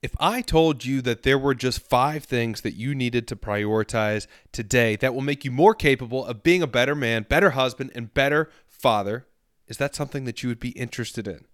If 0.00 0.14
I 0.20 0.42
told 0.42 0.84
you 0.84 1.02
that 1.02 1.24
there 1.24 1.38
were 1.38 1.56
just 1.56 1.80
five 1.80 2.22
things 2.22 2.60
that 2.60 2.74
you 2.74 2.94
needed 2.94 3.26
to 3.28 3.36
prioritize 3.36 4.28
today 4.52 4.94
that 4.96 5.12
will 5.12 5.22
make 5.22 5.44
you 5.44 5.50
more 5.50 5.74
capable 5.74 6.24
of 6.24 6.44
being 6.44 6.62
a 6.62 6.68
better 6.68 6.94
man, 6.94 7.26
better 7.28 7.50
husband, 7.50 7.90
and 7.96 8.14
better 8.14 8.48
father, 8.68 9.26
is 9.66 9.78
that 9.78 9.96
something 9.96 10.24
that 10.24 10.40
you 10.40 10.48
would 10.50 10.60
be 10.60 10.70
interested 10.70 11.26
in? 11.26 11.46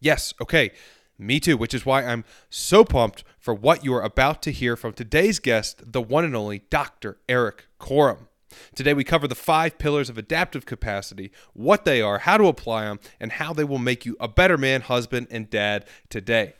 Yes, 0.00 0.34
okay, 0.40 0.72
me 1.18 1.38
too, 1.38 1.56
which 1.56 1.72
is 1.72 1.86
why 1.86 2.04
I'm 2.04 2.24
so 2.50 2.84
pumped 2.84 3.22
for 3.38 3.54
what 3.54 3.84
you 3.84 3.94
are 3.94 4.02
about 4.02 4.42
to 4.42 4.50
hear 4.50 4.74
from 4.74 4.92
today's 4.92 5.38
guest, 5.38 5.92
the 5.92 6.02
one 6.02 6.24
and 6.24 6.34
only 6.34 6.64
Dr. 6.68 7.18
Erik 7.28 7.68
Korem. 7.78 8.26
Today, 8.74 8.92
we 8.92 9.04
cover 9.04 9.28
the 9.28 9.36
five 9.36 9.78
pillars 9.78 10.10
of 10.10 10.18
adaptive 10.18 10.66
capacity, 10.66 11.30
what 11.52 11.84
they 11.84 12.02
are, 12.02 12.18
how 12.18 12.38
to 12.38 12.46
apply 12.46 12.84
them, 12.84 12.98
and 13.20 13.32
how 13.32 13.52
they 13.52 13.64
will 13.64 13.78
make 13.78 14.04
you 14.04 14.16
a 14.18 14.26
better 14.26 14.58
man, 14.58 14.80
husband, 14.80 15.28
and 15.30 15.48
dad 15.48 15.86
today. 16.08 16.54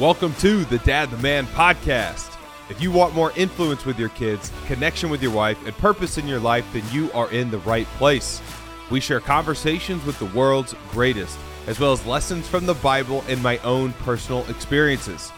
Welcome 0.00 0.34
to 0.40 0.64
the 0.64 0.78
Dad 0.78 1.12
the 1.12 1.16
Man 1.18 1.46
podcast. 1.46 2.36
If 2.68 2.82
you 2.82 2.90
want 2.90 3.14
more 3.14 3.30
influence 3.36 3.84
with 3.84 3.96
your 3.96 4.08
kids, 4.08 4.50
connection 4.66 5.08
with 5.08 5.22
your 5.22 5.30
wife, 5.30 5.64
and 5.64 5.76
purpose 5.76 6.18
in 6.18 6.26
your 6.26 6.40
life, 6.40 6.66
then 6.72 6.82
you 6.90 7.12
are 7.12 7.30
in 7.30 7.48
the 7.48 7.58
right 7.58 7.86
place. 7.96 8.42
We 8.90 8.98
share 8.98 9.20
conversations 9.20 10.04
with 10.04 10.18
the 10.18 10.36
world's 10.36 10.74
greatest, 10.90 11.38
as 11.68 11.78
well 11.78 11.92
as 11.92 12.04
lessons 12.06 12.48
from 12.48 12.66
the 12.66 12.74
Bible 12.74 13.22
and 13.28 13.40
my 13.40 13.58
own 13.58 13.92
personal 13.92 14.44
experiences. 14.50 15.30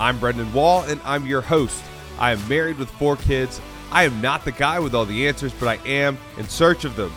I'm 0.00 0.18
Brendan 0.18 0.52
Wall, 0.52 0.82
and 0.82 1.00
I'm 1.04 1.24
your 1.24 1.42
host. 1.42 1.80
I 2.18 2.32
am 2.32 2.48
married 2.48 2.78
with 2.78 2.90
four 2.90 3.14
kids. 3.14 3.60
I 3.92 4.02
am 4.02 4.20
not 4.20 4.44
the 4.44 4.50
guy 4.50 4.80
with 4.80 4.92
all 4.92 5.06
the 5.06 5.28
answers, 5.28 5.52
but 5.52 5.68
I 5.68 5.86
am 5.86 6.18
in 6.36 6.48
search 6.48 6.84
of 6.84 6.96
them. 6.96 7.12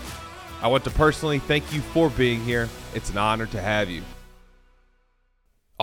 I 0.62 0.67
want 0.67 0.84
to 0.84 0.91
personally 0.91 1.39
thank 1.39 1.73
you 1.73 1.81
for 1.81 2.12
being 2.12 2.41
here. 2.41 2.70
It's 2.93 3.09
an 3.09 3.17
honor 3.17 3.48
to 3.48 3.59
have 3.59 3.89
you. 3.89 4.03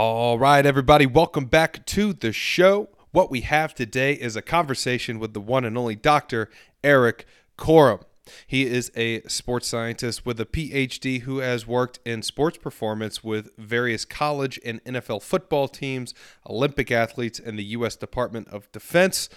All 0.02 0.38
right, 0.38 0.64
everybody, 0.64 1.04
welcome 1.04 1.44
back 1.44 1.84
to 1.84 2.14
the 2.14 2.32
show. 2.32 2.88
What 3.10 3.30
we 3.30 3.42
have 3.42 3.74
today 3.74 4.14
is 4.14 4.34
a 4.34 4.40
conversation 4.40 5.18
with 5.18 5.34
the 5.34 5.42
one 5.42 5.66
and 5.66 5.76
only 5.76 5.94
Dr. 5.94 6.48
Erik 6.82 7.26
Korem. 7.58 8.00
He 8.46 8.64
is 8.64 8.90
a 8.96 9.20
sports 9.24 9.68
scientist 9.68 10.24
with 10.24 10.40
a 10.40 10.46
PhD 10.46 11.20
who 11.20 11.40
has 11.40 11.66
worked 11.66 11.98
in 12.06 12.22
sports 12.22 12.56
performance 12.56 13.22
with 13.22 13.54
various 13.58 14.06
college 14.06 14.58
and 14.64 14.82
NFL 14.84 15.22
football 15.22 15.68
teams, 15.68 16.14
Olympic 16.48 16.90
athletes, 16.90 17.38
and 17.38 17.58
the 17.58 17.64
U.S. 17.64 17.94
Department 17.94 18.48
of 18.48 18.72
Defense. 18.72 19.28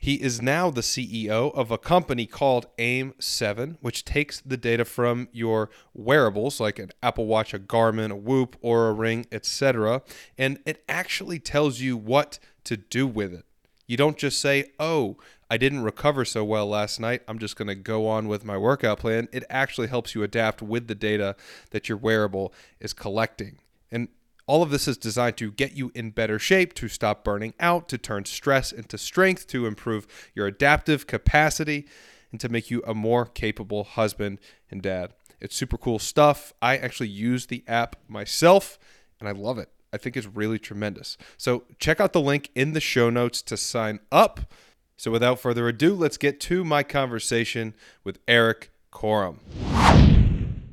He 0.00 0.14
is 0.14 0.40
now 0.40 0.70
the 0.70 0.80
CEO 0.80 1.52
of 1.54 1.70
a 1.70 1.78
company 1.78 2.26
called 2.26 2.66
AIM7, 2.78 3.78
which 3.80 4.04
takes 4.04 4.40
the 4.40 4.56
data 4.56 4.84
from 4.84 5.28
your 5.32 5.70
wearables 5.92 6.60
like 6.60 6.78
an 6.78 6.90
Apple 7.02 7.26
Watch, 7.26 7.52
a 7.52 7.58
Garmin, 7.58 8.10
a 8.10 8.16
Whoop, 8.16 8.56
Oura 8.62 8.96
Ring, 8.96 9.26
etc., 9.32 10.02
and 10.36 10.60
it 10.64 10.84
actually 10.88 11.38
tells 11.38 11.80
you 11.80 11.96
what 11.96 12.38
to 12.64 12.76
do 12.76 13.06
with 13.06 13.34
it. 13.34 13.44
You 13.86 13.96
don't 13.96 14.18
just 14.18 14.40
say, 14.40 14.70
"Oh, 14.78 15.16
I 15.50 15.56
didn't 15.56 15.82
recover 15.82 16.24
so 16.24 16.44
well 16.44 16.68
last 16.68 17.00
night. 17.00 17.22
I'm 17.26 17.38
just 17.38 17.56
going 17.56 17.68
to 17.68 17.74
go 17.74 18.06
on 18.06 18.28
with 18.28 18.44
my 18.44 18.58
workout 18.58 19.00
plan." 19.00 19.28
It 19.32 19.44
actually 19.48 19.88
helps 19.88 20.14
you 20.14 20.22
adapt 20.22 20.60
with 20.60 20.86
the 20.88 20.94
data 20.94 21.34
that 21.70 21.88
your 21.88 21.98
wearable 21.98 22.52
is 22.80 22.92
collecting. 22.92 23.58
And 23.90 24.08
all 24.48 24.62
of 24.62 24.70
this 24.70 24.88
is 24.88 24.96
designed 24.96 25.36
to 25.36 25.52
get 25.52 25.76
you 25.76 25.92
in 25.94 26.10
better 26.10 26.38
shape, 26.38 26.74
to 26.74 26.88
stop 26.88 27.22
burning 27.22 27.54
out, 27.60 27.88
to 27.90 27.98
turn 27.98 28.24
stress 28.24 28.72
into 28.72 28.98
strength, 28.98 29.46
to 29.48 29.66
improve 29.66 30.06
your 30.34 30.46
adaptive 30.46 31.06
capacity, 31.06 31.86
and 32.32 32.40
to 32.40 32.48
make 32.48 32.70
you 32.70 32.82
a 32.86 32.94
more 32.94 33.26
capable 33.26 33.84
husband 33.84 34.40
and 34.70 34.82
dad. 34.82 35.12
It's 35.40 35.54
super 35.54 35.76
cool 35.78 35.98
stuff. 35.98 36.52
I 36.60 36.76
actually 36.76 37.10
use 37.10 37.46
the 37.46 37.62
app 37.68 37.96
myself 38.08 38.78
and 39.20 39.28
I 39.28 39.32
love 39.32 39.58
it. 39.58 39.68
I 39.92 39.96
think 39.98 40.16
it's 40.16 40.26
really 40.26 40.58
tremendous. 40.58 41.16
So 41.36 41.64
check 41.78 42.00
out 42.00 42.12
the 42.12 42.20
link 42.20 42.50
in 42.54 42.72
the 42.72 42.80
show 42.80 43.10
notes 43.10 43.42
to 43.42 43.56
sign 43.56 44.00
up. 44.10 44.52
So 44.96 45.10
without 45.10 45.38
further 45.38 45.68
ado, 45.68 45.94
let's 45.94 46.16
get 46.16 46.40
to 46.40 46.64
my 46.64 46.82
conversation 46.82 47.74
with 48.02 48.18
Erik 48.26 48.70
Korem. 48.92 49.36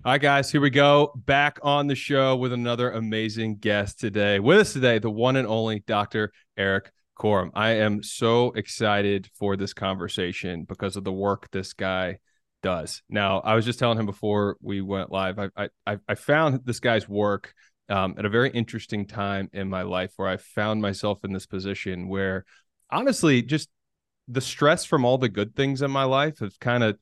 All 0.06 0.12
right, 0.12 0.22
guys, 0.22 0.52
here 0.52 0.62
we 0.62 0.70
go. 0.70 1.14
Back 1.16 1.58
on 1.64 1.88
the 1.88 1.96
show 1.96 2.36
with 2.36 2.54
another 2.54 2.92
amazing 2.92 3.58
guest 3.58 4.00
today. 4.00 4.40
With 4.40 4.60
us 4.60 4.74
today, 4.74 5.00
the 5.00 5.10
one 5.10 5.36
and 5.36 5.48
only 5.48 5.80
Dr. 5.80 6.32
Erik 6.56 6.92
Korem. 7.18 7.50
I 7.56 7.78
am 7.78 8.04
so 8.04 8.52
excited 8.52 9.28
for 9.34 9.58
this 9.58 9.74
conversation 9.74 10.64
because 10.64 10.96
of 10.96 11.06
the 11.06 11.12
work 11.12 11.50
this 11.50 11.74
guy 11.74 12.20
does. 12.62 13.02
Now, 13.10 13.40
I 13.40 13.56
was 13.56 13.66
just 13.66 13.80
telling 13.80 13.98
him 13.98 14.06
before 14.06 14.58
we 14.62 14.80
went 14.80 15.12
live, 15.12 15.40
I 15.40 15.70
I, 15.88 15.98
I 16.08 16.14
found 16.14 16.60
this 16.66 16.80
guy's 16.80 17.10
work 17.10 17.52
um, 17.90 18.14
at 18.16 18.26
a 18.26 18.30
very 18.30 18.52
interesting 18.52 19.08
time 19.08 19.50
in 19.54 19.70
my 19.70 19.82
life 19.82 20.14
where 20.18 20.28
I 20.28 20.38
found 20.38 20.84
myself 20.84 21.26
in 21.26 21.34
this 21.34 21.48
position 21.48 22.10
where 22.10 22.46
honestly, 22.92 23.42
just 23.42 23.70
the 24.28 24.40
stress 24.40 24.86
from 24.86 25.04
all 25.04 25.18
the 25.18 25.30
good 25.30 25.56
things 25.56 25.82
in 25.82 25.90
my 25.90 26.04
life 26.04 26.38
has 26.42 26.58
kind 26.58 26.84
of 26.84 26.96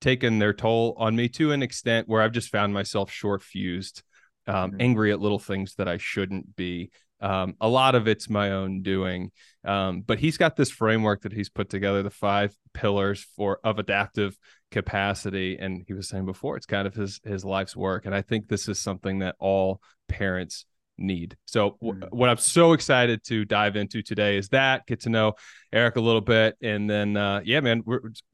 taken 0.00 0.38
their 0.38 0.52
toll 0.52 0.94
on 0.98 1.14
me 1.14 1.28
to 1.28 1.52
an 1.52 1.62
extent 1.62 2.08
where 2.08 2.22
I've 2.22 2.32
just 2.32 2.50
found 2.50 2.72
myself 2.72 3.10
short 3.10 3.42
fused, 3.42 4.02
um, 4.46 4.72
mm-hmm. 4.72 4.80
angry 4.80 5.12
at 5.12 5.20
little 5.20 5.38
things 5.38 5.74
that 5.76 5.88
I 5.88 5.98
shouldn't 5.98 6.56
be. 6.56 6.90
Um, 7.20 7.54
a 7.60 7.68
lot 7.68 7.94
of 7.94 8.08
it's 8.08 8.30
my 8.30 8.52
own 8.52 8.80
doing, 8.80 9.30
um, 9.64 10.00
but 10.00 10.18
he's 10.18 10.38
got 10.38 10.56
this 10.56 10.70
framework 10.70 11.22
that 11.22 11.34
he's 11.34 11.50
put 11.50 11.68
together, 11.68 12.02
the 12.02 12.08
five 12.10 12.54
pillars 12.72 13.26
for 13.36 13.60
of 13.62 13.78
adaptive 13.78 14.38
capacity. 14.70 15.58
And 15.58 15.84
he 15.86 15.92
was 15.92 16.08
saying 16.08 16.24
before, 16.24 16.56
it's 16.56 16.64
kind 16.64 16.86
of 16.86 16.94
his 16.94 17.20
his 17.22 17.44
life's 17.44 17.76
work, 17.76 18.06
and 18.06 18.14
I 18.14 18.22
think 18.22 18.48
this 18.48 18.68
is 18.68 18.80
something 18.80 19.18
that 19.18 19.36
all 19.38 19.82
parents 20.08 20.64
need. 21.00 21.36
So 21.46 21.76
w- 21.80 22.00
mm. 22.00 22.08
what 22.10 22.28
I'm 22.28 22.36
so 22.36 22.72
excited 22.72 23.24
to 23.24 23.44
dive 23.44 23.76
into 23.76 24.02
today 24.02 24.36
is 24.36 24.48
that 24.50 24.86
get 24.86 25.00
to 25.00 25.08
know 25.08 25.34
Erik 25.72 25.96
a 25.96 26.00
little 26.00 26.20
bit, 26.20 26.56
and 26.62 26.88
then 26.88 27.16
uh, 27.16 27.40
yeah, 27.44 27.60
man. 27.60 27.82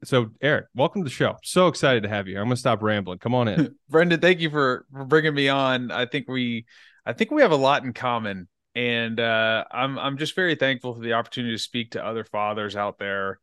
so 0.03 0.29
Erik, 0.41 0.65
welcome 0.75 1.01
to 1.01 1.05
the 1.05 1.13
show. 1.13 1.35
So 1.43 1.67
excited 1.67 2.03
to 2.03 2.09
have 2.09 2.27
you. 2.27 2.37
I'm 2.37 2.45
gonna 2.45 2.57
stop 2.57 2.83
rambling. 2.83 3.19
Come 3.19 3.33
on 3.33 3.47
in, 3.47 3.75
Brendan. 3.89 4.19
Thank 4.19 4.39
you 4.39 4.49
for 4.49 4.85
for 4.91 5.05
bringing 5.05 5.33
me 5.33 5.49
on. 5.49 5.91
I 5.91 6.05
think 6.05 6.27
we, 6.27 6.65
I 7.05 7.13
think 7.13 7.31
we 7.31 7.41
have 7.41 7.51
a 7.51 7.57
lot 7.57 7.83
in 7.83 7.93
common, 7.93 8.47
and 8.75 9.19
uh, 9.19 9.63
I'm 9.71 9.97
I'm 9.97 10.17
just 10.17 10.35
very 10.35 10.55
thankful 10.55 10.93
for 10.93 11.01
the 11.01 11.13
opportunity 11.13 11.55
to 11.55 11.61
speak 11.61 11.91
to 11.91 12.05
other 12.05 12.23
fathers 12.23 12.75
out 12.75 12.99
there 12.99 13.39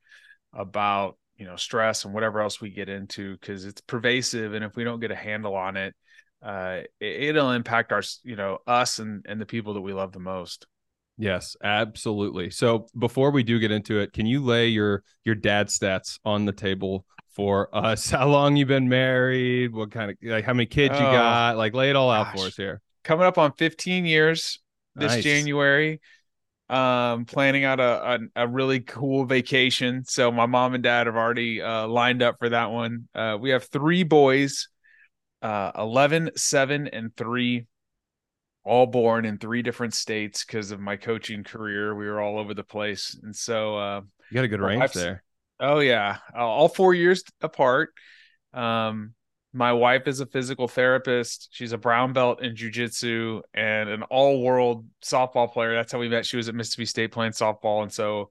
about 0.52 1.16
you 1.36 1.46
know 1.46 1.56
stress 1.56 2.04
and 2.04 2.14
whatever 2.14 2.40
else 2.40 2.60
we 2.60 2.70
get 2.70 2.88
into 2.88 3.36
because 3.38 3.64
it's 3.64 3.80
pervasive, 3.80 4.54
and 4.54 4.64
if 4.64 4.76
we 4.76 4.84
don't 4.84 5.00
get 5.00 5.10
a 5.10 5.16
handle 5.16 5.54
on 5.54 5.76
it 5.76 5.94
uh, 6.44 6.80
it, 7.00 7.34
will 7.34 7.52
impact 7.52 7.90
our, 7.90 8.02
you 8.22 8.36
know, 8.36 8.58
us 8.66 8.98
and 8.98 9.24
and 9.26 9.40
the 9.40 9.46
people 9.46 9.74
that 9.74 9.80
we 9.80 9.92
love 9.92 10.12
the 10.12 10.20
most. 10.20 10.66
Yes, 11.16 11.56
absolutely. 11.62 12.50
So 12.50 12.86
before 12.98 13.30
we 13.30 13.42
do 13.42 13.58
get 13.58 13.70
into 13.70 13.98
it, 14.00 14.12
can 14.12 14.26
you 14.26 14.42
lay 14.42 14.68
your 14.68 15.02
your 15.24 15.34
dad 15.34 15.68
stats 15.68 16.18
on 16.24 16.44
the 16.44 16.52
table 16.52 17.06
for 17.30 17.74
us? 17.74 18.10
How 18.10 18.28
long 18.28 18.56
you 18.56 18.66
been 18.66 18.88
married? 18.88 19.72
What 19.72 19.90
kind 19.90 20.10
of 20.10 20.16
like 20.22 20.44
how 20.44 20.52
many 20.52 20.66
kids 20.66 20.94
oh, 20.94 20.98
you 20.98 21.16
got? 21.16 21.56
Like 21.56 21.74
lay 21.74 21.90
it 21.90 21.96
all 21.96 22.10
gosh. 22.10 22.26
out 22.26 22.38
for 22.38 22.46
us 22.46 22.56
here. 22.56 22.80
Coming 23.04 23.26
up 23.26 23.38
on 23.38 23.52
15 23.52 24.04
years 24.04 24.60
this 24.94 25.12
nice. 25.12 25.24
January. 25.24 26.00
Um, 26.70 27.26
planning 27.26 27.64
out 27.64 27.78
a, 27.78 28.18
a, 28.36 28.44
a 28.44 28.48
really 28.48 28.80
cool 28.80 29.26
vacation. 29.26 30.02
So 30.06 30.32
my 30.32 30.46
mom 30.46 30.72
and 30.72 30.82
dad 30.82 31.06
have 31.06 31.14
already 31.14 31.60
uh, 31.60 31.86
lined 31.86 32.22
up 32.22 32.36
for 32.38 32.48
that 32.48 32.70
one. 32.70 33.06
Uh, 33.14 33.36
we 33.38 33.50
have 33.50 33.64
three 33.64 34.02
boys 34.02 34.68
uh, 35.44 35.72
11, 35.76 36.30
7, 36.36 36.88
and 36.88 37.14
3, 37.16 37.66
all 38.64 38.86
born 38.86 39.26
in 39.26 39.36
three 39.38 39.60
different 39.62 39.92
states 39.92 40.44
because 40.44 40.70
of 40.70 40.80
my 40.80 40.96
coaching 40.96 41.44
career. 41.44 41.94
We 41.94 42.06
were 42.06 42.20
all 42.20 42.38
over 42.38 42.54
the 42.54 42.64
place. 42.64 43.16
And 43.22 43.36
so, 43.36 43.76
uh, 43.76 44.00
you 44.30 44.34
got 44.34 44.44
a 44.44 44.48
good 44.48 44.62
range 44.62 44.92
there. 44.92 45.22
Oh, 45.60 45.80
yeah. 45.80 46.16
All 46.34 46.68
four 46.68 46.94
years 46.94 47.22
apart. 47.42 47.90
Um, 48.54 49.14
my 49.52 49.72
wife 49.72 50.08
is 50.08 50.20
a 50.20 50.26
physical 50.26 50.66
therapist. 50.66 51.48
She's 51.52 51.72
a 51.72 51.78
brown 51.78 52.14
belt 52.14 52.42
in 52.42 52.56
jujitsu 52.56 53.42
and 53.52 53.88
an 53.88 54.02
all 54.04 54.42
world 54.42 54.86
softball 55.04 55.52
player. 55.52 55.74
That's 55.74 55.92
how 55.92 56.00
we 56.00 56.08
met. 56.08 56.26
She 56.26 56.36
was 56.38 56.48
at 56.48 56.54
Mississippi 56.54 56.86
State 56.86 57.12
playing 57.12 57.32
softball. 57.32 57.82
And 57.82 57.92
so 57.92 58.30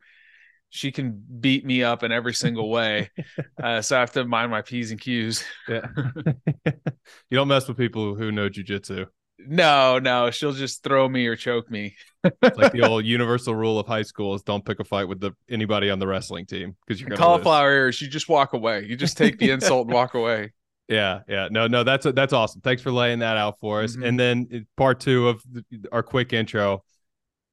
she 0.74 0.92
can 0.92 1.24
beat 1.40 1.64
me 1.66 1.84
up 1.84 2.02
in 2.02 2.12
every 2.12 2.34
single 2.34 2.70
way. 2.70 3.12
uh, 3.64 3.80
so 3.82 3.96
I 3.96 4.00
have 4.00 4.12
to 4.14 4.26
mind 4.26 4.50
my 4.50 4.64
P's 4.64 4.90
and 4.90 5.00
Q's. 5.00 5.46
yeah. 5.70 5.86
you 6.66 7.38
don't 7.38 7.48
mess 7.48 7.68
with 7.68 7.78
people 7.78 8.16
who 8.16 8.32
know 8.32 8.50
jujitsu. 8.50 9.06
No, 9.46 10.00
no, 10.00 10.32
she'll 10.32 10.54
just 10.54 10.84
throw 10.84 11.08
me 11.08 11.28
or 11.28 11.36
choke 11.36 11.70
me. 11.70 11.96
like 12.24 12.72
the 12.72 12.82
old 12.82 13.06
universal 13.06 13.54
rule 13.54 13.78
of 13.78 13.86
high 13.86 14.02
school 14.02 14.34
is 14.34 14.42
don't 14.42 14.66
pick 14.66 14.80
a 14.80 14.84
fight 14.84 15.08
with 15.08 15.20
the 15.20 15.32
anybody 15.50 15.90
on 15.90 16.00
the 16.00 16.08
wrestling 16.08 16.46
team 16.46 16.76
because 16.86 17.00
you're 17.00 17.10
gonna 17.10 17.20
cauliflower 17.20 17.72
ears. 17.72 18.02
You 18.02 18.08
just 18.08 18.30
walk 18.30 18.54
away. 18.54 18.86
You 18.86 18.96
just 18.96 19.18
take 19.18 19.38
the 19.38 19.52
insult 19.52 19.88
and 19.88 19.94
walk 19.94 20.14
away. 20.14 20.54
Yeah, 20.88 21.20
yeah, 21.28 21.50
no, 21.52 21.68
no, 21.68 21.84
that's 21.84 22.06
that's 22.14 22.34
awesome. 22.34 22.62
Thanks 22.62 22.82
for 22.82 22.92
laying 22.92 23.20
that 23.20 23.38
out 23.38 23.60
for 23.60 23.82
us. 23.82 23.94
Mm-hmm. 23.94 24.04
And 24.04 24.20
then 24.20 24.68
part 24.78 25.00
two 25.00 25.28
of 25.28 25.44
our 25.92 26.04
quick 26.04 26.34
intro 26.34 26.84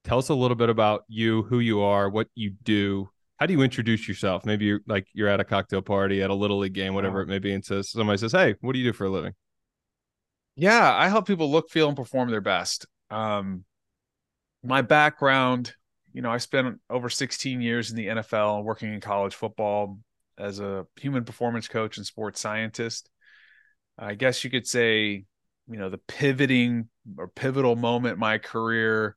tell 0.04 0.18
us 0.18 0.28
a 0.28 0.34
little 0.34 0.56
bit 0.56 0.68
about 0.68 1.04
you, 1.08 1.42
who 1.44 1.58
you 1.58 1.80
are, 1.80 2.08
what 2.08 2.28
you 2.34 2.54
do. 2.62 3.08
How 3.38 3.46
do 3.46 3.54
you 3.54 3.62
introduce 3.62 4.06
yourself? 4.06 4.44
Maybe 4.44 4.66
you're 4.66 4.80
like 4.86 5.06
you're 5.14 5.28
at 5.28 5.40
a 5.40 5.44
cocktail 5.44 5.82
party, 5.82 6.22
at 6.22 6.30
a 6.30 6.34
little 6.34 6.58
league 6.58 6.74
game, 6.74 6.94
whatever 6.94 7.22
it 7.22 7.26
may 7.26 7.38
be, 7.38 7.52
and 7.52 7.64
says 7.64 7.90
somebody 7.90 8.18
says, 8.18 8.32
"Hey, 8.32 8.54
what 8.60 8.72
do 8.72 8.78
you 8.78 8.84
do 8.84 8.92
for 8.92 9.06
a 9.06 9.10
living?" 9.10 9.32
Yeah, 10.56 10.94
I 10.94 11.08
help 11.08 11.26
people 11.26 11.50
look, 11.50 11.70
feel, 11.70 11.88
and 11.88 11.96
perform 11.96 12.30
their 12.30 12.42
best. 12.42 12.86
Um, 13.10 13.64
my 14.62 14.82
background, 14.82 15.74
you 16.12 16.20
know, 16.20 16.30
I 16.30 16.36
spent 16.36 16.80
over 16.90 17.08
16 17.08 17.62
years 17.62 17.90
in 17.90 17.96
the 17.96 18.08
NFL 18.08 18.62
working 18.62 18.92
in 18.92 19.00
college 19.00 19.34
football 19.34 19.98
as 20.38 20.60
a 20.60 20.86
human 20.96 21.24
performance 21.24 21.68
coach 21.68 21.96
and 21.96 22.06
sports 22.06 22.40
scientist. 22.40 23.08
I 23.98 24.14
guess 24.14 24.44
you 24.44 24.50
could 24.50 24.66
say, 24.66 25.24
you 25.68 25.78
know, 25.78 25.88
the 25.88 25.98
pivoting 25.98 26.88
or 27.16 27.28
pivotal 27.28 27.76
moment 27.76 28.14
in 28.14 28.20
my 28.20 28.38
career 28.38 29.16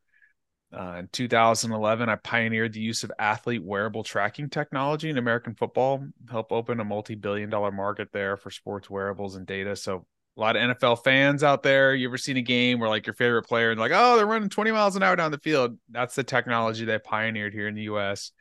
uh, 0.73 0.95
in 0.99 1.07
2011, 1.11 2.09
I 2.09 2.15
pioneered 2.15 2.73
the 2.73 2.81
use 2.81 3.03
of 3.03 3.11
athlete 3.19 3.63
wearable 3.63 4.03
tracking 4.03 4.49
technology 4.49 5.09
in 5.09 5.17
American 5.17 5.53
football, 5.53 6.05
help 6.29 6.51
open 6.51 6.79
a 6.79 6.85
multi-billion 6.85 7.49
dollar 7.49 7.71
market 7.71 8.09
there 8.11 8.37
for 8.37 8.49
sports 8.49 8.89
wearables 8.89 9.35
and 9.35 9.45
data. 9.45 9.75
So 9.75 10.05
a 10.35 10.41
lot 10.41 10.55
of 10.55 10.77
NFL 10.77 11.03
fans 11.03 11.43
out 11.43 11.61
there. 11.61 11.93
You 11.93 12.07
ever 12.07 12.17
seen 12.17 12.37
a 12.37 12.41
game 12.41 12.79
where 12.79 12.89
like 12.89 13.05
your 13.05 13.13
favorite 13.13 13.43
player 13.43 13.71
and 13.71 13.79
like, 13.79 13.91
oh, 13.93 14.17
they're 14.17 14.25
running 14.25 14.49
20 14.49 14.71
miles 14.71 14.95
an 14.95 15.03
hour 15.03 15.15
down 15.15 15.31
the 15.31 15.37
field? 15.37 15.77
That's 15.91 16.15
the 16.15 16.23
technology 16.23 16.85
they 16.85 16.97
pioneered 16.97 17.53
here 17.53 17.67
in 17.67 17.75
the 17.75 17.83
US. 17.83 18.31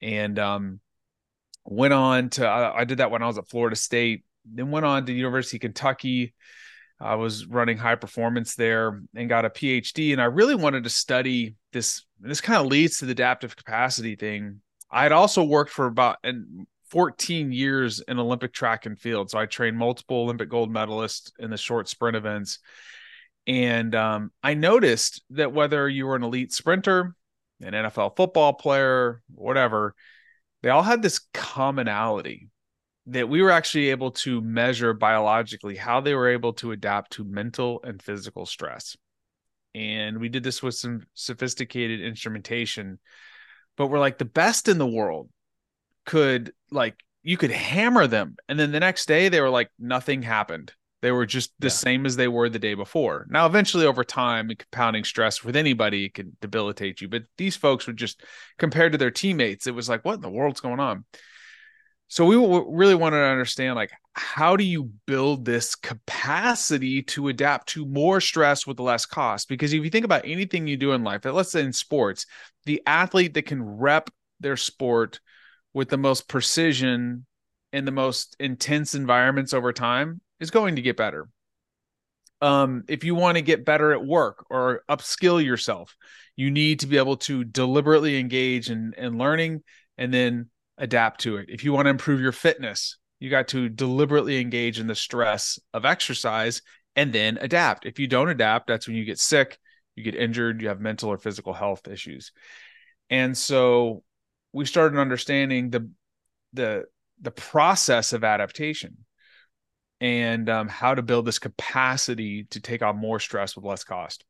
And 0.00 0.38
um, 0.38 0.80
went 1.64 1.92
on 1.92 2.30
to 2.30 2.46
I, 2.46 2.80
I 2.80 2.84
did 2.84 2.98
that 2.98 3.10
when 3.10 3.22
I 3.22 3.26
was 3.26 3.38
at 3.38 3.48
Florida 3.48 3.76
State, 3.76 4.24
then 4.44 4.70
went 4.70 4.86
on 4.86 5.04
to 5.06 5.12
University 5.12 5.56
of 5.56 5.62
Kentucky. 5.62 6.34
I 7.00 7.14
was 7.14 7.46
running 7.46 7.78
high 7.78 7.94
performance 7.94 8.54
there 8.54 9.00
and 9.14 9.28
got 9.28 9.44
a 9.44 9.50
PhD. 9.50 10.12
And 10.12 10.20
I 10.20 10.26
really 10.26 10.54
wanted 10.54 10.84
to 10.84 10.90
study 10.90 11.54
this. 11.72 12.04
This 12.20 12.40
kind 12.40 12.60
of 12.60 12.66
leads 12.66 12.98
to 12.98 13.06
the 13.06 13.12
adaptive 13.12 13.56
capacity 13.56 14.16
thing. 14.16 14.60
I 14.90 15.04
had 15.04 15.12
also 15.12 15.42
worked 15.42 15.70
for 15.70 15.86
about 15.86 16.18
and 16.22 16.66
14 16.90 17.52
years 17.52 18.00
in 18.00 18.18
Olympic 18.18 18.52
track 18.52 18.84
and 18.84 18.98
field. 18.98 19.30
So 19.30 19.38
I 19.38 19.46
trained 19.46 19.78
multiple 19.78 20.22
Olympic 20.22 20.48
gold 20.48 20.70
medalists 20.70 21.30
in 21.38 21.50
the 21.50 21.56
short 21.56 21.88
sprint 21.88 22.16
events. 22.16 22.58
And 23.46 23.94
um, 23.94 24.32
I 24.42 24.54
noticed 24.54 25.22
that 25.30 25.52
whether 25.52 25.88
you 25.88 26.06
were 26.06 26.16
an 26.16 26.24
elite 26.24 26.52
sprinter, 26.52 27.14
an 27.60 27.72
NFL 27.72 28.16
football 28.16 28.52
player, 28.52 29.22
whatever, 29.32 29.94
they 30.62 30.68
all 30.68 30.82
had 30.82 31.00
this 31.00 31.20
commonality 31.32 32.49
that 33.10 33.28
we 33.28 33.42
were 33.42 33.50
actually 33.50 33.90
able 33.90 34.12
to 34.12 34.40
measure 34.40 34.92
biologically 34.94 35.76
how 35.76 36.00
they 36.00 36.14
were 36.14 36.28
able 36.28 36.52
to 36.54 36.72
adapt 36.72 37.12
to 37.12 37.24
mental 37.24 37.80
and 37.84 38.00
physical 38.00 38.46
stress. 38.46 38.96
And 39.74 40.18
we 40.18 40.28
did 40.28 40.42
this 40.42 40.62
with 40.62 40.74
some 40.74 41.02
sophisticated 41.14 42.00
instrumentation, 42.00 42.98
but 43.76 43.88
we're 43.88 43.98
like 43.98 44.18
the 44.18 44.24
best 44.24 44.68
in 44.68 44.78
the 44.78 44.86
world 44.86 45.28
could 46.06 46.52
like 46.70 46.96
you 47.22 47.36
could 47.36 47.50
hammer 47.50 48.06
them 48.06 48.36
and 48.48 48.58
then 48.58 48.72
the 48.72 48.80
next 48.80 49.06
day 49.06 49.28
they 49.28 49.40
were 49.40 49.50
like 49.50 49.70
nothing 49.78 50.22
happened 50.22 50.72
they 51.02 51.12
were 51.12 51.26
just 51.26 51.52
the 51.58 51.66
yeah. 51.66 51.72
same 51.72 52.06
as 52.06 52.16
they 52.16 52.28
were 52.28 52.48
the 52.48 52.58
day 52.58 52.74
before 52.74 53.26
now 53.28 53.46
eventually 53.46 53.84
over 53.86 54.02
time 54.02 54.48
compounding 54.48 55.04
stress 55.04 55.44
with 55.44 55.56
anybody 55.56 56.08
can 56.08 56.36
debilitate 56.40 57.00
you 57.00 57.08
but 57.08 57.22
these 57.36 57.54
folks 57.54 57.86
would 57.86 57.96
just 57.96 58.24
compared 58.58 58.92
to 58.92 58.98
their 58.98 59.10
teammates 59.10 59.66
it 59.66 59.74
was 59.74 59.88
like 59.88 60.04
what 60.04 60.14
in 60.14 60.20
the 60.20 60.30
world's 60.30 60.60
going 60.60 60.80
on 60.80 61.04
so 62.10 62.26
we 62.26 62.36
really 62.36 62.94
wanted 62.94 63.18
to 63.18 63.24
understand 63.24 63.76
like 63.76 63.90
how 64.12 64.56
do 64.56 64.64
you 64.64 64.90
build 65.06 65.44
this 65.44 65.74
capacity 65.74 67.02
to 67.02 67.28
adapt 67.28 67.68
to 67.68 67.86
more 67.86 68.20
stress 68.20 68.66
with 68.66 68.78
less 68.78 69.06
cost 69.06 69.48
because 69.48 69.72
if 69.72 69.82
you 69.82 69.90
think 69.90 70.04
about 70.04 70.26
anything 70.26 70.66
you 70.66 70.76
do 70.76 70.92
in 70.92 71.02
life 71.02 71.24
let's 71.24 71.52
say 71.52 71.62
in 71.62 71.72
sports 71.72 72.26
the 72.66 72.82
athlete 72.86 73.34
that 73.34 73.46
can 73.46 73.62
rep 73.62 74.10
their 74.40 74.56
sport 74.56 75.20
with 75.72 75.88
the 75.88 75.96
most 75.96 76.28
precision 76.28 77.24
in 77.72 77.84
the 77.84 77.92
most 77.92 78.36
intense 78.40 78.94
environments 78.94 79.54
over 79.54 79.72
time 79.72 80.20
is 80.40 80.50
going 80.50 80.76
to 80.76 80.82
get 80.82 80.96
better. 80.96 81.28
Um, 82.42 82.84
if 82.88 83.04
you 83.04 83.14
want 83.14 83.36
to 83.36 83.42
get 83.42 83.66
better 83.66 83.92
at 83.92 84.04
work 84.04 84.46
or 84.48 84.82
upskill 84.88 85.44
yourself, 85.44 85.94
you 86.36 86.50
need 86.50 86.80
to 86.80 86.86
be 86.86 86.96
able 86.96 87.18
to 87.18 87.44
deliberately 87.44 88.18
engage 88.18 88.70
in, 88.70 88.94
in 88.96 89.18
learning 89.18 89.62
and 89.98 90.12
then 90.12 90.48
adapt 90.80 91.20
to 91.20 91.36
it. 91.36 91.46
If 91.48 91.62
you 91.62 91.72
want 91.72 91.86
to 91.86 91.90
improve 91.90 92.20
your 92.20 92.32
fitness, 92.32 92.98
you 93.20 93.30
got 93.30 93.48
to 93.48 93.68
deliberately 93.68 94.40
engage 94.40 94.80
in 94.80 94.86
the 94.86 94.94
stress 94.94 95.58
of 95.72 95.84
exercise 95.84 96.62
and 96.96 97.12
then 97.12 97.38
adapt. 97.40 97.86
If 97.86 97.98
you 97.98 98.08
don't 98.08 98.30
adapt, 98.30 98.66
that's 98.66 98.88
when 98.88 98.96
you 98.96 99.04
get 99.04 99.18
sick, 99.18 99.58
you 99.94 100.02
get 100.02 100.14
injured, 100.14 100.60
you 100.60 100.68
have 100.68 100.80
mental 100.80 101.10
or 101.10 101.18
physical 101.18 101.52
health 101.52 101.86
issues. 101.86 102.32
And 103.10 103.36
so 103.36 104.02
we 104.52 104.64
started 104.64 104.98
understanding 104.98 105.70
the 105.70 105.90
the 106.52 106.84
the 107.20 107.30
process 107.30 108.12
of 108.12 108.24
adaptation 108.24 109.04
and 110.00 110.48
um, 110.48 110.68
how 110.68 110.94
to 110.94 111.02
build 111.02 111.26
this 111.26 111.38
capacity 111.38 112.44
to 112.44 112.60
take 112.60 112.82
on 112.82 112.96
more 112.96 113.20
stress 113.20 113.54
with 113.54 113.64
less 113.64 113.84
cost. 113.84 114.24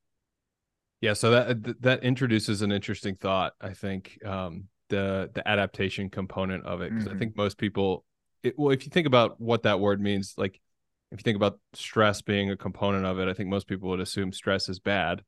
Yeah, 1.00 1.14
so 1.14 1.30
that 1.30 1.80
that 1.82 2.02
introduces 2.02 2.60
an 2.62 2.72
interesting 2.72 3.14
thought. 3.14 3.52
I 3.60 3.72
think 3.72 4.18
um, 4.24 4.64
the 4.90 5.30
the 5.34 5.46
adaptation 5.48 6.10
component 6.10 6.64
of 6.66 6.82
it 6.82 6.90
because 6.90 7.06
mm-hmm. 7.06 7.16
I 7.16 7.18
think 7.18 7.36
most 7.36 7.56
people, 7.56 8.04
it, 8.42 8.58
well, 8.58 8.70
if 8.70 8.84
you 8.84 8.90
think 8.90 9.06
about 9.06 9.40
what 9.40 9.62
that 9.62 9.80
word 9.80 10.00
means, 10.00 10.34
like 10.36 10.60
if 11.10 11.18
you 11.18 11.22
think 11.22 11.36
about 11.36 11.58
stress 11.72 12.20
being 12.20 12.50
a 12.50 12.56
component 12.56 13.06
of 13.06 13.18
it, 13.18 13.28
I 13.28 13.32
think 13.32 13.48
most 13.48 13.66
people 13.66 13.88
would 13.88 14.00
assume 14.00 14.32
stress 14.32 14.68
is 14.68 14.78
bad. 14.78 15.22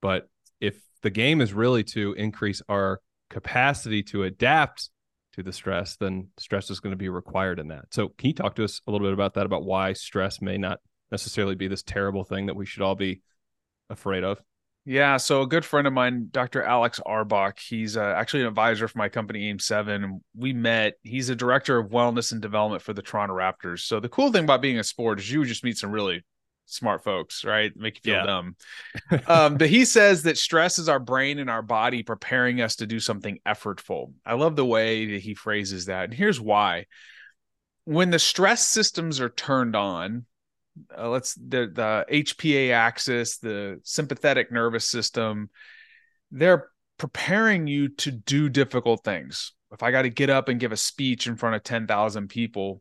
But 0.00 0.28
if 0.60 0.80
the 1.02 1.10
game 1.10 1.40
is 1.40 1.52
really 1.52 1.84
to 1.84 2.12
increase 2.14 2.62
our 2.68 3.00
capacity 3.28 4.02
to 4.04 4.22
adapt 4.22 4.90
to 5.34 5.42
the 5.42 5.52
stress, 5.52 5.96
then 5.96 6.28
stress 6.38 6.70
is 6.70 6.80
going 6.80 6.92
to 6.92 6.96
be 6.96 7.08
required 7.08 7.58
in 7.58 7.68
that. 7.68 7.86
So, 7.92 8.08
can 8.16 8.28
you 8.28 8.34
talk 8.34 8.54
to 8.56 8.64
us 8.64 8.80
a 8.86 8.90
little 8.90 9.06
bit 9.06 9.12
about 9.12 9.34
that, 9.34 9.46
about 9.46 9.64
why 9.64 9.92
stress 9.92 10.40
may 10.40 10.56
not 10.56 10.80
necessarily 11.10 11.54
be 11.54 11.68
this 11.68 11.82
terrible 11.82 12.24
thing 12.24 12.46
that 12.46 12.56
we 12.56 12.66
should 12.66 12.82
all 12.82 12.94
be 12.94 13.20
afraid 13.90 14.24
of? 14.24 14.40
Yeah, 14.88 15.16
so 15.16 15.42
a 15.42 15.48
good 15.48 15.64
friend 15.64 15.88
of 15.88 15.92
mine, 15.92 16.28
Dr. 16.30 16.62
Alex 16.62 17.00
Auerbach, 17.04 17.58
he's 17.58 17.96
uh, 17.96 18.14
actually 18.16 18.42
an 18.42 18.46
advisor 18.46 18.86
for 18.86 18.98
my 18.98 19.08
company 19.08 19.52
AIM7. 19.52 20.20
We 20.36 20.52
met. 20.52 20.94
He's 21.02 21.28
a 21.28 21.34
director 21.34 21.76
of 21.76 21.90
wellness 21.90 22.30
and 22.30 22.40
development 22.40 22.82
for 22.82 22.92
the 22.92 23.02
Toronto 23.02 23.34
Raptors. 23.34 23.80
So 23.80 23.98
the 23.98 24.08
cool 24.08 24.30
thing 24.30 24.44
about 24.44 24.62
being 24.62 24.78
a 24.78 24.84
sport 24.84 25.18
is 25.18 25.28
you 25.28 25.44
just 25.44 25.64
meet 25.64 25.76
some 25.76 25.90
really 25.90 26.24
smart 26.66 27.02
folks, 27.02 27.44
right? 27.44 27.72
Make 27.74 27.96
you 27.96 28.12
feel 28.12 28.20
yeah. 28.20 28.26
dumb. 28.26 28.56
um, 29.26 29.56
but 29.56 29.68
he 29.68 29.84
says 29.84 30.22
that 30.22 30.38
stress 30.38 30.78
is 30.78 30.88
our 30.88 31.00
brain 31.00 31.40
and 31.40 31.50
our 31.50 31.62
body 31.62 32.04
preparing 32.04 32.60
us 32.60 32.76
to 32.76 32.86
do 32.86 33.00
something 33.00 33.40
effortful. 33.44 34.12
I 34.24 34.34
love 34.34 34.54
the 34.54 34.64
way 34.64 35.14
that 35.14 35.20
he 35.20 35.34
phrases 35.34 35.86
that. 35.86 36.04
And 36.04 36.14
here's 36.14 36.40
why. 36.40 36.86
When 37.86 38.10
the 38.10 38.20
stress 38.20 38.68
systems 38.68 39.20
are 39.20 39.30
turned 39.30 39.74
on, 39.74 40.26
uh, 40.96 41.08
let's 41.08 41.34
the 41.34 41.70
the 41.72 42.06
HPA 42.10 42.72
axis, 42.72 43.38
the 43.38 43.80
sympathetic 43.84 44.50
nervous 44.52 44.88
system, 44.88 45.50
they're 46.30 46.68
preparing 46.98 47.66
you 47.66 47.88
to 47.88 48.10
do 48.10 48.48
difficult 48.48 49.04
things. 49.04 49.52
If 49.72 49.82
I 49.82 49.90
got 49.90 50.02
to 50.02 50.10
get 50.10 50.30
up 50.30 50.48
and 50.48 50.60
give 50.60 50.72
a 50.72 50.76
speech 50.76 51.26
in 51.26 51.36
front 51.36 51.56
of 51.56 51.62
10,000 51.62 52.28
people, 52.28 52.80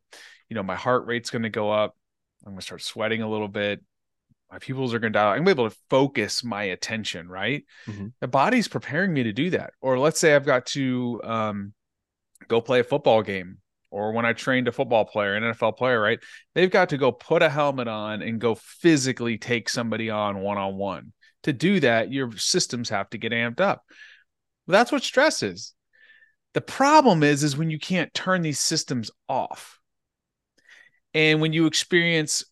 you 0.49 0.55
know, 0.55 0.63
my 0.63 0.75
heart 0.75 1.05
rate's 1.07 1.31
going 1.31 1.43
to 1.43 1.49
go 1.49 1.71
up 1.71 1.95
I'm 2.45 2.51
going 2.51 2.59
to 2.59 2.65
start 2.65 2.81
sweating 2.81 3.21
a 3.21 3.29
little 3.29 3.47
bit. 3.47 3.81
My 4.51 4.59
pupils 4.59 4.93
are 4.93 4.99
going 4.99 5.11
to 5.11 5.17
die. 5.19 5.31
I'm 5.31 5.43
going 5.43 5.45
to 5.47 5.55
be 5.55 5.61
able 5.61 5.69
to 5.71 5.77
focus 5.89 6.43
my 6.43 6.63
attention, 6.63 7.27
right? 7.27 7.65
Mm-hmm. 7.87 8.07
The 8.21 8.27
body's 8.27 8.67
preparing 8.67 9.13
me 9.13 9.23
to 9.23 9.33
do 9.33 9.49
that. 9.51 9.73
Or 9.81 9.97
let's 9.97 10.19
say 10.19 10.35
I've 10.35 10.45
got 10.45 10.67
to 10.67 11.21
um, 11.23 11.73
go 12.47 12.61
play 12.61 12.79
a 12.79 12.83
football 12.83 13.23
game 13.23 13.57
or 13.91 14.11
when 14.11 14.25
I 14.25 14.33
trained 14.33 14.67
a 14.67 14.71
football 14.71 15.05
player, 15.05 15.35
an 15.35 15.43
NFL 15.43 15.77
player, 15.77 15.99
right? 15.99 16.19
They've 16.53 16.71
got 16.71 16.89
to 16.89 16.97
go 16.97 17.11
put 17.11 17.41
a 17.41 17.49
helmet 17.49 17.87
on 17.87 18.21
and 18.21 18.39
go 18.39 18.55
physically 18.55 19.37
take 19.37 19.69
somebody 19.69 20.09
on 20.09 20.39
one 20.39 20.57
on 20.57 20.75
one. 20.75 21.13
To 21.43 21.53
do 21.53 21.79
that, 21.81 22.11
your 22.11 22.35
systems 22.37 22.89
have 22.89 23.09
to 23.11 23.17
get 23.17 23.31
amped 23.31 23.61
up. 23.61 23.83
That's 24.67 24.91
what 24.91 25.03
stress 25.03 25.43
is. 25.43 25.73
The 26.53 26.61
problem 26.61 27.21
is, 27.21 27.43
is 27.43 27.57
when 27.57 27.69
you 27.69 27.79
can't 27.79 28.13
turn 28.13 28.41
these 28.41 28.59
systems 28.59 29.11
off. 29.29 29.79
And 31.13 31.39
when 31.39 31.53
you 31.53 31.65
experience 31.65 32.43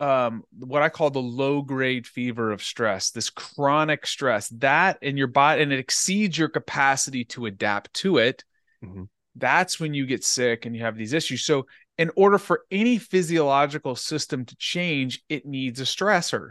um, 0.00 0.42
what 0.58 0.82
I 0.82 0.88
call 0.88 1.10
the 1.10 1.20
low 1.20 1.62
grade 1.62 2.06
fever 2.06 2.52
of 2.52 2.62
stress, 2.62 3.10
this 3.10 3.30
chronic 3.30 4.06
stress, 4.06 4.48
that 4.58 4.98
in 5.00 5.16
your 5.16 5.26
body, 5.28 5.62
and 5.62 5.72
it 5.72 5.78
exceeds 5.78 6.36
your 6.36 6.48
capacity 6.48 7.24
to 7.26 7.46
adapt 7.46 7.94
to 7.94 8.18
it, 8.18 8.44
mm-hmm. 8.84 9.04
That's 9.36 9.78
when 9.78 9.94
you 9.94 10.06
get 10.06 10.24
sick 10.24 10.66
and 10.66 10.74
you 10.74 10.82
have 10.82 10.96
these 10.96 11.12
issues. 11.12 11.44
So, 11.44 11.66
in 11.98 12.10
order 12.16 12.38
for 12.38 12.62
any 12.70 12.98
physiological 12.98 13.96
system 13.96 14.44
to 14.44 14.56
change, 14.56 15.22
it 15.28 15.46
needs 15.46 15.80
a 15.80 15.84
stressor. 15.84 16.50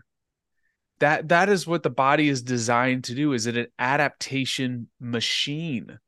That 0.99 1.29
that 1.29 1.49
is 1.49 1.67
what 1.67 1.83
the 1.83 1.89
body 1.89 2.29
is 2.29 2.41
designed 2.41 3.05
to 3.05 3.15
do. 3.15 3.33
Is 3.33 3.47
it 3.47 3.57
an 3.57 3.67
adaptation 3.77 4.89
machine? 4.99 5.99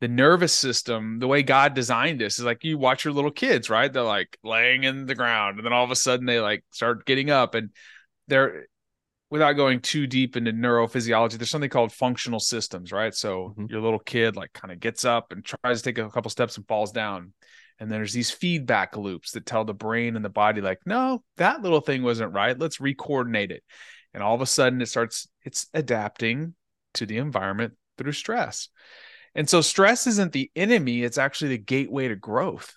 the 0.00 0.08
nervous 0.08 0.54
system, 0.54 1.18
the 1.18 1.28
way 1.28 1.42
God 1.42 1.74
designed 1.74 2.20
this 2.20 2.38
is 2.38 2.44
like 2.44 2.64
you 2.64 2.78
watch 2.78 3.04
your 3.04 3.12
little 3.12 3.30
kids, 3.30 3.68
right? 3.68 3.92
They're 3.92 4.02
like 4.02 4.38
laying 4.42 4.84
in 4.84 5.04
the 5.06 5.14
ground 5.14 5.58
and 5.58 5.66
then 5.66 5.74
all 5.74 5.84
of 5.84 5.90
a 5.90 5.96
sudden 5.96 6.24
they 6.24 6.40
like 6.40 6.64
start 6.70 7.04
getting 7.04 7.30
up 7.30 7.54
and 7.54 7.70
they're 8.26 8.66
without 9.30 9.52
going 9.52 9.80
too 9.80 10.06
deep 10.06 10.36
into 10.36 10.52
neurophysiology, 10.52 11.34
there's 11.34 11.50
something 11.50 11.70
called 11.70 11.92
functional 11.92 12.40
systems, 12.40 12.92
right? 12.92 13.14
So 13.14 13.54
mm-hmm. 13.56 13.66
your 13.68 13.80
little 13.80 14.00
kid 14.00 14.36
like 14.36 14.52
kind 14.52 14.72
of 14.72 14.80
gets 14.80 15.04
up 15.04 15.32
and 15.32 15.44
tries 15.44 15.80
to 15.80 15.84
take 15.84 15.98
a 15.98 16.10
couple 16.10 16.30
steps 16.30 16.56
and 16.56 16.66
falls 16.66 16.90
down. 16.90 17.32
And 17.78 17.90
there's 17.90 18.12
these 18.12 18.30
feedback 18.30 18.96
loops 18.96 19.30
that 19.32 19.46
tell 19.46 19.64
the 19.64 19.72
brain 19.72 20.16
and 20.16 20.24
the 20.24 20.28
body, 20.28 20.60
like, 20.60 20.80
no, 20.84 21.22
that 21.38 21.62
little 21.62 21.80
thing 21.80 22.02
wasn't 22.02 22.34
right. 22.34 22.58
Let's 22.58 22.80
re-coordinate 22.80 23.52
it. 23.52 23.62
And 24.12 24.22
all 24.22 24.34
of 24.34 24.42
a 24.42 24.46
sudden 24.46 24.82
it 24.82 24.86
starts, 24.86 25.28
it's 25.44 25.68
adapting 25.72 26.54
to 26.94 27.06
the 27.06 27.18
environment 27.18 27.74
through 27.96 28.12
stress. 28.12 28.68
And 29.34 29.48
so 29.48 29.60
stress 29.60 30.08
isn't 30.08 30.32
the 30.32 30.50
enemy, 30.56 31.04
it's 31.04 31.18
actually 31.18 31.50
the 31.50 31.58
gateway 31.58 32.08
to 32.08 32.16
growth. 32.16 32.74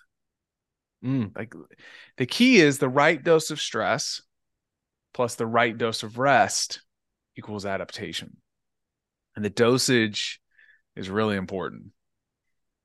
Mm. 1.04 1.36
Like 1.36 1.52
the 2.16 2.26
key 2.26 2.60
is 2.60 2.78
the 2.78 2.88
right 2.88 3.22
dose 3.22 3.50
of 3.50 3.60
stress 3.60 4.22
plus 5.14 5.36
the 5.36 5.46
right 5.46 5.78
dose 5.78 6.02
of 6.02 6.18
rest 6.18 6.82
equals 7.36 7.64
adaptation. 7.64 8.36
And 9.34 9.44
the 9.44 9.50
dosage 9.50 10.40
is 10.94 11.08
really 11.08 11.36
important. 11.36 11.92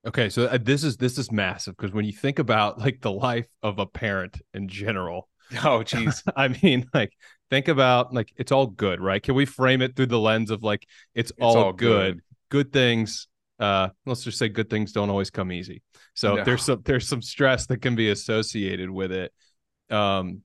Okay, 0.07 0.29
so 0.29 0.45
uh, 0.45 0.57
this 0.61 0.83
is 0.83 0.95
this 0.95 1.17
is 1.17 1.31
massive 1.31 1.75
because 1.75 1.93
when 1.93 2.05
you 2.05 2.13
think 2.13 2.39
about 2.39 2.79
like 2.79 3.01
the 3.01 3.11
life 3.11 3.47
of 3.61 3.79
a 3.79 3.85
parent 3.85 4.39
in 4.53 4.69
general, 4.69 5.27
oh 5.65 5.83
geez, 5.83 6.23
I 6.35 6.47
mean, 6.47 6.85
like 6.93 7.11
think 7.49 7.67
about 7.67 8.13
like 8.13 8.31
it's 8.37 8.53
all 8.53 8.67
good, 8.67 9.01
right? 9.01 9.21
Can 9.21 9.35
we 9.35 9.45
frame 9.45 9.81
it 9.81 9.95
through 9.95 10.05
the 10.05 10.19
lens 10.19 10.51
of 10.51 10.63
like 10.63 10.87
it's, 11.13 11.31
it's 11.31 11.41
all, 11.41 11.57
all, 11.57 11.73
good, 11.73 12.15
good, 12.15 12.21
good 12.49 12.73
things? 12.73 13.27
Uh, 13.59 13.89
let's 14.05 14.23
just 14.23 14.37
say 14.37 14.47
good 14.47 14.69
things 14.69 14.93
don't 14.93 15.09
always 15.09 15.29
come 15.29 15.51
easy. 15.51 15.83
So 16.13 16.35
no. 16.35 16.43
there's 16.45 16.63
some 16.63 16.81
there's 16.85 17.07
some 17.07 17.21
stress 17.21 17.65
that 17.67 17.81
can 17.81 17.95
be 17.95 18.09
associated 18.09 18.89
with 18.89 19.11
it. 19.11 19.33
Um, 19.89 20.43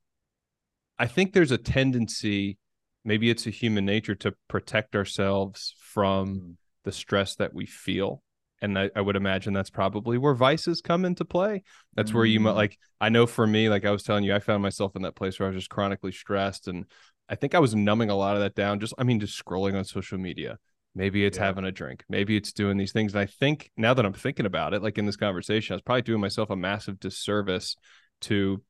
I 0.98 1.06
think 1.06 1.32
there's 1.32 1.50
a 1.50 1.58
tendency, 1.58 2.58
maybe 3.04 3.30
it's 3.30 3.46
a 3.46 3.50
human 3.50 3.84
nature 3.84 4.14
to 4.16 4.34
protect 4.48 4.94
ourselves 4.94 5.74
from 5.78 6.36
mm. 6.36 6.54
the 6.84 6.92
stress 6.92 7.36
that 7.36 7.54
we 7.54 7.66
feel 7.66 8.22
and 8.64 8.78
I, 8.78 8.90
I, 8.96 9.02
would 9.02 9.16
imagine 9.16 9.52
that's 9.52 9.68
probably 9.68 10.16
where 10.16 10.34
vices 10.34 10.80
come 10.80 11.04
into 11.04 11.24
play. 11.26 11.62
That's 11.94 12.12
mm. 12.12 12.14
where 12.14 12.24
you 12.24 12.40
might 12.40 12.52
mm. 12.52 12.56
like. 12.56 12.78
I 12.98 13.10
know 13.10 13.26
for 13.26 13.46
me, 13.46 13.68
like 13.68 13.84
I 13.84 13.90
was 13.90 14.02
telling 14.02 14.24
you, 14.24 14.34
I 14.34 14.38
found 14.38 14.62
myself 14.62 14.96
in 14.96 15.02
that 15.02 15.14
place 15.14 15.38
where 15.38 15.46
I 15.46 15.50
was 15.50 15.60
just 15.60 15.70
chronically 15.70 16.12
stressed, 16.12 16.66
and 16.66 16.86
I 17.28 17.34
think 17.34 17.54
I 17.54 17.58
was 17.58 17.74
numbing 17.74 18.08
a 18.08 18.16
lot 18.16 18.36
of 18.36 18.42
that 18.42 18.54
down. 18.54 18.80
Just, 18.80 18.94
I 18.96 19.04
mean, 19.04 19.20
just 19.20 19.42
scrolling 19.42 19.76
on 19.76 19.84
social 19.84 20.18
media. 20.18 20.58
Maybe 20.94 21.26
it's 21.26 21.36
yeah. 21.36 21.44
having 21.44 21.64
a 21.64 21.72
drink. 21.72 22.04
Maybe 22.08 22.36
it's 22.36 22.52
doing 22.52 22.78
these 22.78 22.92
things. 22.92 23.12
And 23.12 23.20
I 23.20 23.26
think 23.26 23.70
now 23.76 23.94
that 23.94 24.06
I'm 24.06 24.12
thinking 24.12 24.46
about 24.46 24.72
it, 24.74 24.82
like 24.82 24.96
in 24.96 25.06
this 25.06 25.16
conversation, 25.16 25.74
I 25.74 25.76
was 25.76 25.82
probably 25.82 26.02
doing 26.02 26.20
myself 26.20 26.50
a 26.50 26.56
massive 26.56 27.00
disservice 27.00 27.76
to 28.22 28.62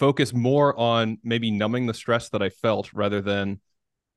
focus 0.00 0.32
more 0.32 0.74
on 0.80 1.18
maybe 1.22 1.50
numbing 1.50 1.84
the 1.84 1.92
stress 1.92 2.30
that 2.30 2.40
I 2.40 2.48
felt 2.48 2.90
rather 2.94 3.20
than 3.20 3.60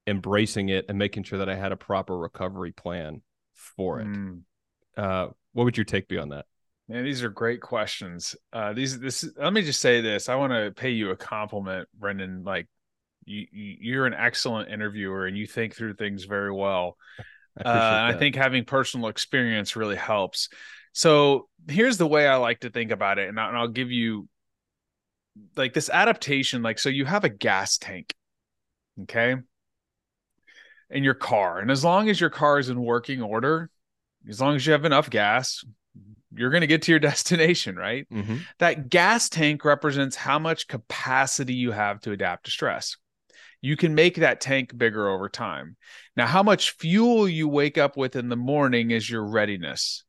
embracing 0.07 0.69
it 0.69 0.85
and 0.87 0.97
making 0.97 1.23
sure 1.23 1.39
that 1.39 1.49
I 1.49 1.55
had 1.55 1.73
a 1.73 1.75
proper 1.75 2.17
recovery 2.17 2.71
plan 2.71 3.21
for 3.53 3.99
it. 3.99 4.07
Mm. 4.07 4.43
Uh, 4.95 5.27
what 5.51 5.65
would 5.65 5.75
your 5.75 5.83
take 5.83 6.07
be 6.07 6.17
on 6.17 6.29
that? 6.29 6.45
Man, 6.87 7.03
these 7.03 7.21
are 7.21 7.29
great 7.29 7.59
questions. 7.59 8.33
Uh, 8.53 8.71
these, 8.71 8.97
this, 8.97 9.29
let 9.37 9.51
me 9.51 9.61
just 9.61 9.81
say 9.81 9.99
this. 9.99 10.29
I 10.29 10.35
want 10.35 10.53
to 10.53 10.71
pay 10.71 10.91
you 10.91 11.11
a 11.11 11.17
compliment, 11.17 11.89
Brendan. 11.99 12.43
Like, 12.45 12.69
you, 13.25 13.45
you're 13.51 14.05
an 14.05 14.13
excellent 14.13 14.69
interviewer, 14.69 15.25
and 15.25 15.37
you 15.37 15.47
think 15.47 15.75
through 15.75 15.95
things 15.95 16.23
very 16.23 16.53
well. 16.53 16.95
I, 17.57 17.69
uh, 17.69 18.13
I 18.13 18.17
think 18.17 18.35
having 18.35 18.63
personal 18.63 19.09
experience 19.09 19.75
really 19.75 19.97
helps. 19.97 20.47
So 20.93 21.49
here's 21.67 21.97
the 21.97 22.07
way 22.07 22.25
I 22.25 22.35
like 22.35 22.61
to 22.61 22.69
think 22.69 22.91
about 22.91 23.19
it, 23.19 23.27
and, 23.27 23.37
I, 23.37 23.49
and 23.49 23.57
I'll 23.57 23.67
give 23.67 23.91
you 23.91 24.29
like 25.55 25.73
this 25.73 25.89
adaptation. 25.89 26.61
Like, 26.63 26.79
so 26.79 26.89
you 26.89 27.05
have 27.05 27.23
a 27.23 27.29
gas 27.29 27.77
tank, 27.77 28.13
okay, 29.03 29.35
in 30.89 31.03
your 31.03 31.13
car. 31.13 31.59
And 31.59 31.71
as 31.71 31.83
long 31.83 32.09
as 32.09 32.19
your 32.19 32.29
car 32.29 32.59
is 32.59 32.69
in 32.69 32.81
working 32.81 33.21
order, 33.21 33.69
as 34.29 34.39
long 34.39 34.55
as 34.55 34.65
you 34.65 34.73
have 34.73 34.85
enough 34.85 35.09
gas, 35.09 35.63
you're 36.35 36.49
going 36.49 36.61
to 36.61 36.67
get 36.67 36.83
to 36.83 36.91
your 36.91 36.99
destination, 37.11 37.75
right? 37.75 38.07
Mm-hmm. 38.09 38.37
That 38.59 38.89
gas 38.89 39.29
tank 39.29 39.65
represents 39.65 40.15
how 40.15 40.39
much 40.39 40.67
capacity 40.67 41.53
you 41.53 41.71
have 41.71 41.99
to 42.01 42.11
adapt 42.11 42.45
to 42.45 42.51
stress. 42.51 42.97
You 43.61 43.77
can 43.77 43.95
make 43.95 44.15
that 44.17 44.41
tank 44.41 44.77
bigger 44.77 45.07
over 45.07 45.29
time. 45.29 45.77
Now, 46.17 46.27
how 46.27 46.43
much 46.43 46.71
fuel 46.71 47.29
you 47.29 47.47
wake 47.47 47.77
up 47.77 47.95
with 47.95 48.17
in 48.17 48.27
the 48.27 48.35
morning 48.35 48.91
is 48.91 49.09
your 49.09 49.23
readiness 49.23 50.03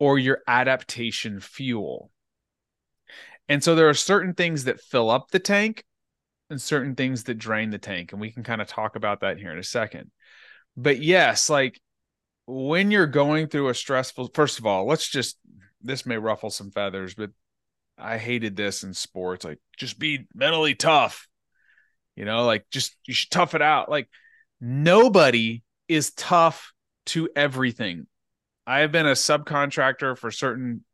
or 0.00 0.18
your 0.18 0.40
adaptation 0.48 1.40
fuel. 1.40 2.10
And 3.48 3.62
so 3.62 3.74
there 3.74 3.88
are 3.88 3.94
certain 3.94 4.34
things 4.34 4.64
that 4.64 4.80
fill 4.80 5.10
up 5.10 5.30
the 5.30 5.38
tank 5.38 5.84
and 6.50 6.60
certain 6.60 6.94
things 6.94 7.24
that 7.24 7.34
drain 7.34 7.70
the 7.70 7.78
tank. 7.78 8.12
And 8.12 8.20
we 8.20 8.30
can 8.30 8.42
kind 8.42 8.60
of 8.60 8.68
talk 8.68 8.96
about 8.96 9.20
that 9.20 9.38
here 9.38 9.52
in 9.52 9.58
a 9.58 9.64
second 9.64 10.10
but 10.76 11.02
yes, 11.02 11.48
like 11.48 11.80
when 12.46 12.90
you're 12.90 13.06
going 13.06 13.48
through 13.48 13.68
a 13.68 13.74
stressful, 13.74 14.30
first 14.34 14.58
of 14.58 14.66
all, 14.66 14.86
let's 14.86 15.08
just, 15.08 15.38
this 15.82 16.06
may 16.06 16.18
ruffle 16.18 16.50
some 16.50 16.70
feathers, 16.70 17.14
but 17.14 17.30
I 17.98 18.18
hated 18.18 18.56
this 18.56 18.82
in 18.82 18.92
sports. 18.92 19.44
Like, 19.44 19.58
just 19.76 19.98
be 19.98 20.26
mentally 20.34 20.74
tough, 20.74 21.26
you 22.14 22.24
know, 22.24 22.44
like 22.44 22.66
just, 22.70 22.96
you 23.06 23.14
should 23.14 23.30
tough 23.30 23.54
it 23.54 23.62
out. 23.62 23.90
Like, 23.90 24.08
nobody 24.60 25.62
is 25.88 26.12
tough 26.12 26.72
to 27.06 27.28
everything. 27.34 28.06
I 28.66 28.80
have 28.80 28.92
been 28.92 29.06
a 29.06 29.12
subcontractor 29.12 30.18
for 30.18 30.30
certain 30.30 30.84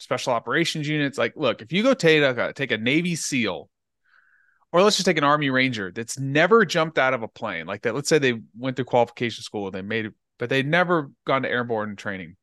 special 0.00 0.32
operations 0.32 0.88
units. 0.88 1.18
Like, 1.18 1.34
look, 1.36 1.62
if 1.62 1.72
you 1.72 1.82
go 1.82 1.94
take 1.94 2.22
a, 2.22 2.52
take 2.52 2.72
a 2.72 2.78
Navy 2.78 3.14
SEAL 3.14 3.68
or 4.72 4.82
let's 4.82 4.96
just 4.96 5.06
take 5.06 5.18
an 5.18 5.24
army 5.24 5.50
ranger 5.50 5.92
that's 5.94 6.18
never 6.18 6.64
jumped 6.64 6.98
out 6.98 7.14
of 7.14 7.22
a 7.22 7.28
plane 7.28 7.66
like 7.66 7.82
that 7.82 7.94
let's 7.94 8.08
say 8.08 8.18
they 8.18 8.40
went 8.56 8.76
through 8.76 8.84
qualification 8.84 9.42
school 9.42 9.66
and 9.66 9.74
they 9.74 9.82
made 9.82 10.06
it 10.06 10.14
but 10.38 10.48
they'd 10.48 10.66
never 10.66 11.10
gone 11.26 11.42
to 11.42 11.50
airborne 11.50 11.96
training. 11.96 12.36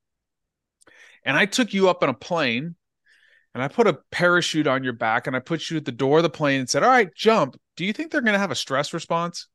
And 1.26 1.36
i 1.36 1.46
took 1.46 1.74
you 1.74 1.90
up 1.90 2.04
on 2.04 2.10
a 2.10 2.14
plane 2.14 2.76
and 3.54 3.64
i 3.64 3.68
put 3.68 3.88
a 3.88 4.00
parachute 4.12 4.68
on 4.68 4.84
your 4.84 4.94
back 4.94 5.28
and 5.28 5.36
i 5.36 5.40
put 5.40 5.70
you 5.70 5.78
at 5.78 5.86
the 5.86 5.92
door 5.92 6.18
of 6.18 6.24
the 6.24 6.30
plane 6.30 6.60
and 6.60 6.70
said 6.70 6.84
all 6.84 6.90
right 6.90 7.14
jump. 7.16 7.60
Do 7.76 7.86
you 7.86 7.94
think 7.94 8.12
they're 8.12 8.22
going 8.22 8.34
to 8.34 8.40
have 8.40 8.52
a 8.52 8.56
stress 8.56 8.94
response 8.94 9.48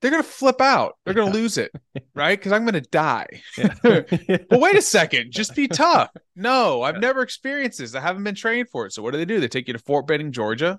they're 0.00 0.10
going 0.10 0.22
to 0.22 0.28
flip 0.28 0.60
out. 0.60 0.96
They're 1.04 1.14
going 1.14 1.32
to 1.32 1.38
lose 1.38 1.58
it, 1.58 1.72
right? 2.14 2.38
Because 2.38 2.52
I'm 2.52 2.64
going 2.64 2.74
to 2.74 2.88
die. 2.90 3.26
Yeah. 3.56 3.74
but 3.82 4.60
wait 4.60 4.76
a 4.76 4.82
second, 4.82 5.32
just 5.32 5.54
be 5.54 5.68
tough. 5.68 6.10
No, 6.34 6.82
I've 6.82 6.96
yeah. 6.96 7.00
never 7.00 7.22
experienced 7.22 7.78
this. 7.78 7.94
I 7.94 8.00
haven't 8.00 8.24
been 8.24 8.34
trained 8.34 8.68
for 8.68 8.86
it. 8.86 8.92
So 8.92 9.02
what 9.02 9.12
do 9.12 9.18
they 9.18 9.24
do? 9.24 9.40
They 9.40 9.48
take 9.48 9.68
you 9.68 9.72
to 9.72 9.78
Fort 9.78 10.06
Benning, 10.06 10.32
Georgia, 10.32 10.78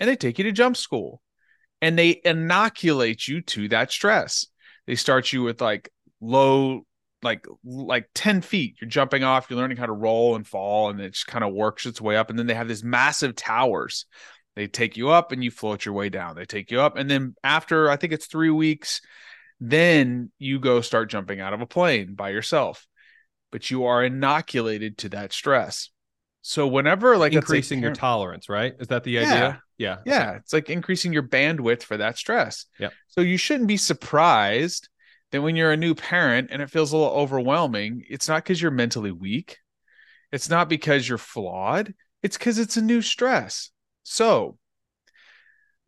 and 0.00 0.08
they 0.08 0.16
take 0.16 0.38
you 0.38 0.44
to 0.44 0.52
jump 0.52 0.76
school, 0.76 1.20
and 1.82 1.98
they 1.98 2.20
inoculate 2.24 3.28
you 3.28 3.42
to 3.42 3.68
that 3.68 3.92
stress. 3.92 4.46
They 4.86 4.94
start 4.94 5.32
you 5.32 5.42
with 5.42 5.60
like 5.60 5.90
low, 6.20 6.86
like 7.22 7.44
like 7.64 8.08
ten 8.14 8.40
feet. 8.40 8.76
You're 8.80 8.88
jumping 8.88 9.22
off. 9.22 9.48
You're 9.50 9.58
learning 9.58 9.76
how 9.76 9.86
to 9.86 9.92
roll 9.92 10.34
and 10.34 10.46
fall, 10.46 10.88
and 10.88 11.00
it 11.00 11.12
just 11.12 11.26
kind 11.26 11.44
of 11.44 11.52
works 11.52 11.84
its 11.84 12.00
way 12.00 12.16
up. 12.16 12.30
And 12.30 12.38
then 12.38 12.46
they 12.46 12.54
have 12.54 12.68
these 12.68 12.84
massive 12.84 13.36
towers 13.36 14.06
they 14.56 14.66
take 14.66 14.96
you 14.96 15.10
up 15.10 15.30
and 15.30 15.44
you 15.44 15.50
float 15.50 15.84
your 15.84 15.94
way 15.94 16.08
down. 16.08 16.34
They 16.34 16.46
take 16.46 16.70
you 16.70 16.80
up. 16.80 16.96
And 16.96 17.08
then 17.08 17.34
after, 17.44 17.90
I 17.90 17.96
think 17.96 18.12
it's 18.12 18.26
three 18.26 18.50
weeks, 18.50 19.02
then 19.60 20.32
you 20.38 20.58
go 20.58 20.80
start 20.80 21.10
jumping 21.10 21.40
out 21.40 21.52
of 21.52 21.60
a 21.60 21.66
plane 21.66 22.14
by 22.14 22.30
yourself. 22.30 22.86
But 23.52 23.70
you 23.70 23.84
are 23.84 24.02
inoculated 24.02 24.98
to 24.98 25.10
that 25.10 25.32
stress. 25.32 25.90
So 26.42 26.66
whenever 26.66 27.16
like 27.16 27.32
increasing 27.32 27.80
your 27.80 27.94
tolerance, 27.94 28.48
right? 28.48 28.74
Is 28.78 28.88
that 28.88 29.04
the 29.04 29.12
yeah, 29.12 29.20
idea? 29.20 29.62
Yeah. 29.78 29.96
Yeah. 30.04 30.28
Okay. 30.30 30.36
It's 30.38 30.52
like 30.52 30.70
increasing 30.70 31.12
your 31.12 31.22
bandwidth 31.22 31.82
for 31.82 31.96
that 31.96 32.16
stress. 32.16 32.66
Yeah. 32.78 32.90
So 33.08 33.20
you 33.20 33.36
shouldn't 33.36 33.68
be 33.68 33.76
surprised 33.76 34.88
that 35.32 35.42
when 35.42 35.56
you're 35.56 35.72
a 35.72 35.76
new 35.76 35.94
parent 35.94 36.48
and 36.50 36.62
it 36.62 36.70
feels 36.70 36.92
a 36.92 36.96
little 36.96 37.12
overwhelming, 37.12 38.04
it's 38.08 38.28
not 38.28 38.44
because 38.44 38.62
you're 38.62 38.70
mentally 38.70 39.12
weak. 39.12 39.58
It's 40.32 40.48
not 40.48 40.68
because 40.68 41.08
you're 41.08 41.18
flawed. 41.18 41.94
It's 42.22 42.38
because 42.38 42.58
it's 42.58 42.76
a 42.76 42.82
new 42.82 43.02
stress. 43.02 43.70
So 44.08 44.56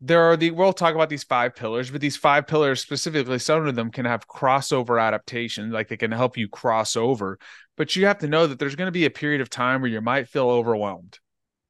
there 0.01 0.23
are 0.23 0.35
the 0.35 0.51
we'll 0.51 0.73
talk 0.73 0.93
about 0.93 1.07
these 1.07 1.23
five 1.23 1.55
pillars, 1.55 1.89
but 1.89 2.01
these 2.01 2.17
five 2.17 2.47
pillars 2.47 2.81
specifically, 2.81 3.39
some 3.39 3.65
of 3.65 3.75
them 3.75 3.91
can 3.91 4.03
have 4.03 4.27
crossover 4.27 5.01
adaptation, 5.01 5.71
like 5.71 5.87
they 5.87 5.95
can 5.95 6.11
help 6.11 6.35
you 6.35 6.49
cross 6.49 6.97
over. 6.97 7.39
But 7.77 7.95
you 7.95 8.07
have 8.07 8.17
to 8.19 8.27
know 8.27 8.45
that 8.45 8.59
there's 8.59 8.75
going 8.75 8.89
to 8.89 8.91
be 8.91 9.05
a 9.05 9.09
period 9.09 9.39
of 9.39 9.49
time 9.49 9.81
where 9.81 9.89
you 9.89 10.01
might 10.01 10.27
feel 10.27 10.49
overwhelmed. 10.49 11.17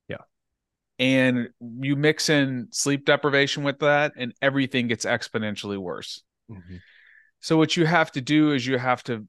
Yeah. 0.07 0.17
And 0.97 1.49
you 1.61 1.95
mix 1.95 2.29
in 2.29 2.69
sleep 2.71 3.05
deprivation 3.05 3.63
with 3.63 3.77
that, 3.79 4.13
and 4.17 4.33
everything 4.41 4.87
gets 4.87 5.05
exponentially 5.05 5.77
worse. 5.77 6.23
Mm-hmm. 6.49 6.77
So, 7.41 7.57
what 7.57 7.77
you 7.77 7.85
have 7.85 8.11
to 8.13 8.21
do 8.21 8.53
is 8.53 8.65
you 8.65 8.79
have 8.79 9.03
to 9.03 9.27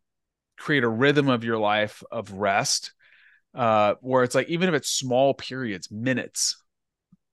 create 0.59 0.85
a 0.85 0.89
rhythm 0.89 1.29
of 1.29 1.45
your 1.45 1.59
life 1.59 2.03
of 2.11 2.33
rest, 2.33 2.95
uh, 3.55 3.95
where 4.01 4.25
it's 4.25 4.35
like, 4.35 4.49
even 4.49 4.71
if 4.71 4.75
it's 4.75 4.89
small 4.89 5.35
periods, 5.35 5.91
minutes, 5.91 6.57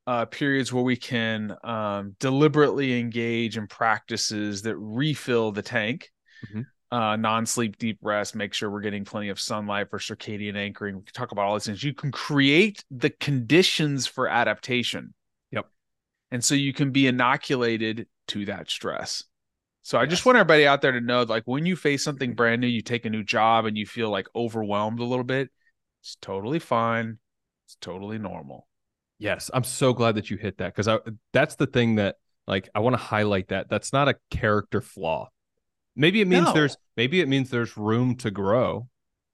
uh, 0.08 0.26
periods 0.26 0.74
where 0.74 0.84
we 0.84 0.96
can 0.96 1.56
um, 1.64 2.16
deliberately 2.20 3.00
engage 3.00 3.58
in 3.58 3.68
practices 3.68 4.64
that 4.64 4.76
refill 4.78 5.52
the 5.52 5.62
tank. 5.62 6.10
Mm-hmm. 6.48 6.62
Uh, 6.90 7.18
non-sleep 7.18 7.78
deep 7.78 7.98
rest 8.02 8.34
make 8.34 8.54
sure 8.54 8.72
we're 8.72 8.80
getting 8.80 9.04
plenty 9.04 9.28
of 9.28 9.38
sunlight 9.38 9.90
for 9.90 10.00
circadian 10.00 10.56
anchoring. 10.56 10.96
We 10.96 11.04
can 11.04 11.14
talk 11.14 11.34
about 11.34 11.46
all 11.46 11.56
these 11.56 11.66
things. 11.66 11.84
You 11.84 11.94
can 11.94 12.12
create 12.12 12.82
the 12.90 13.10
conditions 13.10 14.08
for 14.08 14.30
adaptation. 14.30 15.14
Yep. 15.52 15.66
And 16.32 16.42
so 16.42 16.56
you 16.56 16.72
can 16.72 16.92
be 16.92 17.06
inoculated 17.08 18.08
to 18.30 18.46
that 18.46 18.70
stress. 18.70 19.26
So 19.82 19.98
yes. 19.98 20.04
i 20.04 20.10
just 20.10 20.26
want 20.26 20.38
everybody 20.38 20.66
out 20.66 20.82
there 20.82 20.94
to 20.94 21.02
know 21.02 21.24
like 21.24 21.44
when 21.46 21.66
you 21.66 21.76
face 21.78 22.04
something 22.04 22.34
brand 22.34 22.60
new 22.60 22.68
you 22.68 22.82
take 22.82 23.06
a 23.06 23.10
new 23.10 23.24
job 23.24 23.66
and 23.66 23.78
you 23.78 23.86
feel 23.86 24.10
like 24.10 24.28
overwhelmed 24.36 25.00
a 25.00 25.06
little 25.06 25.24
bit 25.24 25.50
it's 26.02 26.18
totally 26.22 26.60
fine. 26.60 27.20
It's 27.66 27.78
totally 27.82 28.18
normal 28.18 28.68
Yes, 29.20 29.50
I'm 29.54 29.64
so 29.64 29.94
glad 29.94 30.16
that 30.16 30.30
you 30.30 30.38
hit 30.38 30.58
that 30.60 30.74
because 30.76 30.88
I 30.88 31.00
that's 31.34 31.56
the 31.56 31.66
thing 31.68 31.96
that 31.96 32.18
Like 32.48 32.70
I 32.74 32.80
want 32.80 32.94
to 32.94 33.02
highlight 33.02 33.50
that. 33.50 33.70
That's 33.70 33.92
not 33.92 34.08
a 34.08 34.16
character 34.32 34.82
flaw. 34.82 35.30
Maybe 35.96 36.22
it 36.22 36.28
means 36.28 36.46
no. 36.46 36.54
there's 36.54 36.78
maybe 36.96 37.20
it 37.22 37.28
means 37.28 37.50
there's 37.50 37.76
room 37.76 38.16
to 38.18 38.32
grow, 38.32 38.88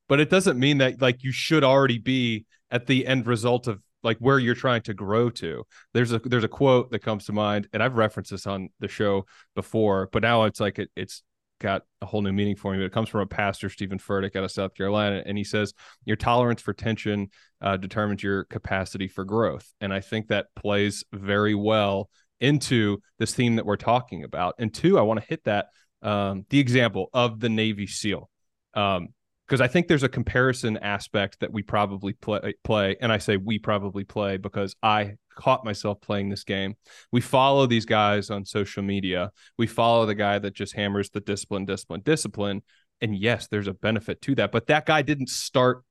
but 0.08 0.20
it 0.20 0.30
doesn't 0.30 0.58
mean 0.60 0.80
that 0.80 1.02
like 1.02 1.24
you 1.24 1.32
should 1.32 1.63
already 1.63 2.00
be 2.00 2.46
at 2.72 2.88
the 2.88 3.06
end 3.06 3.28
result 3.28 3.68
of 3.68 3.82
like 4.02 4.18
where 4.20 4.40
you're 4.40 4.56
trying 4.56 4.82
to 4.84 4.94
grow 4.94 5.30
to. 5.30 5.63
There's 5.94 6.12
a 6.12 6.20
there's 6.20 6.44
a 6.44 6.50
quote 6.50 6.92
that 6.92 7.00
comes 7.00 7.25
to 7.25 7.34
mind, 7.34 7.68
and 7.74 7.84
I've 7.84 7.96
referenced 7.98 8.32
this 8.32 8.48
on 8.48 8.70
the 8.80 8.88
show 8.88 9.25
before, 9.56 10.10
but 10.12 10.22
now 10.24 10.44
it's 10.46 10.60
like 10.60 10.80
it, 10.80 10.90
it's 10.96 11.22
got 11.60 11.84
a 12.02 12.06
whole 12.06 12.22
new 12.22 12.34
meaning 12.34 12.56
for 12.56 12.72
me. 12.72 12.78
But 12.78 12.86
it 12.86 12.92
comes 12.92 13.10
from 13.10 13.22
a 13.22 13.26
pastor, 13.26 13.70
Steven 13.70 14.00
Furtick, 14.00 14.36
out 14.36 14.44
of 14.44 14.52
South 14.52 14.74
Carolina, 14.76 15.24
and 15.26 15.38
he 15.38 15.44
says 15.44 15.74
your 16.06 16.18
tolerance 16.18 16.62
for 16.62 16.74
tension 16.74 17.30
uh, 17.62 17.78
determines 17.78 18.24
your 18.24 18.46
capacity 18.46 19.08
for 19.08 19.24
growth, 19.24 19.74
and 19.82 19.94
I 19.94 20.02
think 20.02 20.28
that 20.28 20.48
plays 20.56 21.04
very 21.14 21.56
well 21.56 22.10
into 22.40 22.98
this 23.20 23.34
theme 23.34 23.56
that 23.56 23.66
we're 23.66 23.78
talking 23.78 24.24
about. 24.24 24.56
And 24.60 24.74
two, 24.74 25.00
I 25.00 25.02
want 25.02 25.22
to 25.22 25.26
hit 25.26 25.46
that 25.46 25.68
um, 26.02 26.46
the 26.50 26.60
example 26.60 27.10
of 27.14 27.40
the 27.40 27.50
Navy 27.50 27.88
SEAL. 27.88 28.30
Um, 28.74 29.10
because 29.48 29.60
I 29.60 29.68
think 29.68 29.88
there's 29.88 30.04
a 30.04 30.10
comparison 30.10 30.78
aspect 30.78 31.42
that 31.42 31.52
we 31.52 31.64
probably 31.64 32.14
play, 32.14 32.56
play, 32.64 32.96
and 33.02 33.12
I 33.12 33.18
say 33.18 33.38
we 33.38 33.60
probably 33.60 34.04
play 34.04 34.38
because 34.38 34.76
I 34.82 35.16
caught 35.36 35.66
myself 35.66 36.00
playing 36.02 36.30
this 36.30 36.44
game. 36.44 36.75
We 37.12 37.22
follow 37.22 37.66
these 37.66 37.86
guys 37.86 38.30
on 38.30 38.46
social 38.46 38.84
media. 38.84 39.32
We 39.58 39.68
follow 39.68 40.06
the 40.06 40.16
guy 40.16 40.40
that 40.40 40.54
just 40.54 40.74
hammers 40.74 41.10
the 41.10 41.20
discipline, 41.20 41.66
discipline, 41.66 42.02
discipline. 42.02 42.62
And 43.02 43.16
yes, 43.16 43.48
there's 43.48 43.68
a 43.68 43.74
benefit 43.74 44.22
to 44.24 44.36
that, 44.36 44.52
but 44.52 44.68
that 44.68 44.86
guy 44.86 45.02
didn't 45.02 45.30
start 45.30 45.84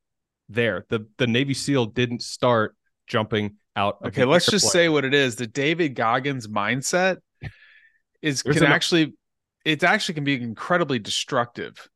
there. 0.49 0.85
The 0.89 1.07
the 1.19 1.27
Navy 1.27 1.55
SEAL 1.55 1.87
didn't 1.87 2.23
start 2.23 2.77
jumping 3.07 3.57
out. 3.77 3.99
Okay, 4.05 4.25
let's 4.25 4.47
just 4.47 4.71
say 4.71 4.89
what 4.89 5.05
it 5.05 5.15
is. 5.15 5.37
The 5.37 5.47
David 5.47 5.95
Goggins 5.95 6.49
mindset 6.49 7.19
is 8.23 8.43
there's 8.43 8.59
can 8.59 8.67
actually 8.67 9.15
it 9.65 9.83
actually 9.85 10.15
can 10.15 10.25
be 10.25 10.41
incredibly 10.41 10.99
destructive 10.99 11.89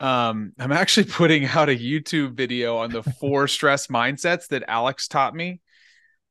um, 0.00 0.52
I'm 0.58 0.72
actually 0.72 1.04
putting 1.10 1.44
out 1.44 1.68
a 1.68 1.76
YouTube 1.76 2.34
video 2.34 2.78
on 2.78 2.90
the 2.90 3.02
four 3.02 3.46
stress 3.46 3.86
mindsets 3.86 4.48
that 4.48 4.64
Alex 4.66 5.06
taught 5.06 5.34
me. 5.34 5.60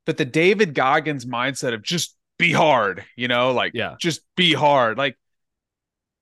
But 0.05 0.17
the 0.17 0.25
David 0.25 0.73
Goggins 0.73 1.25
mindset 1.25 1.73
of 1.73 1.83
just 1.83 2.15
be 2.37 2.51
hard, 2.51 3.05
you 3.15 3.27
know, 3.27 3.51
like 3.51 3.73
yeah, 3.73 3.95
just 3.99 4.21
be 4.35 4.53
hard. 4.53 4.97
Like 4.97 5.17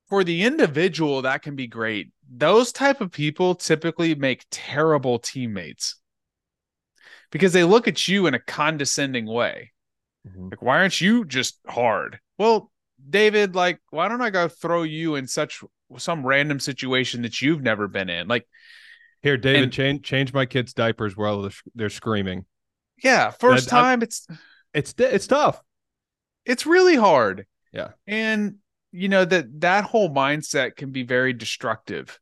for 0.08 0.24
the 0.24 0.42
individual, 0.42 1.22
that 1.22 1.42
can 1.42 1.56
be 1.56 1.66
great. 1.66 2.10
Those 2.30 2.72
type 2.72 3.00
of 3.00 3.10
people 3.10 3.54
typically 3.54 4.14
make 4.14 4.44
terrible 4.50 5.18
teammates 5.18 5.96
because 7.30 7.52
they 7.52 7.64
look 7.64 7.88
at 7.88 8.08
you 8.08 8.26
in 8.26 8.34
a 8.34 8.40
condescending 8.40 9.26
way. 9.26 9.72
Mm-hmm. 10.26 10.48
Like, 10.50 10.62
why 10.62 10.78
aren't 10.78 11.00
you 11.00 11.24
just 11.24 11.58
hard? 11.66 12.18
Well, 12.36 12.70
David, 13.08 13.54
like, 13.54 13.80
why 13.90 14.08
don't 14.08 14.20
I 14.20 14.30
go 14.30 14.48
throw 14.48 14.82
you 14.82 15.14
in 15.14 15.26
such 15.26 15.62
some 15.96 16.26
random 16.26 16.60
situation 16.60 17.22
that 17.22 17.40
you've 17.40 17.62
never 17.62 17.88
been 17.88 18.10
in. 18.10 18.28
Like 18.28 18.46
here, 19.22 19.36
David, 19.36 19.62
and, 19.64 19.72
change 19.72 20.02
change 20.02 20.32
my 20.32 20.46
kids' 20.46 20.74
diapers 20.74 21.16
while 21.16 21.42
they're, 21.42 21.50
they're 21.74 21.90
screaming. 21.90 22.44
Yeah, 23.02 23.30
first 23.30 23.72
I, 23.72 23.80
time 23.80 24.00
I, 24.00 24.04
it's 24.04 24.26
it's 24.74 24.94
it's 24.98 25.26
tough. 25.26 25.62
It's 26.44 26.66
really 26.66 26.96
hard. 26.96 27.46
Yeah, 27.72 27.90
and 28.06 28.56
you 28.92 29.08
know 29.08 29.24
that 29.24 29.60
that 29.60 29.84
whole 29.84 30.10
mindset 30.10 30.76
can 30.76 30.90
be 30.90 31.02
very 31.02 31.32
destructive. 31.32 32.18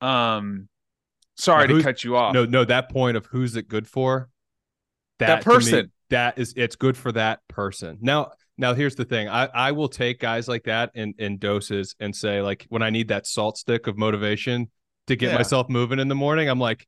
Um, 0.00 0.68
sorry 1.36 1.68
now, 1.68 1.76
to 1.76 1.82
cut 1.82 2.04
you 2.04 2.16
off. 2.16 2.34
No, 2.34 2.44
no, 2.44 2.64
that 2.64 2.90
point 2.90 3.16
of 3.16 3.26
who's 3.26 3.56
it 3.56 3.68
good 3.68 3.86
for? 3.86 4.28
That, 5.18 5.26
that 5.26 5.44
person. 5.44 5.86
Me, 5.86 5.90
that 6.08 6.38
is, 6.38 6.54
it's 6.56 6.76
good 6.76 6.96
for 6.96 7.12
that 7.12 7.40
person. 7.48 7.98
Now, 8.00 8.32
now 8.58 8.74
here's 8.74 8.96
the 8.96 9.04
thing. 9.04 9.28
I, 9.28 9.46
I 9.46 9.72
will 9.72 9.88
take 9.88 10.18
guys 10.18 10.48
like 10.48 10.64
that 10.64 10.90
in, 10.94 11.14
in 11.18 11.38
doses 11.38 11.94
and 12.00 12.16
say, 12.16 12.42
like, 12.42 12.66
when 12.68 12.82
I 12.82 12.90
need 12.90 13.08
that 13.08 13.26
salt 13.26 13.56
stick 13.58 13.86
of 13.86 13.96
motivation 13.96 14.70
to 15.06 15.16
get 15.16 15.30
yeah. 15.30 15.36
myself 15.36 15.68
moving 15.68 15.98
in 15.98 16.08
the 16.08 16.14
morning, 16.14 16.48
I'm 16.48 16.58
like, 16.58 16.86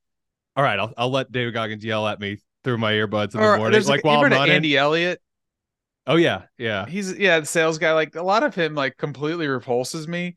all 0.56 0.64
right, 0.64 0.78
I'll, 0.78 0.92
I'll 0.96 1.10
let 1.10 1.30
David 1.30 1.54
Goggins 1.54 1.84
yell 1.84 2.08
at 2.08 2.18
me 2.18 2.38
through 2.64 2.78
my 2.78 2.92
earbuds 2.92 3.34
in 3.34 3.40
or 3.40 3.52
the 3.52 3.58
morning. 3.58 3.84
Like, 3.84 4.04
while 4.04 4.24
I'm 4.24 4.32
running. 4.32 4.54
Andy 4.54 4.76
Elliott. 4.76 5.20
Oh 6.06 6.16
yeah, 6.16 6.42
yeah. 6.58 6.86
He's 6.86 7.16
yeah, 7.16 7.40
the 7.40 7.46
sales 7.46 7.78
guy. 7.78 7.92
Like 7.92 8.16
a 8.16 8.22
lot 8.22 8.42
of 8.42 8.54
him, 8.54 8.74
like 8.74 8.96
completely 8.96 9.46
repulses 9.46 10.08
me. 10.08 10.34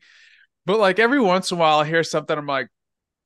But 0.64 0.78
like 0.78 0.98
every 0.98 1.20
once 1.20 1.50
in 1.50 1.58
a 1.58 1.60
while, 1.60 1.80
I 1.80 1.84
hear 1.86 2.02
something. 2.02 2.36
I'm 2.36 2.46
like, 2.46 2.68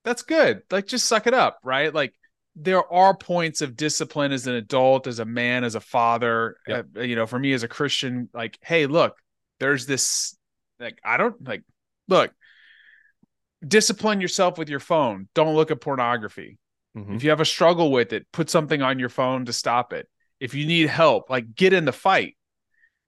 that's 0.04 0.22
good. 0.22 0.62
Like 0.70 0.86
just 0.86 1.06
suck 1.06 1.26
it 1.26 1.34
up, 1.34 1.58
right? 1.62 1.92
Like 1.94 2.14
there 2.56 2.90
are 2.92 3.16
points 3.16 3.60
of 3.60 3.76
discipline 3.76 4.32
as 4.32 4.46
an 4.46 4.54
adult, 4.54 5.06
as 5.06 5.18
a 5.18 5.24
man, 5.24 5.64
as 5.64 5.74
a 5.74 5.80
father. 5.80 6.56
Yep. 6.66 6.86
Uh, 6.96 7.00
you 7.00 7.16
know, 7.16 7.26
for 7.26 7.38
me 7.38 7.52
as 7.52 7.62
a 7.62 7.68
Christian, 7.68 8.28
like, 8.34 8.58
hey, 8.62 8.86
look, 8.86 9.16
there's 9.58 9.86
this. 9.86 10.36
Like, 10.78 10.98
I 11.04 11.16
don't 11.16 11.46
like. 11.46 11.62
Look, 12.08 12.32
discipline 13.66 14.20
yourself 14.20 14.58
with 14.58 14.68
your 14.68 14.80
phone. 14.80 15.28
Don't 15.34 15.54
look 15.54 15.70
at 15.70 15.80
pornography. 15.80 16.58
Mm-hmm. 16.96 17.14
If 17.14 17.24
you 17.24 17.30
have 17.30 17.40
a 17.40 17.44
struggle 17.44 17.92
with 17.92 18.12
it, 18.12 18.26
put 18.32 18.50
something 18.50 18.82
on 18.82 18.98
your 18.98 19.08
phone 19.08 19.44
to 19.46 19.52
stop 19.52 19.92
it. 19.92 20.08
If 20.40 20.54
you 20.54 20.66
need 20.66 20.88
help, 20.88 21.30
like 21.30 21.54
get 21.54 21.72
in 21.72 21.84
the 21.84 21.92
fight. 21.92 22.36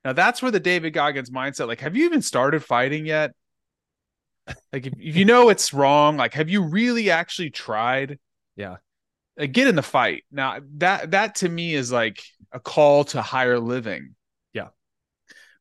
Now 0.05 0.12
that's 0.12 0.42
where 0.42 0.51
the 0.51 0.61
David 0.61 0.92
Goggins 0.92 1.31
mindset. 1.31 1.68
Like, 1.68 1.81
have 1.81 1.97
you 1.97 2.05
even 2.05 2.23
started 2.23 2.64
fighting 2.64 3.07
yet? 3.07 3.33
Like, 4.73 4.87
if, 4.87 4.95
if 4.99 5.16
you 5.16 5.25
know 5.25 5.51
it's 5.51 5.73
wrong, 5.73 6.16
like, 6.16 6.35
have 6.35 6.51
you 6.51 6.62
really 6.64 7.11
actually 7.11 7.51
tried? 7.51 8.18
Yeah 8.57 8.77
uh, 9.40 9.47
get 9.47 9.68
in 9.68 9.77
the 9.77 9.83
fight. 9.83 10.25
Now 10.31 10.61
that 10.77 11.12
that 11.12 11.37
to 11.37 11.49
me 11.49 11.75
is 11.75 11.90
like 11.90 12.23
a 12.53 12.61
call 12.61 13.05
to 13.07 13.23
higher 13.23 13.59
living. 13.59 14.14
Yeah. 14.53 14.68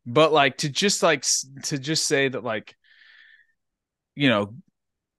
But 0.06 0.34
like 0.34 0.58
to 0.58 0.70
just 0.70 1.04
like 1.04 1.26
to 1.64 1.78
just 1.78 2.06
say 2.06 2.28
that 2.28 2.44
like 2.44 2.76
you 4.16 4.30
know 4.30 4.54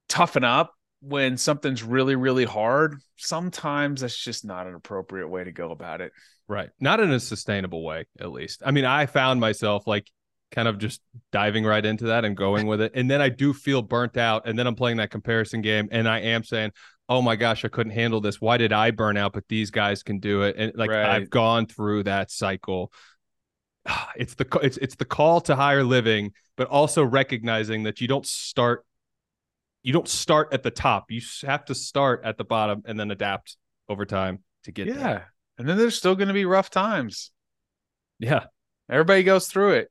toughen 0.08 0.44
up 0.44 0.74
when 1.02 1.36
something's 1.36 1.82
really 1.82 2.16
really 2.16 2.44
hard, 2.44 3.00
sometimes 3.16 4.00
that's 4.00 4.16
just 4.16 4.44
not 4.44 4.66
an 4.66 4.74
appropriate 4.74 5.28
way 5.28 5.44
to 5.44 5.52
go 5.52 5.70
about 5.70 6.00
it. 6.00 6.12
Right. 6.48 6.70
Not 6.80 7.00
in 7.00 7.10
a 7.10 7.20
sustainable 7.20 7.84
way 7.84 8.06
at 8.20 8.32
least. 8.32 8.62
I 8.64 8.70
mean, 8.70 8.84
I 8.84 9.06
found 9.06 9.40
myself 9.40 9.86
like 9.86 10.10
kind 10.50 10.68
of 10.68 10.78
just 10.78 11.00
diving 11.32 11.64
right 11.64 11.84
into 11.84 12.06
that 12.06 12.24
and 12.24 12.36
going 12.36 12.66
with 12.66 12.80
it. 12.80 12.92
And 12.94 13.10
then 13.10 13.22
I 13.22 13.30
do 13.30 13.52
feel 13.52 13.80
burnt 13.82 14.16
out. 14.16 14.46
And 14.46 14.58
then 14.58 14.66
I'm 14.66 14.74
playing 14.74 14.98
that 14.98 15.10
comparison 15.10 15.62
game 15.62 15.88
and 15.90 16.06
I 16.06 16.20
am 16.20 16.44
saying, 16.44 16.72
oh 17.08 17.22
my 17.22 17.36
gosh, 17.36 17.64
I 17.64 17.68
couldn't 17.68 17.92
handle 17.92 18.20
this. 18.20 18.40
Why 18.40 18.56
did 18.58 18.72
I 18.72 18.90
burn 18.90 19.16
out? 19.16 19.32
But 19.32 19.44
these 19.48 19.70
guys 19.70 20.02
can 20.02 20.18
do 20.18 20.42
it. 20.42 20.56
And 20.56 20.72
like 20.74 20.90
right. 20.90 21.06
I've 21.06 21.30
gone 21.30 21.66
through 21.66 22.04
that 22.04 22.30
cycle. 22.30 22.92
It's 24.14 24.34
the 24.34 24.46
it's 24.62 24.76
it's 24.76 24.94
the 24.94 25.06
call 25.06 25.40
to 25.42 25.56
higher 25.56 25.82
living, 25.82 26.32
but 26.56 26.68
also 26.68 27.02
recognizing 27.02 27.84
that 27.84 28.00
you 28.00 28.06
don't 28.06 28.26
start 28.26 28.84
you 29.82 29.92
don't 29.92 30.08
start 30.08 30.52
at 30.52 30.62
the 30.62 30.70
top. 30.70 31.10
You 31.10 31.20
have 31.42 31.64
to 31.66 31.74
start 31.74 32.22
at 32.24 32.38
the 32.38 32.44
bottom 32.44 32.82
and 32.84 32.98
then 32.98 33.10
adapt 33.10 33.56
over 33.88 34.04
time 34.04 34.40
to 34.64 34.72
get 34.72 34.86
there. 34.86 34.96
yeah. 34.96 35.02
There. 35.02 35.32
And 35.58 35.68
then 35.68 35.76
there's 35.76 35.96
still 35.96 36.14
going 36.14 36.28
to 36.28 36.34
be 36.34 36.44
rough 36.44 36.70
times. 36.70 37.30
Yeah. 38.18 38.44
Everybody 38.90 39.22
goes 39.22 39.48
through 39.48 39.72
it. 39.72 39.88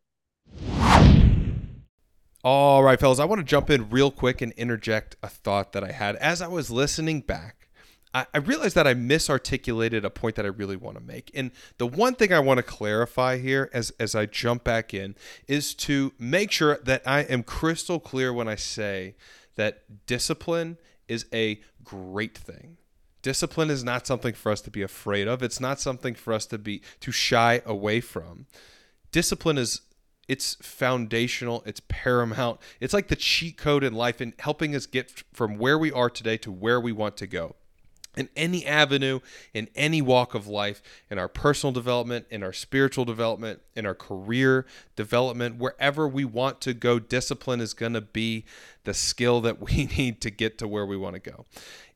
All 2.44 2.82
right, 2.82 3.00
fellas, 3.00 3.20
I 3.20 3.26
want 3.26 3.40
to 3.40 3.46
jump 3.46 3.70
in 3.70 3.90
real 3.92 4.10
quick 4.10 4.42
and 4.42 4.52
interject 4.54 5.16
a 5.22 5.28
thought 5.28 5.74
that 5.74 5.84
I 5.84 5.92
had 5.92 6.16
as 6.16 6.42
I 6.42 6.48
was 6.48 6.72
listening 6.72 7.22
back. 7.22 7.70
I, 8.14 8.26
I 8.34 8.40
realized 8.40 8.76
that 8.76 8.88
I 8.88 8.96
misarticulated 8.96 10.04
a 10.04 10.10
point 10.10 10.36
that 10.38 10.46
I 10.46 10.50
really 10.50 10.76
want 10.76 10.98
to 10.98 11.04
make. 11.04 11.30
And 11.36 11.52
the 11.78 11.86
one 11.86 12.16
thing 12.16 12.34
I 12.34 12.40
want 12.40 12.58
to 12.58 12.64
clarify 12.64 13.38
here 13.38 13.70
as, 13.74 13.92
as 14.00 14.16
I 14.16 14.26
jump 14.26 14.64
back 14.64 14.94
in 14.94 15.16
is 15.48 15.76
to 15.76 16.14
make 16.18 16.52
sure 16.52 16.80
that 16.84 17.04
I 17.06 17.22
am 17.22 17.44
crystal 17.44 18.00
clear 18.00 18.34
when 18.34 18.48
I 18.48 18.56
say 18.56 19.16
that 19.56 20.06
discipline 20.06 20.78
is 21.08 21.26
a 21.34 21.60
great 21.84 22.38
thing. 22.38 22.78
Discipline 23.22 23.70
is 23.70 23.84
not 23.84 24.08
something 24.08 24.34
for 24.34 24.52
us 24.52 24.62
to 24.62 24.72
be 24.72 24.82
afraid 24.82 25.28
of. 25.28 25.44
It's 25.44 25.60
not 25.60 25.80
something 25.80 26.16
for 26.16 26.34
us 26.34 26.46
to 26.48 26.58
be 26.58 26.82
to 27.02 27.12
shy 27.12 27.62
away 27.66 28.02
from. 28.02 28.48
Discipline 29.12 29.58
is 29.58 29.82
it's 30.28 30.56
foundational, 30.62 31.62
it's 31.66 31.82
paramount. 31.88 32.60
It's 32.80 32.94
like 32.94 33.10
the 33.10 33.16
cheat 33.16 33.58
code 33.58 33.84
in 33.84 33.94
life 33.94 34.22
in 34.22 34.34
helping 34.40 34.76
us 34.76 34.86
get 34.86 35.24
from 35.34 35.58
where 35.58 35.78
we 35.78 35.92
are 35.92 36.10
today 36.10 36.38
to 36.38 36.52
where 36.52 36.80
we 36.80 36.92
want 36.92 37.18
to 37.18 37.28
go. 37.28 37.56
In 38.18 38.28
any 38.36 38.66
avenue, 38.66 39.22
in 39.54 39.70
any 39.74 40.02
walk 40.02 40.36
of 40.36 40.46
life, 40.46 40.82
in 41.10 41.18
our 41.18 41.30
personal 41.30 41.72
development, 41.72 42.26
in 42.30 42.44
our 42.44 42.52
spiritual 42.52 43.06
development, 43.06 43.62
in 43.74 43.86
our 43.86 43.96
career 43.96 44.66
development, 44.98 45.58
wherever 45.58 46.08
we 46.08 46.26
want 46.26 46.60
to 46.62 46.74
go, 46.74 47.00
discipline 47.00 47.62
is 47.62 47.74
going 47.74 47.94
to 47.94 48.02
be 48.02 48.44
the 48.84 48.94
skill 48.94 49.40
that 49.42 49.62
we 49.62 49.86
need 49.98 50.20
to 50.22 50.30
get 50.30 50.58
to 50.58 50.68
where 50.68 50.86
we 50.86 50.98
want 50.98 51.14
to 51.16 51.32
go. 51.32 51.46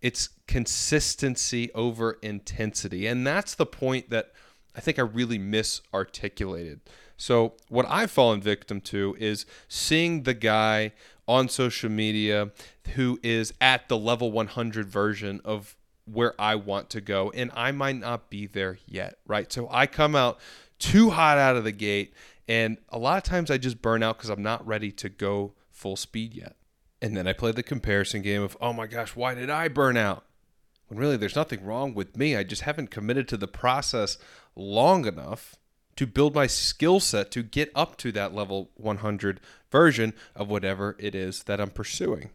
It's 0.01 0.30
consistency 0.47 1.71
over 1.73 2.13
intensity. 2.21 3.08
And 3.08 3.28
that's 3.28 3.56
the 3.56 3.65
point 3.65 4.10
that 4.10 4.32
I 4.75 4.80
think 4.80 4.99
I 4.99 5.04
really 5.04 5.39
misarticulated. 5.39 6.80
So, 7.17 7.54
what 7.69 7.86
I've 7.89 8.12
fallen 8.12 8.41
victim 8.41 8.82
to 8.82 9.15
is 9.19 9.45
seeing 9.69 10.23
the 10.23 10.34
guy 10.34 10.91
on 11.28 11.49
social 11.49 11.89
media 11.89 12.51
who 12.95 13.19
is 13.23 13.54
at 13.62 13.88
the 13.88 13.97
level 13.97 14.32
100 14.32 14.88
version 14.88 15.41
of 15.43 15.75
where 16.05 16.39
I 16.39 16.55
want 16.55 16.89
to 16.91 17.01
go, 17.01 17.31
and 17.31 17.51
I 17.55 17.71
might 17.71 17.97
not 17.97 18.29
be 18.29 18.47
there 18.47 18.77
yet, 18.85 19.17
right? 19.25 19.51
So, 19.51 19.67
I 19.71 19.87
come 19.87 20.15
out 20.15 20.39
too 20.79 21.09
hot 21.11 21.37
out 21.37 21.55
of 21.55 21.63
the 21.63 21.71
gate 21.71 22.13
And 22.47 22.77
a 22.89 22.97
lot 22.97 23.17
of 23.17 23.23
times 23.23 23.49
I 23.49 23.57
just 23.57 23.81
burn 23.81 24.03
out 24.03 24.17
because 24.17 24.29
I'm 24.29 24.43
not 24.43 24.65
ready 24.65 24.91
to 24.91 25.09
go 25.09 25.53
full 25.71 25.95
speed 25.95 26.33
yet. 26.33 26.55
And 27.01 27.15
then 27.15 27.27
I 27.27 27.33
play 27.33 27.51
the 27.51 27.63
comparison 27.63 28.21
game 28.21 28.41
of, 28.41 28.55
oh 28.61 28.73
my 28.73 28.87
gosh, 28.87 29.15
why 29.15 29.33
did 29.33 29.49
I 29.49 29.67
burn 29.67 29.97
out? 29.97 30.25
When 30.87 30.99
really 30.99 31.17
there's 31.17 31.35
nothing 31.35 31.65
wrong 31.65 31.93
with 31.93 32.15
me. 32.15 32.35
I 32.35 32.43
just 32.43 32.61
haven't 32.61 32.91
committed 32.91 33.27
to 33.29 33.37
the 33.37 33.47
process 33.47 34.17
long 34.55 35.05
enough 35.05 35.55
to 35.95 36.05
build 36.05 36.35
my 36.35 36.45
skill 36.45 36.99
set 36.99 37.31
to 37.31 37.41
get 37.41 37.71
up 37.73 37.97
to 37.97 38.11
that 38.11 38.33
level 38.33 38.69
100 38.75 39.39
version 39.71 40.13
of 40.35 40.49
whatever 40.49 40.95
it 40.99 41.15
is 41.15 41.43
that 41.43 41.59
I'm 41.59 41.71
pursuing. 41.71 42.29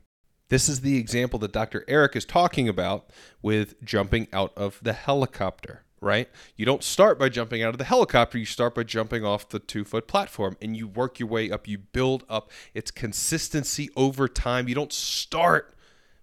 This 0.50 0.68
is 0.68 0.80
the 0.80 0.98
example 0.98 1.38
that 1.38 1.52
Dr. 1.52 1.84
Erik 1.88 2.14
is 2.14 2.24
talking 2.24 2.68
about 2.68 3.10
with 3.40 3.82
jumping 3.82 4.28
out 4.32 4.52
of 4.56 4.78
the 4.82 4.92
helicopter, 4.92 5.84
right? 6.00 6.28
You 6.56 6.66
don't 6.66 6.84
start 6.84 7.18
by 7.18 7.28
jumping 7.28 7.62
out 7.62 7.72
of 7.72 7.78
the 7.78 7.84
helicopter, 7.84 8.36
you 8.36 8.44
start 8.44 8.74
by 8.74 8.82
jumping 8.82 9.24
off 9.24 9.48
the 9.48 9.60
two 9.60 9.84
foot 9.84 10.06
platform 10.06 10.56
and 10.60 10.76
you 10.76 10.86
work 10.86 11.18
your 11.18 11.28
way 11.28 11.50
up. 11.50 11.66
You 11.66 11.78
build 11.78 12.24
up 12.28 12.50
its 12.74 12.90
consistency 12.90 13.90
over 13.96 14.28
time. 14.28 14.68
You 14.68 14.74
don't 14.74 14.92
start 14.92 15.74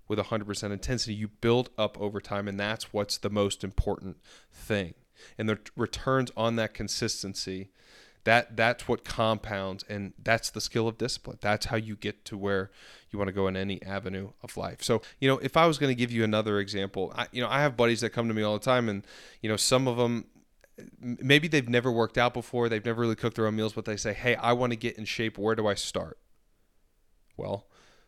with 0.08 0.20
100% 0.20 0.72
intensity, 0.72 1.14
you 1.14 1.28
build 1.28 1.70
up 1.78 2.00
over 2.00 2.22
time, 2.22 2.48
and 2.48 2.58
that's 2.58 2.94
what's 2.94 3.18
the 3.18 3.30
most 3.30 3.64
important 3.64 4.18
thing 4.52 4.94
and 5.38 5.50
the 5.50 5.60
returns 5.76 6.32
on 6.38 6.56
that 6.58 6.74
consistency 6.74 7.70
that 8.28 8.58
that's 8.58 8.90
what 8.90 9.06
compounds 9.06 9.86
and 9.88 10.12
that's 10.22 10.50
the 10.50 10.60
skill 10.60 10.86
of 10.86 10.98
discipline. 10.98 11.38
That's 11.40 11.68
how 11.68 11.78
you 11.78 11.96
get 11.96 12.26
to 12.26 12.38
where 12.38 12.72
you 13.10 13.18
want 13.18 13.30
to 13.30 13.34
go 13.34 13.48
in 13.48 13.56
any 13.56 13.82
avenue 13.82 14.32
of 14.44 14.58
life. 14.58 14.84
So 14.84 15.02
you 15.22 15.30
know 15.30 15.38
if 15.38 15.56
i 15.56 15.66
was 15.66 15.78
going 15.78 15.90
to 15.90 15.96
give 15.96 16.12
you 16.12 16.26
another 16.26 16.60
example 16.60 17.14
I, 17.16 17.28
you 17.32 17.42
know 17.42 17.48
i 17.48 17.62
have 17.62 17.78
buddies 17.78 18.02
that 18.02 18.10
come 18.10 18.28
to 18.28 18.34
me 18.34 18.44
all 18.44 18.60
the 18.60 18.66
time 18.66 18.90
and 18.90 19.08
you 19.42 19.50
know 19.50 19.56
some 19.56 19.88
of 19.88 19.96
them 19.96 20.26
maybe 21.00 21.48
they've 21.48 21.70
never 21.70 21.90
worked 21.90 22.18
out 22.18 22.34
before 22.34 22.68
they've 22.68 22.84
never 22.84 23.02
really 23.02 23.16
cooked 23.16 23.38
their 23.38 23.48
own 23.48 23.56
meals 23.56 23.72
but 23.72 23.86
they 23.86 23.96
say 23.96 24.12
hey 24.12 24.36
i 24.36 24.52
want 24.52 24.74
to 24.74 24.76
get 24.78 24.98
in 24.98 25.06
shape. 25.06 25.38
Where 25.38 25.56
do 25.56 25.66
i 25.66 25.74
start? 25.74 26.20
Well 27.38 27.66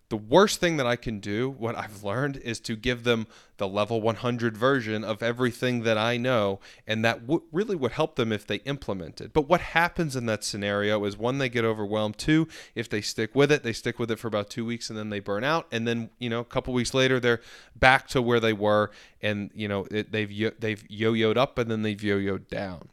the 0.09 0.17
worst 0.17 0.59
thing 0.59 0.77
that 0.77 0.87
I 0.87 0.95
can 0.95 1.19
do, 1.19 1.49
what 1.49 1.77
I've 1.77 2.03
learned, 2.03 2.37
is 2.37 2.59
to 2.61 2.75
give 2.75 3.03
them 3.03 3.27
the 3.57 3.67
level 3.67 4.01
100 4.01 4.57
version 4.57 5.03
of 5.03 5.21
everything 5.21 5.83
that 5.83 5.99
I 5.99 6.17
know, 6.17 6.59
and 6.87 7.05
that 7.05 7.27
w- 7.27 7.43
really 7.51 7.75
would 7.75 7.91
help 7.91 8.15
them 8.15 8.31
if 8.31 8.47
they 8.47 8.57
implement 8.57 9.21
it. 9.21 9.33
But 9.33 9.47
what 9.47 9.61
happens 9.61 10.15
in 10.15 10.25
that 10.25 10.43
scenario 10.43 11.03
is 11.05 11.15
one, 11.15 11.37
they 11.37 11.49
get 11.49 11.63
overwhelmed. 11.63 12.17
Two, 12.17 12.47
if 12.73 12.89
they 12.89 13.01
stick 13.01 13.35
with 13.35 13.51
it, 13.51 13.61
they 13.61 13.73
stick 13.73 13.99
with 13.99 14.09
it 14.09 14.17
for 14.17 14.27
about 14.27 14.49
two 14.49 14.65
weeks 14.65 14.89
and 14.89 14.97
then 14.97 15.09
they 15.09 15.19
burn 15.19 15.43
out, 15.43 15.67
and 15.71 15.87
then 15.87 16.09
you 16.17 16.29
know 16.29 16.39
a 16.39 16.45
couple 16.45 16.73
weeks 16.73 16.93
later 16.93 17.19
they're 17.19 17.41
back 17.75 18.07
to 18.09 18.21
where 18.21 18.39
they 18.39 18.53
were, 18.53 18.89
and 19.21 19.51
you 19.53 19.67
know 19.67 19.85
it, 19.91 20.11
they've 20.11 20.31
yo- 20.31 20.51
they've 20.57 20.83
yo-yoed 20.89 21.37
up 21.37 21.59
and 21.59 21.69
then 21.69 21.83
they've 21.83 22.01
yo-yoed 22.01 22.47
down. 22.47 22.89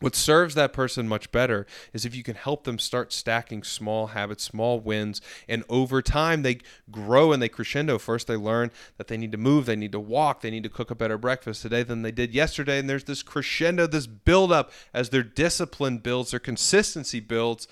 What 0.00 0.14
serves 0.14 0.54
that 0.54 0.72
person 0.72 1.08
much 1.08 1.32
better 1.32 1.66
is 1.92 2.04
if 2.04 2.14
you 2.14 2.22
can 2.22 2.36
help 2.36 2.64
them 2.64 2.78
start 2.78 3.12
stacking 3.12 3.62
small 3.62 4.08
habits, 4.08 4.44
small 4.44 4.78
wins, 4.78 5.20
and 5.48 5.64
over 5.68 6.00
time 6.02 6.42
they 6.42 6.58
grow 6.90 7.32
and 7.32 7.42
they 7.42 7.48
crescendo. 7.48 7.98
First, 7.98 8.28
they 8.28 8.36
learn 8.36 8.70
that 8.96 9.08
they 9.08 9.16
need 9.16 9.32
to 9.32 9.38
move, 9.38 9.66
they 9.66 9.76
need 9.76 9.92
to 9.92 10.00
walk, 10.00 10.40
they 10.40 10.50
need 10.50 10.62
to 10.62 10.68
cook 10.68 10.90
a 10.90 10.94
better 10.94 11.18
breakfast 11.18 11.62
today 11.62 11.82
than 11.82 12.02
they 12.02 12.12
did 12.12 12.32
yesterday. 12.32 12.78
And 12.78 12.88
there's 12.88 13.04
this 13.04 13.22
crescendo, 13.22 13.86
this 13.86 14.06
build 14.06 14.52
up 14.52 14.70
as 14.94 15.10
their 15.10 15.24
discipline 15.24 15.98
builds, 15.98 16.30
their 16.30 16.40
consistency 16.40 17.20
builds. 17.20 17.66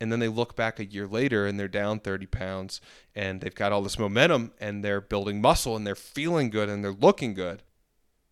And 0.00 0.10
then 0.10 0.18
they 0.18 0.28
look 0.28 0.56
back 0.56 0.80
a 0.80 0.84
year 0.84 1.06
later 1.06 1.46
and 1.46 1.60
they're 1.60 1.68
down 1.68 2.00
30 2.00 2.26
pounds 2.26 2.80
and 3.14 3.42
they've 3.42 3.54
got 3.54 3.70
all 3.70 3.82
this 3.82 3.98
momentum 3.98 4.52
and 4.58 4.82
they're 4.82 5.00
building 5.00 5.42
muscle 5.42 5.76
and 5.76 5.86
they're 5.86 5.94
feeling 5.94 6.48
good 6.48 6.70
and 6.70 6.82
they're 6.82 6.90
looking 6.90 7.34
good. 7.34 7.62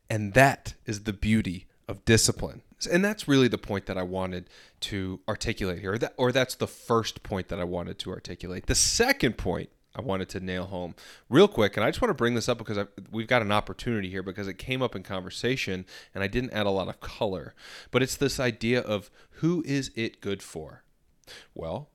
And 0.08 0.32
that 0.32 0.74
is 0.86 1.02
the 1.02 1.12
beauty 1.12 1.67
of 1.88 2.04
discipline. 2.04 2.62
And 2.90 3.04
that's 3.04 3.26
really 3.26 3.48
the 3.48 3.58
point 3.58 3.86
that 3.86 3.98
I 3.98 4.02
wanted 4.02 4.48
to 4.80 5.20
articulate 5.28 5.80
here, 5.80 5.94
or, 5.94 5.98
that, 5.98 6.14
or 6.16 6.30
that's 6.30 6.54
the 6.54 6.68
first 6.68 7.22
point 7.22 7.48
that 7.48 7.58
I 7.58 7.64
wanted 7.64 7.98
to 8.00 8.10
articulate. 8.10 8.66
The 8.66 8.74
second 8.74 9.36
point 9.36 9.70
I 9.96 10.00
wanted 10.00 10.28
to 10.30 10.40
nail 10.40 10.66
home 10.66 10.94
real 11.28 11.48
quick, 11.48 11.76
and 11.76 11.84
I 11.84 11.88
just 11.88 12.00
want 12.00 12.10
to 12.10 12.14
bring 12.14 12.34
this 12.34 12.48
up 12.48 12.58
because 12.58 12.78
I, 12.78 12.84
we've 13.10 13.26
got 13.26 13.42
an 13.42 13.50
opportunity 13.50 14.10
here 14.10 14.22
because 14.22 14.46
it 14.46 14.58
came 14.58 14.80
up 14.80 14.94
in 14.94 15.02
conversation 15.02 15.86
and 16.14 16.22
I 16.22 16.28
didn't 16.28 16.52
add 16.52 16.66
a 16.66 16.70
lot 16.70 16.88
of 16.88 17.00
color. 17.00 17.54
But 17.90 18.02
it's 18.02 18.16
this 18.16 18.38
idea 18.38 18.80
of 18.80 19.10
who 19.32 19.64
is 19.66 19.90
it 19.96 20.20
good 20.20 20.42
for? 20.42 20.84
Well, 21.54 21.88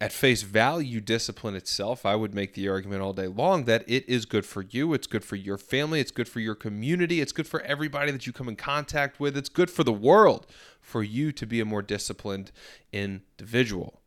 at 0.00 0.12
face 0.12 0.42
value, 0.42 0.98
discipline 1.00 1.54
itself, 1.54 2.06
I 2.06 2.16
would 2.16 2.34
make 2.34 2.54
the 2.54 2.68
argument 2.70 3.02
all 3.02 3.12
day 3.12 3.26
long 3.26 3.64
that 3.64 3.84
it 3.86 4.08
is 4.08 4.24
good 4.24 4.46
for 4.46 4.62
you. 4.62 4.94
It's 4.94 5.06
good 5.06 5.22
for 5.22 5.36
your 5.36 5.58
family. 5.58 6.00
It's 6.00 6.10
good 6.10 6.28
for 6.28 6.40
your 6.40 6.54
community. 6.54 7.20
It's 7.20 7.32
good 7.32 7.46
for 7.46 7.60
everybody 7.62 8.10
that 8.10 8.26
you 8.26 8.32
come 8.32 8.48
in 8.48 8.56
contact 8.56 9.20
with. 9.20 9.36
It's 9.36 9.50
good 9.50 9.70
for 9.70 9.84
the 9.84 9.92
world 9.92 10.46
for 10.80 11.02
you 11.02 11.32
to 11.32 11.46
be 11.46 11.60
a 11.60 11.66
more 11.66 11.82
disciplined 11.82 12.50
individual, 12.92 14.00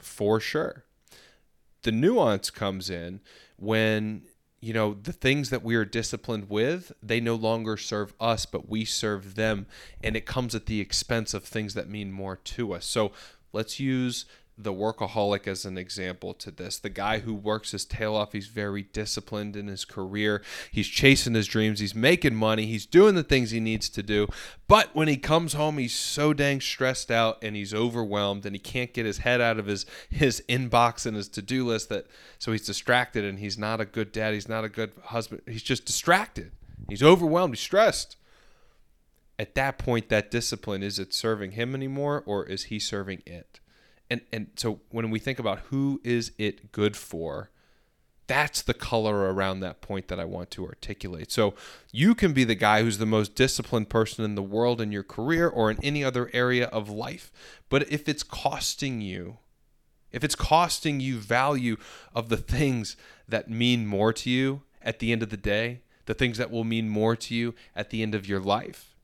for 0.00 0.40
sure. 0.40 0.84
The 1.82 1.92
nuance 1.92 2.50
comes 2.50 2.90
in 2.90 3.20
when 3.56 4.22
you 4.60 4.72
know 4.72 4.94
the 4.94 5.12
things 5.12 5.50
that 5.50 5.62
we 5.62 5.76
are 5.76 5.84
disciplined 5.84 6.50
with 6.50 6.90
they 7.00 7.20
no 7.20 7.36
longer 7.36 7.76
serve 7.76 8.12
us 8.18 8.44
but 8.44 8.68
we 8.68 8.84
serve 8.84 9.36
them 9.36 9.66
and 10.02 10.16
it 10.16 10.26
comes 10.26 10.52
at 10.52 10.66
the 10.66 10.80
expense 10.80 11.32
of 11.32 11.44
things 11.44 11.74
that 11.74 11.88
mean 11.88 12.10
more 12.10 12.34
to 12.34 12.72
us 12.72 12.84
so 12.84 13.12
let's 13.52 13.78
use 13.78 14.26
the 14.58 14.72
workaholic 14.72 15.46
as 15.46 15.64
an 15.64 15.78
example 15.78 16.34
to 16.34 16.50
this. 16.50 16.78
The 16.78 16.90
guy 16.90 17.20
who 17.20 17.32
works 17.32 17.70
his 17.70 17.84
tail 17.84 18.16
off, 18.16 18.32
he's 18.32 18.48
very 18.48 18.82
disciplined 18.82 19.54
in 19.54 19.68
his 19.68 19.84
career. 19.84 20.42
He's 20.70 20.88
chasing 20.88 21.34
his 21.34 21.46
dreams, 21.46 21.78
he's 21.78 21.94
making 21.94 22.34
money, 22.34 22.66
he's 22.66 22.84
doing 22.84 23.14
the 23.14 23.22
things 23.22 23.52
he 23.52 23.60
needs 23.60 23.88
to 23.90 24.02
do. 24.02 24.26
But 24.66 24.94
when 24.94 25.06
he 25.06 25.16
comes 25.16 25.52
home, 25.52 25.78
he's 25.78 25.94
so 25.94 26.32
dang 26.32 26.60
stressed 26.60 27.10
out 27.10 27.38
and 27.40 27.54
he's 27.54 27.72
overwhelmed 27.72 28.44
and 28.44 28.54
he 28.54 28.58
can't 28.58 28.92
get 28.92 29.06
his 29.06 29.18
head 29.18 29.40
out 29.40 29.58
of 29.58 29.66
his 29.66 29.86
his 30.10 30.42
inbox 30.48 31.06
and 31.06 31.16
his 31.16 31.28
to-do 31.28 31.64
list 31.64 31.88
that 31.90 32.06
so 32.38 32.50
he's 32.50 32.66
distracted 32.66 33.24
and 33.24 33.38
he's 33.38 33.56
not 33.56 33.80
a 33.80 33.84
good 33.84 34.10
dad, 34.10 34.34
he's 34.34 34.48
not 34.48 34.64
a 34.64 34.68
good 34.68 34.92
husband. 35.04 35.42
He's 35.46 35.62
just 35.62 35.84
distracted. 35.84 36.50
He's 36.88 37.02
overwhelmed, 37.02 37.54
he's 37.54 37.60
stressed. 37.60 38.16
At 39.38 39.54
that 39.54 39.78
point 39.78 40.08
that 40.08 40.32
discipline 40.32 40.82
is 40.82 40.98
it 40.98 41.14
serving 41.14 41.52
him 41.52 41.76
anymore 41.76 42.24
or 42.26 42.44
is 42.44 42.64
he 42.64 42.80
serving 42.80 43.22
it? 43.24 43.60
And 44.10 44.20
and 44.32 44.48
so 44.56 44.80
when 44.90 45.10
we 45.10 45.18
think 45.18 45.38
about 45.38 45.60
who 45.70 46.00
is 46.04 46.32
it 46.38 46.72
good 46.72 46.96
for 46.96 47.50
that's 48.28 48.60
the 48.60 48.74
color 48.74 49.32
around 49.32 49.60
that 49.60 49.80
point 49.80 50.08
that 50.08 50.20
I 50.20 50.26
want 50.26 50.50
to 50.52 50.66
articulate. 50.66 51.32
So 51.32 51.54
you 51.90 52.14
can 52.14 52.34
be 52.34 52.44
the 52.44 52.54
guy 52.54 52.82
who's 52.82 52.98
the 52.98 53.06
most 53.06 53.34
disciplined 53.34 53.88
person 53.88 54.22
in 54.22 54.34
the 54.34 54.42
world 54.42 54.82
in 54.82 54.92
your 54.92 55.02
career 55.02 55.48
or 55.48 55.70
in 55.70 55.82
any 55.82 56.04
other 56.04 56.30
area 56.34 56.66
of 56.66 56.90
life. 56.90 57.32
But 57.70 57.90
if 57.90 58.06
it's 58.06 58.22
costing 58.22 59.00
you, 59.00 59.38
if 60.12 60.22
it's 60.22 60.34
costing 60.34 61.00
you 61.00 61.18
value 61.18 61.78
of 62.14 62.28
the 62.28 62.36
things 62.36 62.96
that 63.26 63.50
mean 63.50 63.86
more 63.86 64.12
to 64.12 64.30
you 64.30 64.62
at 64.82 64.98
the 64.98 65.10
end 65.10 65.22
of 65.22 65.30
the 65.30 65.38
day, 65.38 65.80
the 66.04 66.14
things 66.14 66.36
that 66.36 66.50
will 66.50 66.64
mean 66.64 66.88
more 66.88 67.16
to 67.16 67.34
you 67.34 67.54
at 67.74 67.88
the 67.88 68.02
end 68.02 68.14
of 68.14 68.28
your 68.28 68.40
life, 68.40 68.94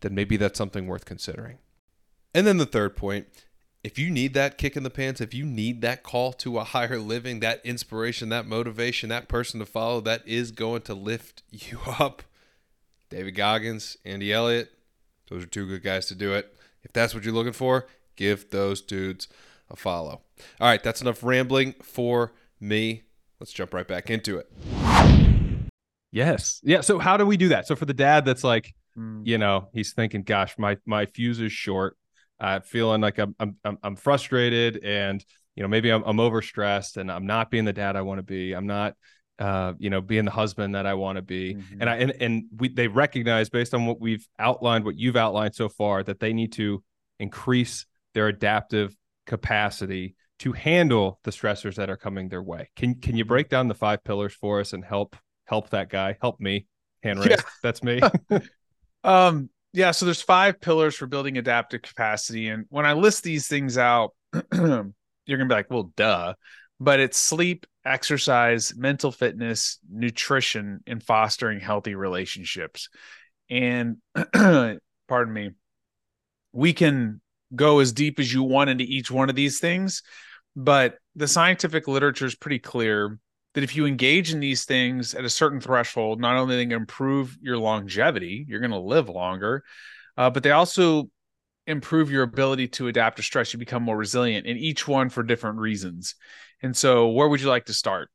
then 0.00 0.14
maybe 0.14 0.36
that's 0.36 0.58
something 0.58 0.86
worth 0.86 1.04
considering. 1.04 1.58
And 2.34 2.46
then 2.46 2.58
the 2.58 2.66
third 2.66 2.96
point 2.96 3.26
if 3.82 3.98
you 3.98 4.10
need 4.10 4.34
that 4.34 4.58
kick 4.58 4.76
in 4.76 4.82
the 4.82 4.90
pants, 4.90 5.22
if 5.22 5.32
you 5.32 5.46
need 5.46 5.80
that 5.80 6.02
call 6.02 6.34
to 6.34 6.58
a 6.58 6.64
higher 6.64 6.98
living, 6.98 7.40
that 7.40 7.64
inspiration, 7.64 8.28
that 8.28 8.46
motivation, 8.46 9.08
that 9.08 9.26
person 9.26 9.58
to 9.58 9.66
follow 9.66 10.02
that 10.02 10.26
is 10.28 10.50
going 10.50 10.82
to 10.82 10.94
lift 10.94 11.42
you 11.50 11.78
up, 11.86 12.22
David 13.08 13.32
Goggins, 13.32 13.96
Andy 14.04 14.32
Elliott, 14.32 14.70
those 15.28 15.44
are 15.44 15.48
two 15.48 15.66
good 15.66 15.82
guys 15.82 16.06
to 16.06 16.14
do 16.14 16.34
it. 16.34 16.54
If 16.82 16.92
that's 16.92 17.14
what 17.14 17.24
you're 17.24 17.34
looking 17.34 17.52
for, 17.52 17.86
give 18.16 18.50
those 18.50 18.82
dudes 18.82 19.28
a 19.70 19.76
follow. 19.76 20.20
All 20.60 20.68
right, 20.68 20.82
that's 20.82 21.00
enough 21.00 21.22
rambling 21.22 21.74
for 21.82 22.32
me. 22.60 23.04
Let's 23.38 23.52
jump 23.52 23.72
right 23.72 23.88
back 23.88 24.10
into 24.10 24.38
it. 24.38 24.50
Yes. 26.12 26.60
Yeah. 26.62 26.82
So 26.82 26.98
how 26.98 27.16
do 27.16 27.24
we 27.24 27.36
do 27.36 27.48
that? 27.48 27.66
So 27.66 27.76
for 27.76 27.86
the 27.86 27.94
dad 27.94 28.24
that's 28.24 28.44
like, 28.44 28.74
mm. 28.98 29.24
you 29.24 29.38
know, 29.38 29.68
he's 29.72 29.92
thinking, 29.92 30.22
gosh, 30.22 30.58
my 30.58 30.76
my 30.84 31.06
fuse 31.06 31.40
is 31.40 31.52
short 31.52 31.96
uh, 32.40 32.60
feeling 32.60 33.00
like 33.00 33.18
I'm, 33.18 33.34
I'm 33.38 33.56
I'm 33.82 33.96
frustrated 33.96 34.82
and 34.82 35.24
you 35.54 35.62
know 35.62 35.68
maybe 35.68 35.90
I'm, 35.90 36.02
I'm 36.04 36.16
overstressed 36.16 36.96
and 36.96 37.12
I'm 37.12 37.26
not 37.26 37.50
being 37.50 37.64
the 37.64 37.72
dad 37.72 37.96
I 37.96 38.02
want 38.02 38.18
to 38.18 38.22
be. 38.22 38.52
I'm 38.52 38.66
not 38.66 38.94
uh, 39.38 39.74
you 39.78 39.90
know 39.90 40.00
being 40.00 40.24
the 40.24 40.30
husband 40.30 40.74
that 40.74 40.86
I 40.86 40.94
want 40.94 41.16
to 41.16 41.22
be. 41.22 41.54
Mm-hmm. 41.54 41.80
And 41.80 41.90
I 41.90 41.96
and 41.96 42.10
and 42.20 42.44
we 42.56 42.68
they 42.68 42.88
recognize 42.88 43.50
based 43.50 43.74
on 43.74 43.86
what 43.86 44.00
we've 44.00 44.26
outlined, 44.38 44.84
what 44.84 44.96
you've 44.96 45.16
outlined 45.16 45.54
so 45.54 45.68
far, 45.68 46.02
that 46.02 46.20
they 46.20 46.32
need 46.32 46.52
to 46.52 46.82
increase 47.18 47.86
their 48.14 48.28
adaptive 48.28 48.96
capacity 49.26 50.16
to 50.40 50.52
handle 50.52 51.20
the 51.24 51.30
stressors 51.30 51.74
that 51.74 51.90
are 51.90 51.96
coming 51.96 52.28
their 52.28 52.42
way. 52.42 52.70
Can 52.74 52.94
can 52.94 53.16
you 53.16 53.24
break 53.24 53.50
down 53.50 53.68
the 53.68 53.74
five 53.74 54.02
pillars 54.02 54.32
for 54.32 54.60
us 54.60 54.72
and 54.72 54.82
help 54.84 55.14
help 55.44 55.70
that 55.70 55.90
guy? 55.90 56.16
Help 56.20 56.40
me. 56.40 56.66
Hand 57.02 57.18
raise. 57.18 57.30
Yeah. 57.30 57.36
That's 57.62 57.82
me. 57.82 58.00
um 59.04 59.50
yeah, 59.72 59.92
so 59.92 60.04
there's 60.04 60.22
five 60.22 60.60
pillars 60.60 60.96
for 60.96 61.06
building 61.06 61.38
adaptive 61.38 61.82
capacity. 61.82 62.48
And 62.48 62.66
when 62.68 62.86
I 62.86 62.94
list 62.94 63.22
these 63.22 63.46
things 63.46 63.78
out, 63.78 64.14
you're 64.52 64.92
gonna 65.28 65.46
be 65.46 65.54
like, 65.54 65.70
well, 65.70 65.92
duh. 65.96 66.34
But 66.80 66.98
it's 66.98 67.18
sleep, 67.18 67.66
exercise, 67.84 68.74
mental 68.74 69.12
fitness, 69.12 69.78
nutrition, 69.90 70.80
and 70.86 71.02
fostering 71.02 71.60
healthy 71.60 71.94
relationships. 71.94 72.88
And 73.50 73.98
pardon 74.32 75.32
me. 75.32 75.50
we 76.52 76.72
can 76.72 77.20
go 77.54 77.80
as 77.80 77.92
deep 77.92 78.18
as 78.18 78.32
you 78.32 78.42
want 78.42 78.70
into 78.70 78.84
each 78.84 79.10
one 79.10 79.28
of 79.28 79.36
these 79.36 79.60
things, 79.60 80.02
but 80.56 80.96
the 81.16 81.28
scientific 81.28 81.88
literature 81.88 82.26
is 82.26 82.34
pretty 82.34 82.58
clear 82.58 83.18
that 83.54 83.64
if 83.64 83.74
you 83.74 83.86
engage 83.86 84.32
in 84.32 84.40
these 84.40 84.64
things 84.64 85.14
at 85.14 85.24
a 85.24 85.30
certain 85.30 85.60
threshold, 85.60 86.20
not 86.20 86.36
only 86.36 86.56
they 86.56 86.64
can 86.64 86.72
improve 86.72 87.36
your 87.40 87.58
longevity, 87.58 88.44
you're 88.48 88.60
going 88.60 88.70
to 88.70 88.78
live 88.78 89.08
longer, 89.08 89.64
uh, 90.16 90.30
but 90.30 90.42
they 90.42 90.52
also 90.52 91.10
improve 91.66 92.10
your 92.10 92.22
ability 92.22 92.68
to 92.68 92.88
adapt 92.88 93.16
to 93.16 93.22
stress. 93.22 93.52
You 93.52 93.58
become 93.58 93.82
more 93.82 93.96
resilient, 93.96 94.46
and 94.46 94.58
each 94.58 94.86
one 94.86 95.08
for 95.08 95.22
different 95.22 95.58
reasons. 95.58 96.14
And 96.62 96.76
so, 96.76 97.08
where 97.08 97.28
would 97.28 97.40
you 97.40 97.48
like 97.48 97.66
to 97.66 97.74
start? 97.74 98.10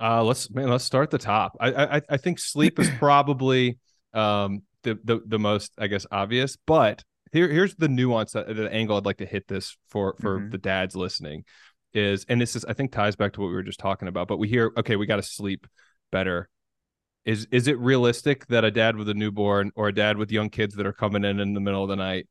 Uh, 0.00 0.22
let's 0.22 0.50
man, 0.50 0.68
let's 0.68 0.84
start 0.84 1.10
the 1.10 1.18
top. 1.18 1.56
I 1.58 1.96
I, 1.96 2.02
I 2.08 2.16
think 2.18 2.38
sleep 2.38 2.78
is 2.78 2.90
probably 2.98 3.78
um 4.14 4.62
the, 4.84 4.98
the 5.02 5.20
the 5.26 5.38
most 5.38 5.72
I 5.78 5.88
guess 5.88 6.06
obvious, 6.10 6.56
but 6.66 7.02
here 7.32 7.48
here's 7.48 7.74
the 7.74 7.88
nuance 7.88 8.32
that 8.32 8.54
the 8.54 8.72
angle 8.72 8.96
I'd 8.96 9.06
like 9.06 9.18
to 9.18 9.26
hit 9.26 9.48
this 9.48 9.76
for 9.88 10.14
for 10.20 10.38
mm-hmm. 10.38 10.50
the 10.50 10.58
dads 10.58 10.94
listening 10.94 11.44
is 11.94 12.24
and 12.28 12.40
this 12.40 12.56
is 12.56 12.64
I 12.64 12.72
think 12.72 12.92
ties 12.92 13.16
back 13.16 13.32
to 13.34 13.40
what 13.40 13.48
we 13.48 13.54
were 13.54 13.62
just 13.62 13.80
talking 13.80 14.08
about. 14.08 14.28
But 14.28 14.38
we 14.38 14.48
hear 14.48 14.72
okay, 14.76 14.96
we 14.96 15.06
got 15.06 15.16
to 15.16 15.22
sleep 15.22 15.66
better. 16.10 16.48
Is 17.24 17.46
is 17.50 17.68
it 17.68 17.78
realistic 17.78 18.46
that 18.46 18.64
a 18.64 18.70
dad 18.70 18.96
with 18.96 19.08
a 19.08 19.14
newborn 19.14 19.72
or 19.76 19.88
a 19.88 19.94
dad 19.94 20.16
with 20.16 20.30
young 20.30 20.50
kids 20.50 20.74
that 20.76 20.86
are 20.86 20.92
coming 20.92 21.24
in 21.24 21.40
in 21.40 21.54
the 21.54 21.60
middle 21.60 21.82
of 21.82 21.88
the 21.88 21.96
night 21.96 22.26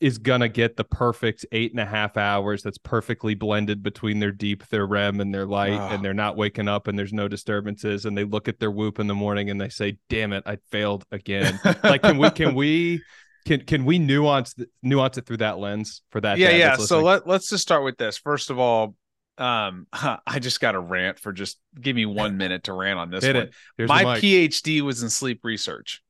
is 0.00 0.16
gonna 0.16 0.48
get 0.48 0.76
the 0.76 0.84
perfect 0.84 1.44
eight 1.52 1.72
and 1.72 1.80
a 1.80 1.84
half 1.84 2.16
hours 2.16 2.62
that's 2.62 2.78
perfectly 2.78 3.34
blended 3.34 3.82
between 3.82 4.18
their 4.18 4.32
deep, 4.32 4.66
their 4.68 4.86
REM, 4.86 5.20
and 5.20 5.34
their 5.34 5.44
light, 5.46 5.78
oh. 5.78 5.88
and 5.88 6.02
they're 6.02 6.14
not 6.14 6.38
waking 6.38 6.68
up 6.68 6.88
and 6.88 6.98
there's 6.98 7.12
no 7.12 7.28
disturbances, 7.28 8.06
and 8.06 8.16
they 8.16 8.24
look 8.24 8.48
at 8.48 8.58
their 8.58 8.70
whoop 8.70 8.98
in 8.98 9.06
the 9.06 9.14
morning 9.14 9.50
and 9.50 9.60
they 9.60 9.68
say, 9.68 9.98
"Damn 10.08 10.32
it, 10.32 10.42
I 10.46 10.56
failed 10.70 11.04
again." 11.12 11.60
like, 11.84 12.02
can 12.02 12.16
we 12.16 12.30
can 12.30 12.54
we 12.54 13.02
can 13.46 13.60
can 13.62 13.84
we 13.84 13.98
nuance 13.98 14.54
nuance 14.82 15.18
it 15.18 15.26
through 15.26 15.38
that 15.38 15.58
lens 15.58 16.02
for 16.10 16.20
that? 16.20 16.38
Yeah, 16.38 16.50
yeah. 16.50 16.76
So 16.76 17.00
let 17.00 17.26
let's 17.26 17.48
just 17.48 17.62
start 17.62 17.84
with 17.84 17.96
this. 17.96 18.18
First 18.18 18.50
of 18.50 18.58
all, 18.58 18.94
um, 19.38 19.86
I 19.92 20.38
just 20.38 20.60
got 20.60 20.74
a 20.74 20.80
rant 20.80 21.18
for 21.18 21.32
just 21.32 21.58
give 21.80 21.96
me 21.96 22.06
one 22.06 22.36
minute 22.36 22.64
to 22.64 22.72
rant 22.72 22.98
on 22.98 23.10
this 23.10 23.24
Hit 23.24 23.36
one. 23.78 23.88
My 23.88 24.04
PhD 24.18 24.82
was 24.82 25.02
in 25.02 25.10
sleep 25.10 25.40
research. 25.42 26.02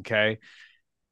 Okay. 0.00 0.38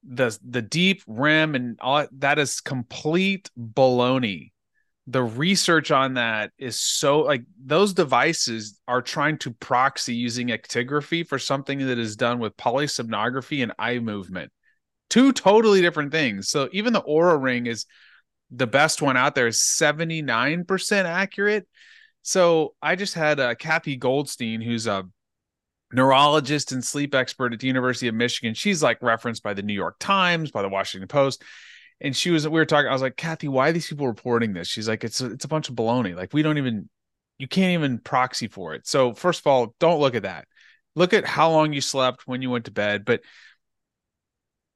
The 0.08 0.38
the 0.48 0.62
deep 0.62 1.02
REM 1.06 1.54
and 1.54 1.78
all 1.80 2.06
that 2.18 2.38
is 2.38 2.60
complete 2.60 3.50
baloney. 3.58 4.52
The 5.08 5.22
research 5.22 5.90
on 5.90 6.14
that 6.14 6.52
is 6.58 6.80
so 6.80 7.20
like 7.20 7.44
those 7.64 7.92
devices 7.92 8.78
are 8.86 9.02
trying 9.02 9.38
to 9.38 9.52
proxy 9.52 10.14
using 10.14 10.48
actigraphy 10.48 11.26
for 11.26 11.38
something 11.38 11.78
that 11.86 11.98
is 11.98 12.16
done 12.16 12.38
with 12.38 12.56
polysomnography 12.56 13.62
and 13.62 13.72
eye 13.78 13.98
movement 13.98 14.52
two 15.10 15.32
totally 15.32 15.80
different 15.80 16.12
things. 16.12 16.48
So 16.48 16.68
even 16.72 16.92
the 16.92 17.02
Oura 17.02 17.40
Ring 17.40 17.66
is 17.66 17.86
the 18.50 18.66
best 18.66 19.02
one 19.02 19.16
out 19.16 19.34
there 19.34 19.46
is 19.46 19.60
79% 19.60 21.04
accurate. 21.04 21.66
So 22.22 22.74
I 22.82 22.96
just 22.96 23.14
had 23.14 23.40
uh, 23.40 23.54
Cathy 23.54 23.96
Goldstein, 23.96 24.60
who's 24.60 24.86
a 24.86 25.04
neurologist 25.92 26.72
and 26.72 26.84
sleep 26.84 27.14
expert 27.14 27.52
at 27.52 27.60
the 27.60 27.66
University 27.66 28.08
of 28.08 28.14
Michigan. 28.14 28.54
She's 28.54 28.82
like 28.82 28.98
referenced 29.00 29.42
by 29.42 29.54
the 29.54 29.62
New 29.62 29.74
York 29.74 29.96
Times, 29.98 30.50
by 30.50 30.62
the 30.62 30.68
Washington 30.68 31.08
Post. 31.08 31.42
And 32.00 32.14
she 32.14 32.30
was, 32.30 32.46
we 32.46 32.58
were 32.58 32.66
talking, 32.66 32.88
I 32.88 32.92
was 32.92 33.02
like, 33.02 33.16
Kathy, 33.16 33.48
why 33.48 33.68
are 33.68 33.72
these 33.72 33.86
people 33.86 34.06
reporting 34.06 34.52
this? 34.52 34.68
She's 34.68 34.88
like, 34.88 35.04
it's 35.04 35.20
a, 35.20 35.26
it's 35.26 35.44
a 35.44 35.48
bunch 35.48 35.68
of 35.68 35.76
baloney. 35.76 36.14
Like 36.14 36.34
we 36.34 36.42
don't 36.42 36.58
even, 36.58 36.88
you 37.38 37.48
can't 37.48 37.72
even 37.72 37.98
proxy 37.98 38.48
for 38.48 38.74
it. 38.74 38.86
So 38.86 39.14
first 39.14 39.40
of 39.40 39.46
all, 39.46 39.74
don't 39.78 40.00
look 40.00 40.14
at 40.14 40.24
that. 40.24 40.46
Look 40.94 41.12
at 41.12 41.24
how 41.24 41.50
long 41.50 41.72
you 41.72 41.80
slept 41.80 42.26
when 42.26 42.42
you 42.42 42.50
went 42.50 42.66
to 42.66 42.70
bed. 42.70 43.04
But 43.04 43.20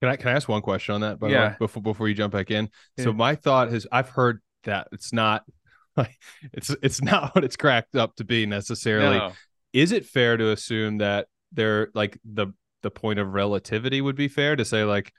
can 0.01 0.11
I 0.11 0.17
can 0.17 0.29
I 0.29 0.33
ask 0.33 0.49
one 0.49 0.63
question 0.63 0.95
on 0.95 1.01
that? 1.03 1.19
By 1.19 1.29
yeah. 1.29 1.57
before 1.59 1.83
before 1.83 2.09
you 2.09 2.15
jump 2.15 2.33
back 2.33 2.51
in. 2.51 2.69
Yeah. 2.97 3.05
So 3.05 3.13
my 3.13 3.35
thought 3.35 3.73
is 3.73 3.87
I've 3.93 4.09
heard 4.09 4.41
that 4.65 4.89
it's 4.93 5.13
not 5.13 5.45
like 5.97 6.19
it's 6.53 6.75
it's 6.83 7.03
not 7.03 7.35
what 7.35 7.45
it's 7.45 7.57
cracked 7.57 7.97
up 7.97 8.17
to 8.17 8.25
be 8.25 8.47
necessarily. 8.47 9.19
No. 9.19 9.33
Is 9.73 9.93
it 9.93 10.07
fair 10.07 10.37
to 10.37 10.51
assume 10.51 10.99
that 10.99 11.29
they're 11.53 11.91
like 11.95 12.19
the 12.25 12.49
the 12.83 12.91
point 12.91 13.19
of 13.19 13.33
relativity 13.35 14.01
would 14.01 14.17
be 14.17 14.29
fair 14.29 14.57
to 14.57 14.65
say 14.65 14.85
like 14.85 15.13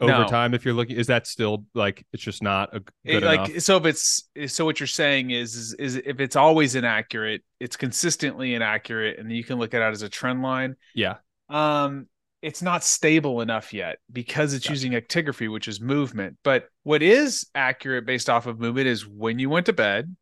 over 0.00 0.22
no. 0.22 0.26
time 0.26 0.54
if 0.54 0.64
you're 0.64 0.74
looking 0.74 0.96
is 0.96 1.08
that 1.08 1.26
still 1.26 1.64
like 1.74 2.04
it's 2.12 2.22
just 2.22 2.42
not 2.42 2.74
a 2.74 2.80
good 2.80 2.92
it, 3.04 3.22
like 3.22 3.50
enough? 3.50 3.62
so 3.62 3.76
if 3.76 3.84
it's 3.84 4.28
so 4.46 4.64
what 4.64 4.80
you're 4.80 4.86
saying 4.86 5.30
is, 5.30 5.54
is 5.54 5.74
is 5.74 5.96
if 5.96 6.20
it's 6.20 6.36
always 6.36 6.74
inaccurate 6.74 7.42
it's 7.60 7.76
consistently 7.76 8.54
inaccurate 8.54 9.18
and 9.18 9.30
you 9.30 9.44
can 9.44 9.58
look 9.58 9.74
at 9.74 9.82
it 9.82 9.92
as 9.92 10.02
a 10.02 10.08
trend 10.08 10.42
line 10.42 10.74
yeah 10.94 11.16
um 11.50 12.06
it's 12.42 12.62
not 12.62 12.82
stable 12.82 13.40
enough 13.40 13.74
yet 13.74 13.98
because 14.10 14.54
it's 14.54 14.64
gotcha. 14.64 14.72
using 14.72 14.92
actigraphy, 14.92 15.52
which 15.52 15.68
is 15.68 15.80
movement. 15.80 16.38
But 16.42 16.68
what 16.82 17.02
is 17.02 17.46
accurate 17.54 18.06
based 18.06 18.30
off 18.30 18.46
of 18.46 18.58
movement 18.58 18.86
is 18.86 19.06
when 19.06 19.38
you 19.38 19.50
went 19.50 19.66
to 19.66 19.72
bed, 19.72 20.14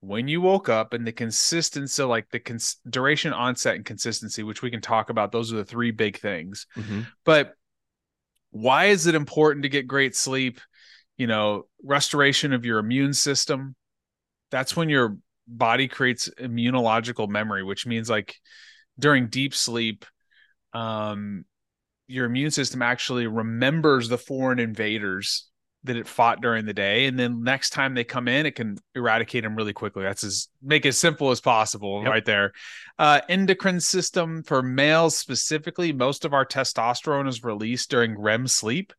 when 0.00 0.28
you 0.28 0.40
woke 0.40 0.68
up, 0.68 0.94
and 0.94 1.06
the 1.06 1.12
consistency, 1.12 2.02
like 2.02 2.30
the 2.30 2.38
cons- 2.38 2.76
duration, 2.88 3.32
onset, 3.32 3.76
and 3.76 3.84
consistency, 3.84 4.42
which 4.42 4.62
we 4.62 4.70
can 4.70 4.80
talk 4.80 5.10
about. 5.10 5.30
Those 5.30 5.52
are 5.52 5.56
the 5.56 5.64
three 5.64 5.90
big 5.90 6.18
things. 6.18 6.66
Mm-hmm. 6.76 7.00
But 7.24 7.54
why 8.50 8.86
is 8.86 9.06
it 9.06 9.14
important 9.14 9.64
to 9.64 9.68
get 9.68 9.86
great 9.86 10.16
sleep? 10.16 10.60
You 11.18 11.26
know, 11.26 11.66
restoration 11.84 12.52
of 12.52 12.64
your 12.64 12.78
immune 12.78 13.12
system. 13.12 13.74
That's 14.50 14.74
when 14.74 14.88
your 14.88 15.18
body 15.46 15.86
creates 15.88 16.30
immunological 16.40 17.28
memory, 17.28 17.62
which 17.62 17.86
means 17.86 18.08
like 18.08 18.36
during 18.98 19.28
deep 19.28 19.54
sleep 19.54 20.06
um, 20.72 21.44
your 22.06 22.26
immune 22.26 22.50
system 22.50 22.82
actually 22.82 23.26
remembers 23.26 24.08
the 24.08 24.18
foreign 24.18 24.58
invaders 24.58 25.46
that 25.84 25.96
it 25.96 26.06
fought 26.06 26.42
during 26.42 26.66
the 26.66 26.74
day. 26.74 27.06
And 27.06 27.18
then 27.18 27.42
next 27.42 27.70
time 27.70 27.94
they 27.94 28.04
come 28.04 28.28
in 28.28 28.44
it 28.44 28.54
can 28.54 28.76
eradicate 28.94 29.44
them 29.44 29.56
really 29.56 29.72
quickly. 29.72 30.02
That's 30.02 30.24
as 30.24 30.48
make 30.62 30.84
it 30.84 30.88
as 30.88 30.98
simple 30.98 31.30
as 31.30 31.40
possible 31.40 32.02
yep. 32.02 32.10
right 32.10 32.24
there. 32.24 32.52
Uh, 32.98 33.20
endocrine 33.28 33.80
system 33.80 34.42
for 34.42 34.62
males 34.62 35.16
specifically 35.16 35.92
most 35.92 36.24
of 36.24 36.34
our 36.34 36.44
testosterone 36.44 37.28
is 37.28 37.42
released 37.42 37.90
during 37.90 38.18
rem 38.18 38.46
sleep. 38.46 38.92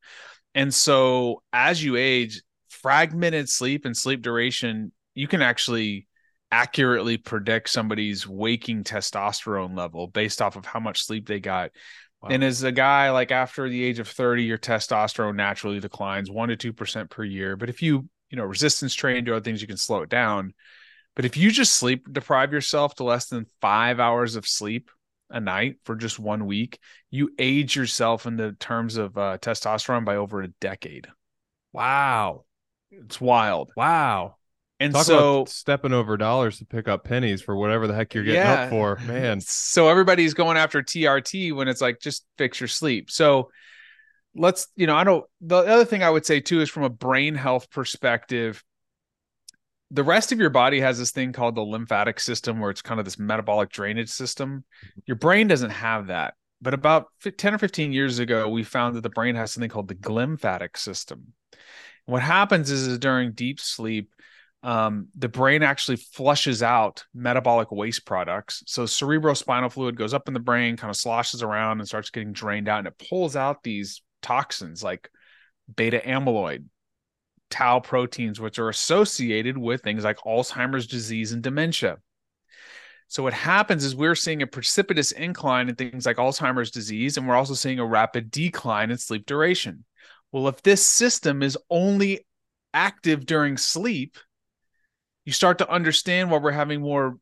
And 0.55 0.73
so 0.73 1.43
as 1.53 1.83
you 1.83 1.97
age 1.97 2.41
fragmented 2.69 3.47
sleep 3.47 3.85
and 3.85 3.95
sleep 3.95 4.21
duration 4.21 4.91
you 5.13 5.27
can 5.27 5.41
actually 5.41 6.07
accurately 6.51 7.17
predict 7.17 7.69
somebody's 7.69 8.27
waking 8.27 8.83
testosterone 8.83 9.77
level 9.77 10.07
based 10.07 10.41
off 10.41 10.55
of 10.55 10.65
how 10.65 10.79
much 10.79 11.03
sleep 11.03 11.27
they 11.27 11.39
got. 11.39 11.71
Wow. 12.21 12.29
And 12.29 12.43
as 12.43 12.61
a 12.63 12.71
guy, 12.71 13.09
like 13.11 13.31
after 13.31 13.67
the 13.67 13.83
age 13.83 13.99
of 13.99 14.07
30, 14.07 14.43
your 14.43 14.57
testosterone 14.57 15.35
naturally 15.35 15.79
declines 15.79 16.29
one 16.29 16.49
to 16.49 16.73
2% 16.73 17.09
per 17.09 17.23
year. 17.23 17.55
But 17.55 17.69
if 17.69 17.81
you, 17.81 18.07
you 18.29 18.37
know, 18.37 18.43
resistance 18.43 18.93
train, 18.93 19.23
do 19.23 19.33
other 19.33 19.43
things, 19.43 19.61
you 19.61 19.67
can 19.67 19.77
slow 19.77 20.01
it 20.01 20.09
down. 20.09 20.53
But 21.15 21.25
if 21.25 21.35
you 21.35 21.51
just 21.51 21.73
sleep 21.73 22.11
deprive 22.11 22.53
yourself 22.53 22.95
to 22.95 23.03
less 23.03 23.27
than 23.27 23.47
five 23.59 23.99
hours 23.99 24.35
of 24.35 24.47
sleep 24.47 24.91
a 25.29 25.39
night 25.39 25.77
for 25.83 25.95
just 25.95 26.19
one 26.19 26.45
week, 26.45 26.79
you 27.09 27.31
age 27.39 27.75
yourself 27.75 28.25
in 28.25 28.37
the 28.37 28.53
terms 28.53 28.97
of 28.97 29.17
uh, 29.17 29.37
testosterone 29.39 30.05
by 30.05 30.17
over 30.17 30.41
a 30.41 30.47
decade. 30.59 31.07
Wow. 31.73 32.45
It's 32.91 33.19
wild. 33.19 33.71
Wow. 33.75 34.35
And 34.81 34.95
Talk 34.95 35.05
so 35.05 35.45
stepping 35.45 35.93
over 35.93 36.17
dollars 36.17 36.57
to 36.57 36.65
pick 36.65 36.87
up 36.87 37.03
pennies 37.03 37.39
for 37.39 37.55
whatever 37.55 37.85
the 37.85 37.93
heck 37.93 38.15
you're 38.15 38.23
getting 38.23 38.41
yeah. 38.41 38.63
up 38.63 38.69
for, 38.71 38.95
man. 39.05 39.39
So 39.45 39.87
everybody's 39.87 40.33
going 40.33 40.57
after 40.57 40.81
TRT 40.81 41.55
when 41.55 41.67
it's 41.67 41.81
like 41.81 41.99
just 41.99 42.25
fix 42.39 42.59
your 42.59 42.67
sleep. 42.67 43.11
So 43.11 43.51
let's, 44.33 44.67
you 44.75 44.87
know, 44.87 44.95
I 44.95 45.03
don't 45.03 45.23
the 45.39 45.57
other 45.57 45.85
thing 45.85 46.01
I 46.01 46.09
would 46.09 46.25
say 46.25 46.39
too 46.39 46.61
is 46.61 46.69
from 46.69 46.81
a 46.81 46.89
brain 46.89 47.35
health 47.35 47.69
perspective, 47.69 48.63
the 49.91 50.03
rest 50.03 50.31
of 50.31 50.39
your 50.39 50.49
body 50.49 50.79
has 50.79 50.97
this 50.97 51.11
thing 51.11 51.31
called 51.31 51.53
the 51.53 51.61
lymphatic 51.61 52.19
system 52.19 52.59
where 52.59 52.71
it's 52.71 52.81
kind 52.81 52.99
of 52.99 53.05
this 53.05 53.19
metabolic 53.19 53.69
drainage 53.69 54.09
system. 54.09 54.63
Mm-hmm. 54.85 54.99
Your 55.05 55.17
brain 55.17 55.47
doesn't 55.47 55.69
have 55.69 56.07
that. 56.07 56.33
But 56.59 56.73
about 56.73 57.07
10 57.37 57.53
or 57.53 57.59
15 57.59 57.93
years 57.93 58.17
ago, 58.17 58.49
we 58.49 58.63
found 58.63 58.95
that 58.95 59.01
the 59.01 59.09
brain 59.09 59.35
has 59.35 59.51
something 59.51 59.69
called 59.69 59.87
the 59.87 59.95
glymphatic 59.95 60.75
system. 60.75 61.33
what 62.05 62.23
happens 62.23 62.71
is, 62.71 62.87
is 62.87 62.99
during 62.99 63.33
deep 63.33 63.59
sleep, 63.59 64.11
um, 64.63 65.07
the 65.17 65.29
brain 65.29 65.63
actually 65.63 65.97
flushes 65.97 66.61
out 66.61 67.05
metabolic 67.13 67.71
waste 67.71 68.05
products. 68.05 68.63
So 68.67 68.83
cerebrospinal 68.83 69.71
fluid 69.71 69.95
goes 69.95 70.13
up 70.13 70.27
in 70.27 70.33
the 70.33 70.39
brain, 70.39 70.77
kind 70.77 70.91
of 70.91 70.97
sloshes 70.97 71.41
around 71.41 71.79
and 71.79 71.87
starts 71.87 72.11
getting 72.11 72.31
drained 72.31 72.69
out, 72.69 72.79
and 72.79 72.87
it 72.87 73.03
pulls 73.09 73.35
out 73.35 73.63
these 73.63 74.01
toxins 74.21 74.83
like 74.83 75.09
beta 75.75 76.01
amyloid, 76.05 76.65
tau 77.49 77.79
proteins, 77.79 78.39
which 78.39 78.59
are 78.59 78.69
associated 78.69 79.57
with 79.57 79.81
things 79.81 80.03
like 80.03 80.17
Alzheimer's 80.17 80.87
disease 80.87 81.31
and 81.31 81.41
dementia. 81.41 81.97
So 83.07 83.23
what 83.23 83.33
happens 83.33 83.83
is 83.83 83.95
we're 83.95 84.15
seeing 84.15 84.41
a 84.41 84.47
precipitous 84.47 85.11
incline 85.11 85.67
in 85.67 85.75
things 85.75 86.05
like 86.05 86.17
Alzheimer's 86.17 86.71
disease, 86.71 87.17
and 87.17 87.27
we're 87.27 87.35
also 87.35 87.55
seeing 87.55 87.79
a 87.79 87.85
rapid 87.85 88.31
decline 88.31 88.91
in 88.91 88.97
sleep 88.97 89.25
duration. 89.25 89.85
Well, 90.31 90.47
if 90.47 90.61
this 90.61 90.85
system 90.85 91.43
is 91.43 91.57
only 91.69 92.25
active 92.73 93.25
during 93.25 93.57
sleep, 93.57 94.17
you 95.25 95.31
start 95.31 95.59
to 95.59 95.69
understand 95.69 96.31
why 96.31 96.37
we're 96.37 96.51
having 96.51 96.81
more 96.81 97.17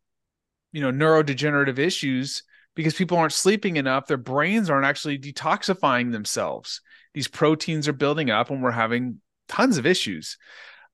you 0.72 0.82
know 0.82 0.92
neurodegenerative 0.92 1.80
issues 1.80 2.44
because 2.76 2.94
people 2.94 3.18
aren't 3.18 3.34
sleeping 3.34 3.78
enough. 3.78 4.08
Their 4.08 4.18
brains 4.18 4.70
aren't 4.70 4.86
actually 4.86 5.20
detoxifying 5.20 6.12
themselves. 6.12 6.82
These 7.14 7.28
proteins 7.28 7.88
are 7.88 7.94
building 7.94 8.30
up, 8.30 8.52
and 8.52 8.64
we're 8.64 8.72
having 8.72 9.20
tons 9.48 9.78
of 9.78 9.86
issues. 9.86 10.38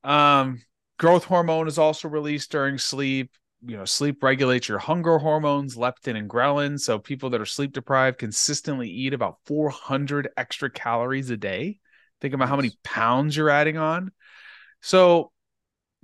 Um, 0.04 0.62
growth 0.98 1.26
hormone 1.26 1.68
is 1.68 1.78
also 1.78 2.08
released 2.08 2.52
during 2.52 2.78
sleep. 2.78 3.32
You 3.66 3.78
know, 3.78 3.86
sleep 3.86 4.24
regulates 4.24 4.70
your 4.70 4.80
hunger 4.80 5.18
hormones, 5.18 5.76
leptin 5.76 6.18
and 6.18 6.30
ghrelin. 6.30 6.80
So 6.80 7.00
people 7.00 7.32
that 7.32 7.42
are 7.42 7.46
sleep 7.46 7.74
deprived 7.74 8.18
consistently 8.18 8.90
eat 8.90 9.14
about 9.14 9.38
400 9.46 10.30
extra 10.38 10.70
calories 10.70 11.30
a 11.30 11.38
day. 11.38 11.80
Think 12.22 12.34
about 12.34 12.50
how 12.50 12.56
many 12.56 12.72
pounds 12.84 13.36
you're 13.36 13.50
adding 13.50 13.78
on. 13.78 14.12
So 14.82 15.32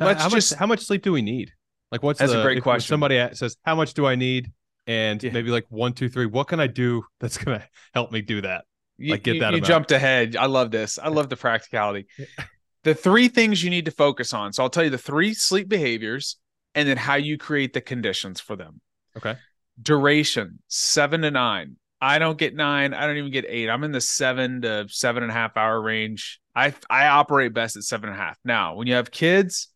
let's 0.06 0.24
how 0.24 0.30
just 0.30 0.52
much, 0.52 0.60
how 0.60 0.66
much 0.68 0.86
sleep 0.86 1.04
do 1.04 1.12
we 1.12 1.22
need? 1.22 1.52
Like, 1.92 2.04
what's 2.04 2.20
that's 2.20 2.32
the, 2.32 2.40
a 2.40 2.44
great 2.44 2.64
question. 2.64 2.88
Somebody 2.88 3.28
says, 3.34 3.58
"How 3.64 3.76
much 3.76 3.94
do 3.94 4.06
I 4.06 4.16
need?" 4.16 4.52
And 4.88 5.22
yeah. 5.22 5.32
maybe 5.32 5.52
like 5.52 5.66
one, 5.70 5.94
two, 5.94 6.10
three. 6.10 6.26
What 6.26 6.48
can 6.48 6.60
I 6.60 6.68
do 6.68 7.04
that's 7.20 7.38
gonna 7.38 7.64
help 7.94 8.12
me 8.12 8.22
do 8.22 8.42
that? 8.42 8.66
You, 8.98 9.12
like, 9.12 9.24
get 9.24 9.40
that. 9.40 9.52
You, 9.52 9.58
you 9.58 9.64
jumped 9.64 9.92
ahead. 9.92 10.36
I 10.36 10.46
love 10.46 10.72
this. 10.72 11.00
I 11.00 11.10
love 11.10 11.30
the 11.30 11.36
practicality. 11.36 12.08
the 12.84 12.94
three 12.94 13.28
things 13.28 13.64
you 13.64 13.70
need 13.70 13.86
to 13.86 13.92
focus 13.92 14.34
on. 14.34 14.54
So 14.54 14.64
I'll 14.64 14.70
tell 14.70 14.84
you 14.84 14.90
the 14.90 14.98
three 14.98 15.34
sleep 15.34 15.68
behaviors, 15.68 16.38
and 16.76 16.88
then 16.88 16.98
how 16.98 17.16
you 17.16 17.38
create 17.38 17.74
the 17.74 17.82
conditions 17.82 18.40
for 18.40 18.56
them. 18.56 18.80
Okay. 19.18 19.36
Duration 19.82 20.60
seven 20.68 21.22
to 21.22 21.32
nine. 21.32 21.76
I 22.00 22.18
don't 22.18 22.38
get 22.38 22.56
nine. 22.56 22.94
I 22.94 23.06
don't 23.06 23.18
even 23.18 23.32
get 23.32 23.46
eight. 23.48 23.70
I'm 23.70 23.84
in 23.84 23.92
the 23.92 24.02
seven 24.02 24.62
to 24.62 24.88
seven 24.90 25.24
and 25.24 25.32
a 25.32 25.36
half 25.36 25.58
hour 25.58 25.80
range. 25.80 26.40
I 26.56 26.74
I 26.90 27.08
operate 27.08 27.54
best 27.54 27.76
at 27.76 27.84
seven 27.84 28.10
and 28.10 28.18
a 28.18 28.22
half. 28.22 28.38
Now, 28.44 28.76
when 28.76 28.88
you 28.88 28.96
have 28.96 29.12
kids, 29.12 29.68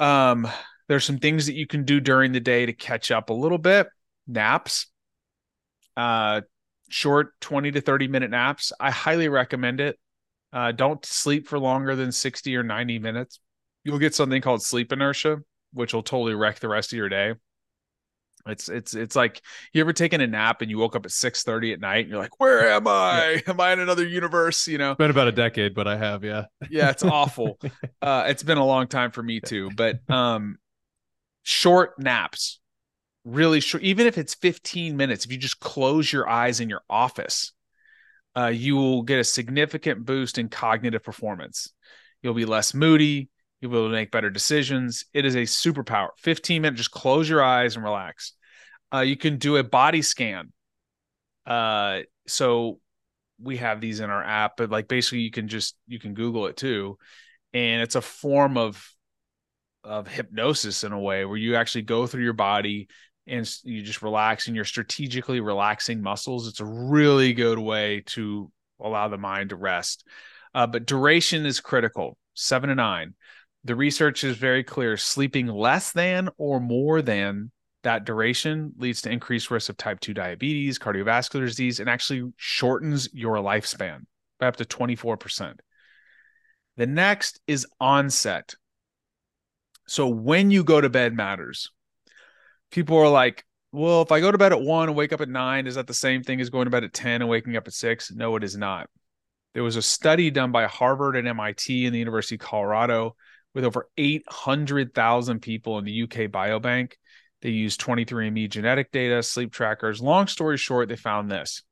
um, 0.00 0.48
there's 0.88 1.04
some 1.04 1.18
things 1.18 1.46
that 1.46 1.54
you 1.54 1.66
can 1.66 1.84
do 1.84 2.00
during 2.00 2.32
the 2.32 2.40
day 2.40 2.66
to 2.66 2.72
catch 2.72 3.10
up 3.10 3.30
a 3.30 3.34
little 3.34 3.58
bit. 3.58 3.88
Naps, 4.26 4.86
uh, 5.96 6.42
short 6.88 7.38
20 7.40 7.72
to 7.72 7.80
30 7.80 8.08
minute 8.08 8.30
naps. 8.30 8.72
I 8.80 8.90
highly 8.90 9.28
recommend 9.28 9.80
it. 9.80 9.98
Uh, 10.52 10.72
don't 10.72 11.04
sleep 11.04 11.46
for 11.46 11.58
longer 11.58 11.94
than 11.94 12.12
60 12.12 12.56
or 12.56 12.62
90 12.62 12.98
minutes. 12.98 13.40
You'll 13.84 13.98
get 13.98 14.14
something 14.14 14.40
called 14.40 14.62
sleep 14.62 14.92
inertia, 14.92 15.38
which 15.72 15.92
will 15.92 16.02
totally 16.02 16.34
wreck 16.34 16.58
the 16.58 16.68
rest 16.68 16.92
of 16.92 16.96
your 16.96 17.08
day. 17.08 17.34
It's 18.46 18.68
it's 18.68 18.94
it's 18.94 19.16
like 19.16 19.42
you 19.72 19.80
ever 19.80 19.92
taken 19.92 20.20
a 20.20 20.26
nap 20.26 20.62
and 20.62 20.70
you 20.70 20.78
woke 20.78 20.96
up 20.96 21.04
at 21.04 21.12
six 21.12 21.42
thirty 21.42 21.72
at 21.72 21.80
night 21.80 22.00
and 22.00 22.08
you're 22.08 22.18
like, 22.18 22.40
where 22.40 22.70
am 22.70 22.86
I? 22.86 23.42
Am 23.46 23.60
I 23.60 23.72
in 23.72 23.80
another 23.80 24.06
universe? 24.06 24.66
You 24.66 24.78
know, 24.78 24.92
it's 24.92 24.98
been 24.98 25.10
about 25.10 25.28
a 25.28 25.32
decade, 25.32 25.74
but 25.74 25.86
I 25.86 25.96
have, 25.96 26.24
yeah. 26.24 26.46
yeah, 26.70 26.90
it's 26.90 27.04
awful. 27.04 27.58
uh, 28.02 28.24
it's 28.28 28.42
been 28.42 28.58
a 28.58 28.64
long 28.64 28.86
time 28.86 29.10
for 29.10 29.22
me 29.22 29.40
too. 29.40 29.70
But 29.76 29.98
um, 30.10 30.56
short 31.42 31.98
naps, 31.98 32.60
really 33.24 33.60
short. 33.60 33.82
Even 33.82 34.06
if 34.06 34.18
it's 34.18 34.34
fifteen 34.34 34.96
minutes, 34.96 35.24
if 35.24 35.32
you 35.32 35.38
just 35.38 35.60
close 35.60 36.12
your 36.12 36.28
eyes 36.28 36.60
in 36.60 36.68
your 36.68 36.82
office, 36.88 37.52
uh, 38.36 38.46
you 38.46 38.76
will 38.76 39.02
get 39.02 39.18
a 39.18 39.24
significant 39.24 40.04
boost 40.04 40.38
in 40.38 40.48
cognitive 40.48 41.02
performance. 41.02 41.72
You'll 42.22 42.34
be 42.34 42.44
less 42.44 42.74
moody. 42.74 43.30
You'll 43.60 43.72
be 43.72 43.76
able 43.76 43.88
to 43.88 43.92
make 43.92 44.10
better 44.10 44.30
decisions. 44.30 45.04
It 45.12 45.24
is 45.24 45.34
a 45.34 45.42
superpower. 45.42 46.08
15 46.18 46.62
minutes, 46.62 46.78
just 46.78 46.90
close 46.90 47.28
your 47.28 47.42
eyes 47.42 47.74
and 47.74 47.84
relax. 47.84 48.32
Uh, 48.92 49.00
you 49.00 49.16
can 49.16 49.38
do 49.38 49.56
a 49.56 49.64
body 49.64 50.02
scan. 50.02 50.52
Uh, 51.44 52.00
so 52.26 52.78
we 53.40 53.56
have 53.58 53.80
these 53.80 54.00
in 54.00 54.10
our 54.10 54.22
app, 54.22 54.56
but 54.56 54.70
like 54.70 54.88
basically 54.88 55.20
you 55.20 55.30
can 55.30 55.48
just 55.48 55.76
you 55.86 55.98
can 55.98 56.14
Google 56.14 56.46
it 56.46 56.56
too, 56.56 56.98
and 57.52 57.82
it's 57.82 57.94
a 57.94 58.00
form 58.00 58.56
of 58.56 58.84
of 59.84 60.08
hypnosis 60.08 60.84
in 60.84 60.92
a 60.92 60.98
way 60.98 61.24
where 61.24 61.36
you 61.36 61.56
actually 61.56 61.82
go 61.82 62.06
through 62.06 62.24
your 62.24 62.32
body 62.32 62.88
and 63.26 63.50
you 63.62 63.82
just 63.82 64.02
relax 64.02 64.46
and 64.46 64.56
you're 64.56 64.64
strategically 64.64 65.40
relaxing 65.40 66.02
muscles. 66.02 66.48
It's 66.48 66.60
a 66.60 66.64
really 66.64 67.32
good 67.32 67.58
way 67.58 68.02
to 68.06 68.50
allow 68.80 69.08
the 69.08 69.18
mind 69.18 69.50
to 69.50 69.56
rest. 69.56 70.06
Uh, 70.54 70.66
but 70.66 70.86
duration 70.86 71.46
is 71.46 71.60
critical. 71.60 72.16
Seven 72.34 72.68
to 72.68 72.74
nine. 72.74 73.14
The 73.68 73.76
research 73.76 74.24
is 74.24 74.38
very 74.38 74.64
clear. 74.64 74.96
Sleeping 74.96 75.46
less 75.46 75.92
than 75.92 76.30
or 76.38 76.58
more 76.58 77.02
than 77.02 77.50
that 77.82 78.06
duration 78.06 78.72
leads 78.78 79.02
to 79.02 79.10
increased 79.10 79.50
risk 79.50 79.68
of 79.68 79.76
type 79.76 80.00
2 80.00 80.14
diabetes, 80.14 80.78
cardiovascular 80.78 81.44
disease, 81.44 81.78
and 81.78 81.86
actually 81.86 82.32
shortens 82.38 83.10
your 83.12 83.36
lifespan 83.36 84.06
by 84.40 84.46
up 84.46 84.56
to 84.56 84.64
24%. 84.64 85.56
The 86.78 86.86
next 86.86 87.40
is 87.46 87.66
onset. 87.78 88.54
So 89.86 90.08
when 90.08 90.50
you 90.50 90.64
go 90.64 90.80
to 90.80 90.88
bed 90.88 91.12
matters. 91.12 91.70
People 92.70 92.96
are 92.96 93.10
like, 93.10 93.44
well, 93.70 94.00
if 94.00 94.10
I 94.10 94.20
go 94.20 94.32
to 94.32 94.38
bed 94.38 94.52
at 94.52 94.62
one 94.62 94.88
and 94.88 94.96
wake 94.96 95.12
up 95.12 95.20
at 95.20 95.28
nine, 95.28 95.66
is 95.66 95.74
that 95.74 95.86
the 95.86 95.92
same 95.92 96.22
thing 96.22 96.40
as 96.40 96.48
going 96.48 96.64
to 96.64 96.70
bed 96.70 96.84
at 96.84 96.94
10 96.94 97.20
and 97.20 97.28
waking 97.28 97.54
up 97.54 97.66
at 97.66 97.74
six? 97.74 98.10
No, 98.10 98.34
it 98.36 98.44
is 98.44 98.56
not. 98.56 98.88
There 99.52 99.62
was 99.62 99.76
a 99.76 99.82
study 99.82 100.30
done 100.30 100.52
by 100.52 100.64
Harvard 100.64 101.16
and 101.16 101.28
MIT 101.28 101.84
and 101.84 101.94
the 101.94 101.98
University 101.98 102.36
of 102.36 102.40
Colorado 102.40 103.14
with 103.54 103.64
over 103.64 103.88
800,000 103.96 105.40
people 105.40 105.78
in 105.78 105.84
the 105.84 106.02
UK 106.02 106.30
Biobank 106.30 106.92
they 107.40 107.50
used 107.50 107.80
23andMe 107.80 108.50
genetic 108.50 108.90
data, 108.90 109.22
sleep 109.22 109.52
trackers. 109.52 110.00
Long 110.00 110.26
story 110.26 110.56
short, 110.56 110.88
they 110.88 110.96
found 110.96 111.30
this 111.30 111.62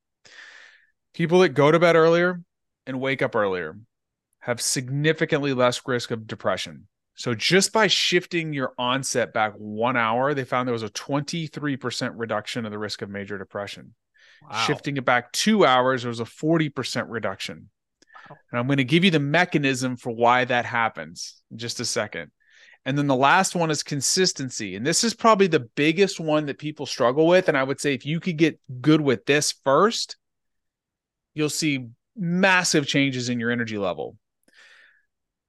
people 1.15 1.41
that 1.41 1.51
go 1.51 1.71
to 1.71 1.79
bed 1.79 1.97
earlier 1.97 2.43
and 2.87 3.01
wake 3.01 3.23
up 3.23 3.35
earlier 3.35 3.79
have 4.41 4.61
significantly 4.61 5.55
less 5.55 5.81
risk 5.87 6.11
of 6.11 6.27
depression. 6.27 6.87
So 7.15 7.35
just 7.35 7.73
by 7.73 7.87
shifting 7.87 8.53
your 8.53 8.75
onset 8.79 9.33
back 9.33 9.55
one 9.57 9.97
hour, 9.97 10.35
they 10.35 10.45
found 10.45 10.69
there 10.69 10.75
was 10.75 10.83
a 10.83 10.91
23% 10.91 12.13
reduction 12.15 12.67
of 12.67 12.71
the 12.71 12.79
risk 12.79 13.01
of 13.01 13.09
major 13.09 13.39
depression. 13.39 13.95
Wow. 14.43 14.59
Shifting 14.59 14.99
it 14.99 15.07
back 15.07 15.33
two 15.33 15.65
hours, 15.65 16.03
there 16.03 16.11
was 16.11 16.21
a 16.21 16.25
40% 16.25 17.07
reduction. 17.09 17.71
And 18.29 18.59
I'm 18.59 18.67
going 18.67 18.79
to 18.79 18.85
give 18.85 19.05
you 19.05 19.11
the 19.11 19.21
mechanism 19.21 19.97
for 19.97 20.11
why 20.13 20.45
that 20.45 20.65
happens 20.65 21.43
in 21.51 21.59
just 21.59 21.81
a 21.81 21.85
second. 21.85 22.31
And 22.85 22.97
then 22.97 23.09
the 23.09 23.17
last 23.17 23.57
one 23.57 23.71
is 23.71 23.83
consistency. 23.83 24.77
And 24.77 24.87
this 24.87 25.03
is 25.03 25.13
probably 25.13 25.49
the 25.49 25.69
biggest 25.75 26.21
one 26.21 26.47
that 26.47 26.59
people 26.59 26.87
struggle 26.87 27.27
with. 27.27 27.49
And 27.49 27.57
I 27.57 27.65
would 27.65 27.81
say 27.81 27.95
if 27.95 28.07
you 28.07 28.21
could 28.21 28.37
get 28.37 28.61
good 28.81 29.01
with 29.01 29.27
this 29.27 29.53
first, 29.65 30.17
you'll 31.35 31.49
see 31.51 31.89
massive 32.17 32.87
changes 32.87 33.29
in 33.29 33.41
your 33.41 33.51
energy 33.51 33.77
level. 33.77 34.17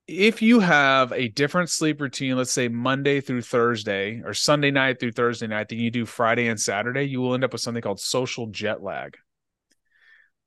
If 0.07 0.41
you 0.41 0.61
have 0.61 1.11
a 1.11 1.27
different 1.27 1.69
sleep 1.69 2.01
routine, 2.01 2.37
let's 2.37 2.51
say 2.51 2.69
Monday 2.69 3.21
through 3.21 3.41
Thursday 3.41 4.21
or 4.25 4.33
Sunday 4.33 4.71
night 4.71 4.99
through 4.99 5.11
Thursday 5.11 5.47
night, 5.47 5.69
than 5.69 5.79
you 5.79 5.91
do 5.91 6.05
Friday 6.05 6.47
and 6.47 6.59
Saturday, 6.59 7.03
you 7.03 7.21
will 7.21 7.33
end 7.33 7.43
up 7.43 7.51
with 7.51 7.61
something 7.61 7.83
called 7.83 7.99
social 7.99 8.47
jet 8.47 8.81
lag. 8.81 9.17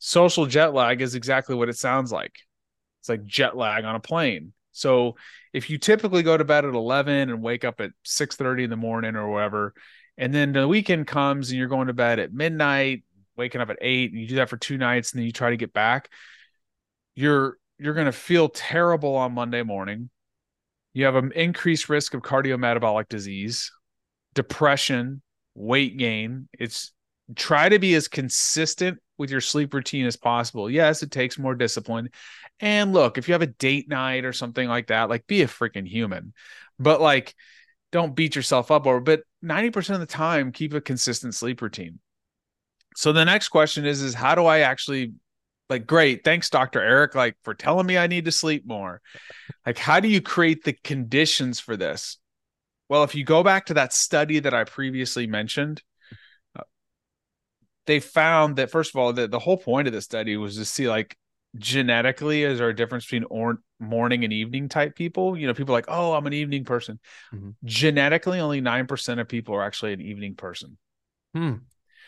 Social 0.01 0.47
jet 0.47 0.73
lag 0.75 1.03
is 1.03 1.15
exactly 1.15 1.55
what 1.55 1.69
it 1.69 1.77
sounds 1.77 2.11
like. 2.11 2.35
It's 3.01 3.09
like 3.09 3.25
jet 3.25 3.57
lag 3.57 3.85
on 3.85 3.95
a 3.95 4.01
plane. 4.01 4.53
So 4.73 5.17
if 5.53 5.69
you 5.69 5.79
typically 5.79 6.23
go 6.23 6.37
to 6.37 6.45
bed 6.45 6.65
at 6.65 6.75
11 6.75 7.29
and 7.29 7.43
wake 7.43 7.65
up 7.65 7.81
at 7.81 7.93
6:30 8.05 8.65
in 8.65 8.71
the 8.71 8.77
morning 8.77 9.15
or 9.15 9.29
whatever, 9.29 9.75
and 10.17 10.35
then 10.35 10.53
the 10.53 10.67
weekend 10.67 11.07
comes 11.07 11.51
and 11.51 11.59
you're 11.59 11.69
going 11.69 11.89
to 11.89 11.93
bed 11.93 12.19
at 12.19 12.33
midnight, 12.33 13.05
waking 13.37 13.61
up 13.61 13.69
at 13.69 13.79
8 13.81 14.11
and 14.11 14.21
you 14.21 14.27
do 14.27 14.37
that 14.37 14.49
for 14.49 14.57
two 14.57 14.79
nights 14.79 15.13
and 15.13 15.19
then 15.19 15.27
you 15.27 15.33
try 15.33 15.51
to 15.51 15.57
get 15.57 15.73
back, 15.73 16.11
you're 17.15 17.59
you're 17.79 17.95
going 17.95 18.07
to 18.07 18.13
feel 18.13 18.49
terrible 18.49 19.17
on 19.17 19.33
Monday 19.33 19.63
morning. 19.63 20.09
You 20.95 21.05
have 21.05 21.17
an 21.17 21.33
increased 21.33 21.89
risk 21.89 22.15
of 22.15 22.23
cardiometabolic 22.23 23.09
disease, 23.09 23.71
depression, 24.35 25.23
weight 25.55 25.97
gain. 25.99 26.49
It's 26.53 26.93
try 27.37 27.69
to 27.69 27.79
be 27.79 27.95
as 27.95 28.09
consistent 28.09 28.99
with 29.21 29.31
your 29.31 29.43
sleep 29.43 29.75
routine 29.75 30.07
as 30.07 30.17
possible. 30.17 30.69
Yes, 30.69 31.03
it 31.05 31.11
takes 31.11 31.39
more 31.39 31.55
discipline. 31.55 32.09
And 32.59 32.93
look, 32.93 33.19
if 33.19 33.29
you 33.29 33.35
have 33.35 33.43
a 33.43 33.47
date 33.47 33.89
night 33.89 34.25
or 34.25 34.33
something 34.33 34.67
like 34.67 34.89
that, 34.89 35.11
like 35.11 35.27
be 35.27 35.43
a 35.43 35.47
freaking 35.47 35.87
human. 35.87 36.33
But 36.79 37.01
like 37.01 37.35
don't 37.93 38.17
beat 38.17 38.37
yourself 38.37 38.71
up 38.71 38.87
over 38.87 39.01
but 39.01 39.23
90% 39.45 39.91
of 39.91 40.01
the 40.01 40.07
time 40.07 40.53
keep 40.53 40.73
a 40.73 40.81
consistent 40.81 41.35
sleep 41.35 41.61
routine. 41.61 41.99
So 42.97 43.13
the 43.13 43.25
next 43.25 43.49
question 43.49 43.85
is 43.85 44.01
is 44.01 44.15
how 44.15 44.35
do 44.35 44.47
I 44.47 44.61
actually 44.61 45.13
like 45.69 45.87
great, 45.87 46.25
thanks 46.25 46.51
Dr. 46.51 46.81
Erik 46.81 47.15
like 47.15 47.37
for 47.43 47.55
telling 47.55 47.87
me 47.87 47.99
I 47.99 48.07
need 48.07 48.25
to 48.25 48.33
sleep 48.33 48.67
more. 48.67 49.03
Like 49.67 49.79
how 49.79 50.01
do 50.01 50.09
you 50.09 50.23
create 50.23 50.65
the 50.65 50.73
conditions 50.73 51.61
for 51.61 51.77
this? 51.77 52.17
Well, 52.89 53.05
if 53.05 53.15
you 53.15 53.23
go 53.23 53.43
back 53.43 53.67
to 53.67 53.75
that 53.75 53.93
study 53.93 54.41
that 54.41 54.55
I 54.55 54.65
previously 54.65 55.27
mentioned, 55.27 55.83
they 57.87 58.01
found 58.01 58.57
that 58.57 58.71
first 58.71 58.95
of 58.95 59.01
all, 59.01 59.13
the, 59.13 59.29
the 59.29 59.39
whole 59.39 59.57
point 59.57 59.89
of 59.89 59.95
the 59.95 60.03
study 60.03 60.37
was 60.37 60.57
to 60.57 60.65
see 60.65 60.89
like 60.89 61.17
genetically 61.57 62.45
is 62.45 62.59
there 62.59 62.69
a 62.69 62.77
difference 62.77 63.05
between 63.05 63.25
or- 63.25 63.59
morning 63.81 64.23
and 64.23 64.33
evening 64.33 64.69
type 64.69 64.95
people 64.95 65.37
you 65.37 65.49
know 65.49 65.55
people 65.55 65.73
like 65.73 65.87
oh 65.89 66.13
i'm 66.13 66.27
an 66.29 66.33
evening 66.33 66.65
person 66.65 67.01
mm-hmm. 67.35 67.51
genetically 67.65 68.39
only 68.39 68.63
9% 68.63 69.21
of 69.21 69.29
people 69.29 69.57
are 69.57 69.65
actually 69.65 69.93
an 69.93 70.01
evening 70.01 70.37
person 70.37 70.79
hmm. 71.35 71.55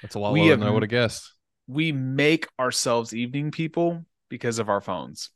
that's 0.00 0.14
a 0.14 0.18
lot 0.20 0.32
we 0.32 0.42
lower 0.42 0.50
have, 0.50 0.60
than 0.60 0.68
i 0.68 0.70
would 0.70 0.84
have 0.84 0.90
guessed 0.90 1.32
we 1.66 1.90
make 1.90 2.46
ourselves 2.60 3.12
evening 3.12 3.50
people 3.50 4.04
because 4.28 4.60
of 4.60 4.68
our 4.68 4.80
phones 4.80 5.30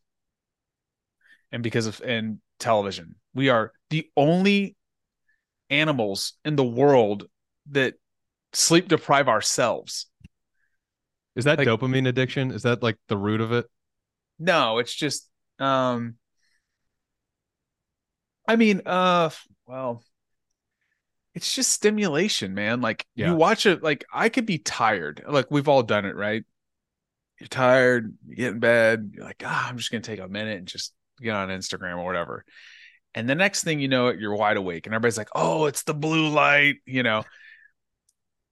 and 1.50 1.64
because 1.64 1.86
of 1.86 2.00
and 2.04 2.38
television 2.60 3.16
we 3.34 3.48
are 3.48 3.72
the 3.90 4.08
only 4.16 4.76
animals 5.70 6.34
in 6.44 6.54
the 6.54 6.64
world 6.64 7.26
that 7.70 7.94
sleep 8.52 8.88
deprive 8.88 9.28
ourselves. 9.28 10.06
Is 11.36 11.44
that 11.44 11.58
like, 11.58 11.68
dopamine 11.68 12.08
addiction? 12.08 12.50
Is 12.50 12.62
that 12.62 12.82
like 12.82 12.96
the 13.08 13.16
root 13.16 13.40
of 13.40 13.52
it? 13.52 13.66
No, 14.38 14.78
it's 14.78 14.94
just 14.94 15.28
um 15.58 16.16
I 18.48 18.56
mean, 18.56 18.82
uh 18.86 19.30
well, 19.66 20.02
it's 21.34 21.54
just 21.54 21.72
stimulation, 21.72 22.54
man. 22.54 22.80
Like 22.80 23.06
yeah. 23.14 23.30
you 23.30 23.36
watch 23.36 23.66
it, 23.66 23.82
like 23.82 24.04
I 24.12 24.30
could 24.30 24.46
be 24.46 24.58
tired. 24.58 25.22
Like 25.28 25.50
we've 25.50 25.68
all 25.68 25.82
done 25.82 26.06
it, 26.06 26.16
right? 26.16 26.44
You're 27.38 27.48
tired, 27.48 28.16
you 28.26 28.36
get 28.36 28.52
in 28.52 28.58
bed, 28.58 29.12
you're 29.14 29.24
like, 29.24 29.42
ah, 29.44 29.68
I'm 29.68 29.76
just 29.76 29.92
gonna 29.92 30.00
take 30.00 30.20
a 30.20 30.28
minute 30.28 30.58
and 30.58 30.66
just 30.66 30.94
get 31.20 31.34
on 31.34 31.48
Instagram 31.50 31.98
or 31.98 32.04
whatever. 32.04 32.44
And 33.14 33.28
the 33.28 33.34
next 33.34 33.64
thing 33.64 33.80
you 33.80 33.88
know, 33.88 34.10
you're 34.10 34.36
wide 34.36 34.58
awake, 34.58 34.86
and 34.86 34.94
everybody's 34.94 35.16
like, 35.16 35.30
"Oh, 35.34 35.64
it's 35.64 35.84
the 35.84 35.94
blue 35.94 36.28
light," 36.28 36.76
you 36.84 37.02
know. 37.02 37.24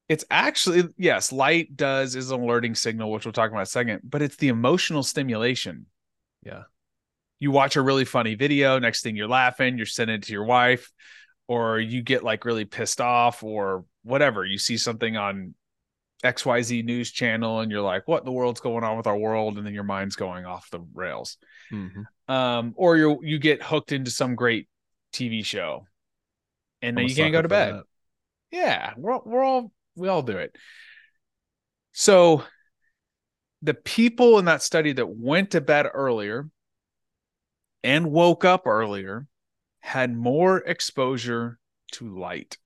It's 0.08 0.24
actually 0.30 0.84
yes, 0.98 1.32
light 1.32 1.76
does 1.76 2.14
is 2.14 2.30
an 2.30 2.40
alerting 2.40 2.74
signal, 2.74 3.10
which 3.10 3.24
we'll 3.24 3.32
talk 3.32 3.50
about 3.50 3.60
in 3.60 3.64
a 3.64 3.66
second, 3.66 4.02
but 4.04 4.22
it's 4.22 4.36
the 4.36 4.48
emotional 4.48 5.02
stimulation. 5.02 5.86
Yeah. 6.42 6.64
You 7.40 7.50
watch 7.50 7.76
a 7.76 7.82
really 7.82 8.04
funny 8.04 8.34
video, 8.34 8.78
next 8.78 9.02
thing 9.02 9.16
you're 9.16 9.28
laughing, 9.28 9.76
you're 9.76 9.86
sending 9.86 10.16
it 10.16 10.22
to 10.24 10.32
your 10.32 10.44
wife, 10.44 10.90
or 11.48 11.80
you 11.80 12.02
get 12.02 12.22
like 12.22 12.44
really 12.44 12.64
pissed 12.64 13.00
off, 13.00 13.42
or 13.42 13.84
whatever. 14.02 14.44
You 14.44 14.58
see 14.58 14.76
something 14.76 15.16
on 15.16 15.54
XYZ 16.22 16.84
news 16.84 17.10
channel 17.10 17.60
and 17.60 17.70
you're 17.70 17.82
like, 17.82 18.08
what 18.08 18.20
in 18.20 18.24
the 18.24 18.32
world's 18.32 18.60
going 18.60 18.84
on 18.84 18.96
with 18.96 19.06
our 19.06 19.16
world? 19.16 19.58
And 19.58 19.66
then 19.66 19.74
your 19.74 19.84
mind's 19.84 20.16
going 20.16 20.46
off 20.46 20.70
the 20.70 20.80
rails. 20.94 21.36
Mm-hmm. 21.72 22.32
Um, 22.32 22.72
or 22.76 22.96
you 22.96 23.20
you 23.22 23.38
get 23.38 23.62
hooked 23.62 23.92
into 23.92 24.10
some 24.10 24.34
great 24.34 24.68
TV 25.12 25.44
show 25.44 25.86
and 26.80 26.96
then 26.96 27.08
you 27.08 27.14
can't 27.14 27.32
go 27.32 27.42
to 27.42 27.48
bed. 27.48 27.74
That. 27.74 27.84
Yeah, 28.50 28.92
we're 28.96 29.18
we're 29.24 29.42
all 29.42 29.72
we 29.96 30.08
all 30.08 30.22
do 30.22 30.36
it. 30.36 30.56
So 31.92 32.42
the 33.62 33.74
people 33.74 34.38
in 34.38 34.44
that 34.46 34.62
study 34.62 34.92
that 34.92 35.08
went 35.08 35.52
to 35.52 35.60
bed 35.60 35.86
earlier 35.92 36.48
and 37.82 38.10
woke 38.10 38.44
up 38.44 38.66
earlier 38.66 39.26
had 39.80 40.14
more 40.14 40.58
exposure 40.58 41.58
to 41.92 42.18
light. 42.18 42.58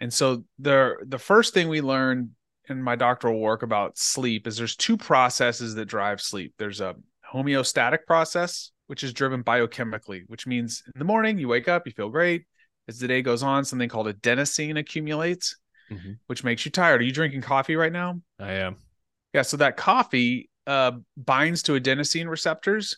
And 0.00 0.12
so 0.12 0.44
the 0.58 0.96
the 1.06 1.18
first 1.18 1.54
thing 1.54 1.68
we 1.68 1.80
learned 1.80 2.30
in 2.68 2.82
my 2.82 2.96
doctoral 2.96 3.40
work 3.40 3.62
about 3.62 3.96
sleep 3.96 4.46
is 4.46 4.56
there's 4.56 4.76
two 4.76 4.96
processes 4.96 5.74
that 5.74 5.86
drive 5.86 6.20
sleep. 6.20 6.54
There's 6.58 6.80
a 6.80 6.96
homeostatic 7.32 8.06
process, 8.06 8.72
which 8.86 9.04
is 9.04 9.12
driven 9.12 9.44
biochemically, 9.44 10.22
which 10.26 10.46
means 10.46 10.82
in 10.94 10.98
the 10.98 11.04
morning 11.04 11.38
you 11.38 11.48
wake 11.48 11.68
up, 11.68 11.86
you 11.86 11.92
feel 11.92 12.08
great. 12.08 12.44
As 12.88 12.98
the 12.98 13.08
day 13.08 13.22
goes 13.22 13.42
on, 13.42 13.64
something 13.64 13.88
called 13.88 14.06
adenosine 14.08 14.78
accumulates, 14.78 15.56
mm-hmm. 15.90 16.12
which 16.26 16.44
makes 16.44 16.64
you 16.64 16.70
tired. 16.70 17.00
Are 17.00 17.04
you 17.04 17.12
drinking 17.12 17.40
coffee 17.40 17.76
right 17.76 17.92
now? 17.92 18.20
I 18.38 18.52
am. 18.52 18.76
Yeah. 19.32 19.42
So 19.42 19.56
that 19.58 19.76
coffee 19.76 20.50
uh, 20.66 20.92
binds 21.16 21.62
to 21.64 21.72
adenosine 21.72 22.28
receptors 22.28 22.96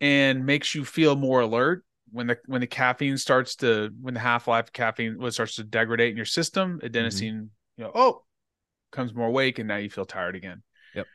and 0.00 0.46
makes 0.46 0.74
you 0.74 0.84
feel 0.84 1.16
more 1.16 1.40
alert 1.40 1.84
when 2.10 2.26
the 2.28 2.38
when 2.46 2.60
the 2.60 2.66
caffeine 2.66 3.18
starts 3.18 3.56
to 3.56 3.90
when 4.00 4.14
the 4.14 4.20
half 4.20 4.48
life 4.48 4.66
of 4.66 4.72
caffeine 4.72 5.18
when 5.18 5.30
starts 5.30 5.56
to 5.56 5.64
degrade 5.64 6.10
in 6.10 6.16
your 6.16 6.26
system, 6.26 6.80
adenosine, 6.82 7.32
mm-hmm. 7.32 7.44
you 7.76 7.84
know, 7.84 7.92
oh, 7.94 8.22
comes 8.92 9.14
more 9.14 9.28
awake, 9.28 9.58
and 9.58 9.68
now 9.68 9.76
you 9.76 9.90
feel 9.90 10.06
tired 10.06 10.36
again. 10.36 10.62
Yep. 10.94 11.06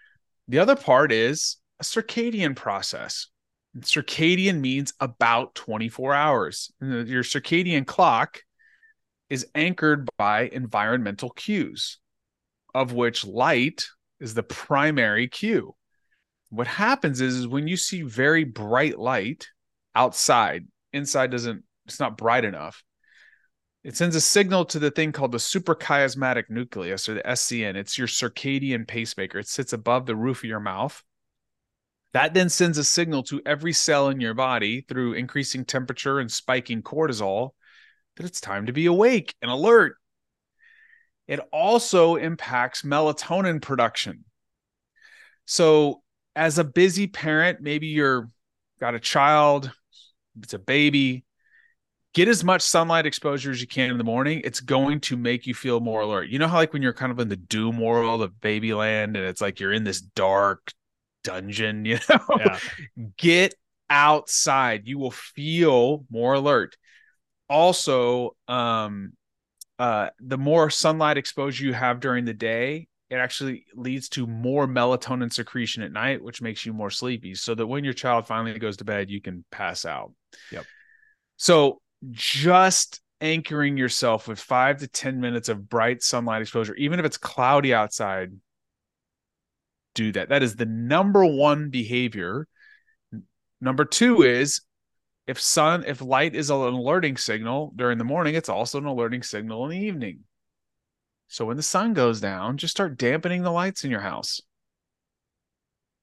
The 0.50 0.60
other 0.60 0.76
part 0.76 1.12
is 1.12 1.58
a 1.80 1.84
circadian 1.84 2.56
process. 2.56 3.28
Circadian 3.80 4.60
means 4.60 4.94
about 5.00 5.56
24 5.56 6.14
hours. 6.14 6.72
Your 6.80 7.24
circadian 7.24 7.88
clock 7.88 8.42
is 9.30 9.48
anchored 9.56 10.08
by 10.18 10.44
environmental 10.44 11.32
cues, 11.32 11.98
of 12.76 12.94
which 12.94 13.26
light 13.26 13.88
is 14.20 14.36
the 14.36 14.44
primary 14.44 15.28
cue. 15.28 15.76
What 16.50 16.68
happens 16.68 17.20
is, 17.20 17.36
is 17.38 17.48
when 17.48 17.68
you 17.68 17.78
see 17.78 18.04
very 18.04 18.44
bright 18.44 19.00
light 19.00 19.48
outside, 19.96 20.68
inside 20.92 21.32
doesn't, 21.32 21.64
it's 21.88 22.00
not 22.00 22.16
bright 22.16 22.46
enough. 22.46 22.84
It 23.84 23.98
sends 23.98 24.16
a 24.16 24.22
signal 24.22 24.66
to 24.66 24.80
the 24.80 24.92
thing 24.92 25.12
called 25.12 25.32
the 25.32 25.40
suprachiasmatic 25.40 26.44
nucleus 26.50 27.10
or 27.10 27.16
the 27.16 27.24
SCN. 27.24 27.76
It's 27.76 27.98
your 27.98 28.08
circadian 28.08 28.88
pacemaker. 28.88 29.40
It 29.40 29.48
sits 29.48 29.74
above 29.74 30.06
the 30.06 30.16
roof 30.16 30.40
of 30.40 30.50
your 30.50 30.60
mouth 30.60 31.04
that 32.14 32.34
then 32.34 32.50
sends 32.50 32.78
a 32.78 32.84
signal 32.84 33.24
to 33.24 33.42
every 33.46 33.74
cell 33.74 34.10
in 34.10 34.22
your 34.22 34.34
body 34.34 34.82
through 34.82 35.14
increasing 35.14 35.66
temperature 35.66 36.20
and 36.20 36.32
spiking 36.32 36.82
cortisol 36.82 37.52
that 38.16 38.26
it's 38.26 38.40
time 38.40 38.68
to 38.68 38.74
be 38.74 38.86
awake 38.86 39.34
and 39.42 39.50
alert. 39.50 39.96
It 41.28 41.40
also 41.52 42.16
impacts 42.16 42.84
melatonin 42.84 43.62
production. 43.62 44.26
So, 45.46 46.02
as 46.36 46.58
a 46.58 46.64
busy 46.64 47.08
parent, 47.08 47.62
maybe 47.62 47.88
you're 47.88 48.28
got 48.80 48.96
a 48.96 49.00
child, 49.00 49.72
it's 50.42 50.54
a 50.54 50.60
baby, 50.60 51.26
get 52.14 52.28
as 52.28 52.44
much 52.44 52.62
sunlight 52.62 53.06
exposure 53.06 53.52
as 53.52 53.62
you 53.62 53.68
can 53.68 53.92
in 53.92 53.98
the 53.98 54.04
morning. 54.04 54.42
It's 54.44 54.60
going 54.60 55.00
to 55.02 55.18
make 55.18 55.48
you 55.48 55.54
feel 55.54 55.80
more 55.80 56.02
alert. 56.02 56.30
You 56.30 56.40
know 56.40 56.48
how 56.48 56.58
like 56.58 56.74
when 56.74 56.82
you're 56.82 56.94
kind 56.94 57.12
of 57.12 57.20
in 57.20 57.30
the 57.30 57.36
doom 57.36 57.80
world 57.80 58.22
of 58.22 58.34
babyland 58.34 59.16
and 59.16 59.18
it's 59.18 59.42
like 59.42 59.60
you're 59.60 59.74
in 59.74 59.84
this 59.84 60.02
dark 60.02 60.72
dungeon, 61.24 61.86
you 61.86 62.00
know. 62.10 62.38
Yeah. 62.38 62.60
Get 63.18 63.56
outside. 63.90 64.84
You 64.86 65.00
will 65.00 65.12
feel 65.12 66.06
more 66.10 66.34
alert. 66.34 66.78
Also, 67.50 68.36
um 68.48 69.14
uh 69.80 70.10
the 70.20 70.38
more 70.38 70.70
sunlight 70.70 71.18
exposure 71.18 71.66
you 71.66 71.74
have 71.74 72.00
during 72.00 72.26
the 72.26 72.34
day, 72.34 72.88
it 73.10 73.16
actually 73.16 73.66
leads 73.76 74.10
to 74.10 74.26
more 74.26 74.68
melatonin 74.68 75.32
secretion 75.32 75.84
at 75.84 75.92
night, 75.92 76.24
which 76.24 76.42
makes 76.42 76.66
you 76.66 76.74
more 76.74 76.90
sleepy. 76.90 77.36
So 77.36 77.54
that 77.54 77.68
when 77.68 77.84
your 77.84 77.94
child 77.94 78.26
finally 78.28 78.58
goes 78.58 78.78
to 78.78 78.86
bed, 78.86 79.10
you 79.10 79.22
can 79.22 79.46
pass 79.52 79.86
out. 79.86 80.12
Yep. 80.52 80.66
So 81.38 81.82
just 82.12 83.02
anchoring 83.22 83.78
yourself 83.78 84.28
with 84.28 84.40
five 84.40 84.80
to 84.80 84.88
10 84.88 85.22
minutes 85.22 85.48
of 85.48 85.70
bright 85.70 86.02
sunlight 86.02 86.42
exposure, 86.42 86.76
even 86.76 87.00
if 87.00 87.06
it's 87.06 87.18
cloudy 87.18 87.74
outside, 87.74 88.32
do 89.94 90.12
that. 90.14 90.30
That 90.30 90.44
is 90.44 90.56
the 90.56 90.66
number 90.66 91.26
one 91.26 91.70
behavior. 91.70 92.48
Number 93.62 93.86
two 93.86 94.24
is 94.24 94.62
if 95.28 95.40
sun, 95.40 95.84
if 95.88 96.02
light 96.02 96.36
is 96.36 96.50
an 96.50 96.58
alerting 96.58 97.18
signal 97.18 97.72
during 97.76 97.98
the 97.98 98.04
morning, 98.04 98.36
it's 98.36 98.50
also 98.50 98.78
an 98.78 98.86
alerting 98.86 99.24
signal 99.24 99.66
in 99.66 99.72
the 99.72 99.86
evening. 99.86 100.20
So 101.28 101.46
when 101.46 101.58
the 101.58 101.64
sun 101.64 101.94
goes 101.94 102.20
down, 102.20 102.58
just 102.58 102.72
start 102.72 102.98
dampening 102.98 103.42
the 103.42 103.52
lights 103.52 103.84
in 103.84 103.92
your 103.92 104.02
house 104.02 104.42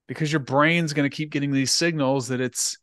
because 0.08 0.32
your 0.32 0.40
brain's 0.40 0.92
going 0.92 1.08
to 1.08 1.14
keep 1.14 1.30
getting 1.30 1.52
these 1.52 1.70
signals 1.70 2.28
that 2.28 2.40
it's 2.40 2.76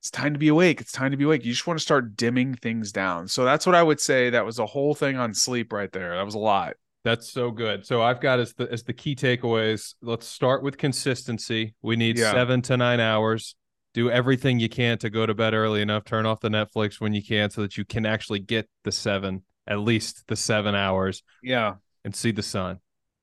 it's 0.00 0.10
time 0.10 0.34
to 0.34 0.38
be 0.38 0.48
awake. 0.48 0.82
It's 0.82 0.92
time 0.92 1.12
to 1.12 1.16
be 1.16 1.24
awake. 1.24 1.44
You 1.46 1.52
just 1.52 1.66
want 1.66 1.78
to 1.78 1.82
start 1.82 2.14
dimming 2.14 2.56
things 2.56 2.92
down. 2.92 3.26
So 3.26 3.44
that's 3.44 3.64
what 3.64 3.74
I 3.74 3.82
would 3.82 4.00
say. 4.00 4.30
That 4.30 4.44
was 4.44 4.58
a 4.58 4.66
whole 4.66 4.94
thing 4.94 5.16
on 5.16 5.32
sleep 5.32 5.72
right 5.72 5.90
there. 5.92 6.16
That 6.16 6.26
was 6.26 6.34
a 6.34 6.38
lot. 6.38 6.74
That's 7.04 7.30
so 7.30 7.50
good. 7.50 7.84
So 7.84 8.02
I've 8.02 8.20
got 8.20 8.40
as 8.40 8.54
the 8.54 8.70
as 8.72 8.82
the 8.82 8.94
key 8.94 9.14
takeaways. 9.14 9.94
Let's 10.00 10.26
start 10.26 10.62
with 10.62 10.78
consistency. 10.78 11.74
We 11.82 11.96
need 11.96 12.18
yeah. 12.18 12.32
seven 12.32 12.62
to 12.62 12.76
nine 12.78 12.98
hours. 12.98 13.56
Do 13.92 14.10
everything 14.10 14.58
you 14.58 14.70
can 14.70 14.98
to 14.98 15.10
go 15.10 15.26
to 15.26 15.34
bed 15.34 15.54
early 15.54 15.82
enough. 15.82 16.04
Turn 16.04 16.24
off 16.24 16.40
the 16.40 16.48
Netflix 16.48 17.00
when 17.00 17.12
you 17.12 17.22
can, 17.22 17.50
so 17.50 17.60
that 17.60 17.76
you 17.76 17.84
can 17.84 18.06
actually 18.06 18.40
get 18.40 18.68
the 18.84 18.90
seven, 18.90 19.42
at 19.66 19.80
least 19.80 20.24
the 20.28 20.34
seven 20.34 20.74
hours. 20.74 21.22
Yeah, 21.42 21.74
and 22.04 22.16
see 22.16 22.32
the 22.32 22.42
sun 22.42 22.80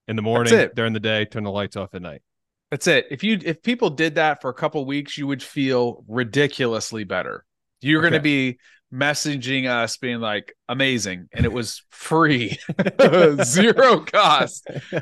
in 0.08 0.16
the 0.16 0.22
morning, 0.22 0.70
during 0.76 0.94
the 0.94 1.00
day. 1.00 1.26
Turn 1.26 1.44
the 1.44 1.52
lights 1.52 1.76
off 1.76 1.96
at 1.96 2.04
night. 2.04 2.22
That's 2.70 2.86
it. 2.86 3.08
If 3.10 3.24
you 3.24 3.40
if 3.44 3.64
people 3.64 3.90
did 3.90 4.16
that 4.16 4.42
for 4.42 4.50
a 4.50 4.54
couple 4.54 4.86
weeks, 4.86 5.18
you 5.18 5.26
would 5.26 5.42
feel 5.42 6.06
ridiculously 6.08 7.04
better. 7.04 7.46
You're 7.82 8.00
okay. 8.00 8.12
going 8.12 8.20
to 8.20 8.24
be 8.24 8.60
messaging 8.94 9.70
us 9.70 9.98
being 9.98 10.20
like 10.20 10.54
amazing 10.68 11.28
and 11.32 11.46
it 11.46 11.52
was 11.52 11.84
free 11.90 12.58
zero 13.44 14.02
cost 14.02 14.68
um 14.94 15.02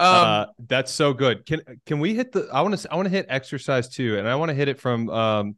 uh, 0.00 0.46
that's 0.66 0.90
so 0.90 1.12
good 1.12 1.46
can 1.46 1.60
can 1.86 2.00
we 2.00 2.14
hit 2.14 2.32
the 2.32 2.48
i 2.52 2.62
want 2.62 2.76
to 2.76 2.92
i 2.92 2.96
want 2.96 3.06
to 3.06 3.10
hit 3.10 3.26
exercise 3.28 3.88
too 3.88 4.18
and 4.18 4.26
i 4.26 4.34
want 4.34 4.48
to 4.48 4.54
hit 4.54 4.68
it 4.68 4.80
from 4.80 5.08
um 5.10 5.56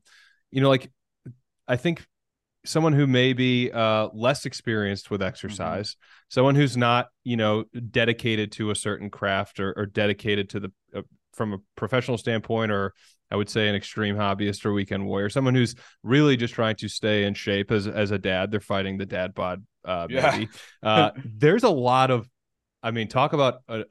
you 0.50 0.60
know 0.60 0.68
like 0.68 0.90
i 1.66 1.76
think 1.76 2.04
someone 2.64 2.92
who 2.92 3.06
may 3.06 3.32
be 3.32 3.70
uh 3.72 4.08
less 4.12 4.44
experienced 4.44 5.10
with 5.10 5.22
exercise 5.22 5.92
mm-hmm. 5.92 6.24
someone 6.28 6.54
who's 6.54 6.76
not 6.76 7.08
you 7.24 7.36
know 7.36 7.64
dedicated 7.90 8.52
to 8.52 8.70
a 8.70 8.74
certain 8.74 9.08
craft 9.08 9.58
or, 9.58 9.72
or 9.76 9.86
dedicated 9.86 10.50
to 10.50 10.60
the 10.60 10.72
uh, 10.94 11.02
from 11.32 11.54
a 11.54 11.58
professional 11.76 12.18
standpoint 12.18 12.70
or 12.70 12.92
I 13.32 13.36
would 13.36 13.48
say 13.48 13.66
an 13.66 13.74
extreme 13.74 14.14
hobbyist 14.14 14.66
or 14.66 14.74
weekend 14.74 15.06
warrior, 15.06 15.30
someone 15.30 15.54
who's 15.54 15.74
really 16.02 16.36
just 16.36 16.52
trying 16.52 16.76
to 16.76 16.88
stay 16.88 17.24
in 17.24 17.32
shape 17.32 17.70
as 17.70 17.88
as 17.88 18.10
a 18.10 18.18
dad. 18.18 18.50
They're 18.50 18.60
fighting 18.60 18.98
the 18.98 19.06
dad 19.06 19.34
bod. 19.34 19.64
Uh, 19.82 20.06
yeah. 20.10 20.44
uh, 20.82 21.12
there's 21.24 21.62
a 21.62 21.70
lot 21.70 22.10
of, 22.10 22.28
I 22.82 22.90
mean, 22.90 23.08
talk 23.08 23.32
about 23.32 23.62
a, 23.68 23.84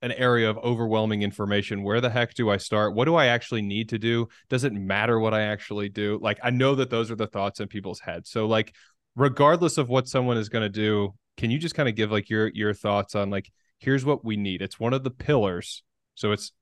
an 0.00 0.12
area 0.12 0.48
of 0.48 0.58
overwhelming 0.58 1.22
information. 1.22 1.82
Where 1.82 2.00
the 2.00 2.08
heck 2.08 2.34
do 2.34 2.50
I 2.50 2.56
start? 2.56 2.94
What 2.94 3.06
do 3.06 3.16
I 3.16 3.26
actually 3.26 3.62
need 3.62 3.88
to 3.88 3.98
do? 3.98 4.28
Does 4.48 4.62
it 4.62 4.72
matter 4.72 5.18
what 5.18 5.34
I 5.34 5.40
actually 5.42 5.88
do? 5.88 6.20
Like, 6.22 6.38
I 6.44 6.50
know 6.50 6.76
that 6.76 6.88
those 6.88 7.10
are 7.10 7.16
the 7.16 7.26
thoughts 7.26 7.58
in 7.58 7.66
people's 7.66 7.98
heads. 7.98 8.30
So, 8.30 8.46
like, 8.46 8.76
regardless 9.16 9.76
of 9.76 9.88
what 9.88 10.06
someone 10.06 10.36
is 10.36 10.48
going 10.48 10.62
to 10.62 10.68
do, 10.68 11.14
can 11.36 11.50
you 11.50 11.58
just 11.58 11.74
kind 11.74 11.88
of 11.88 11.96
give 11.96 12.12
like 12.12 12.30
your 12.30 12.46
your 12.54 12.72
thoughts 12.72 13.16
on 13.16 13.28
like 13.30 13.50
here's 13.80 14.04
what 14.04 14.24
we 14.24 14.36
need? 14.36 14.62
It's 14.62 14.78
one 14.78 14.92
of 14.92 15.02
the 15.02 15.10
pillars, 15.10 15.82
so 16.14 16.30
it's 16.30 16.52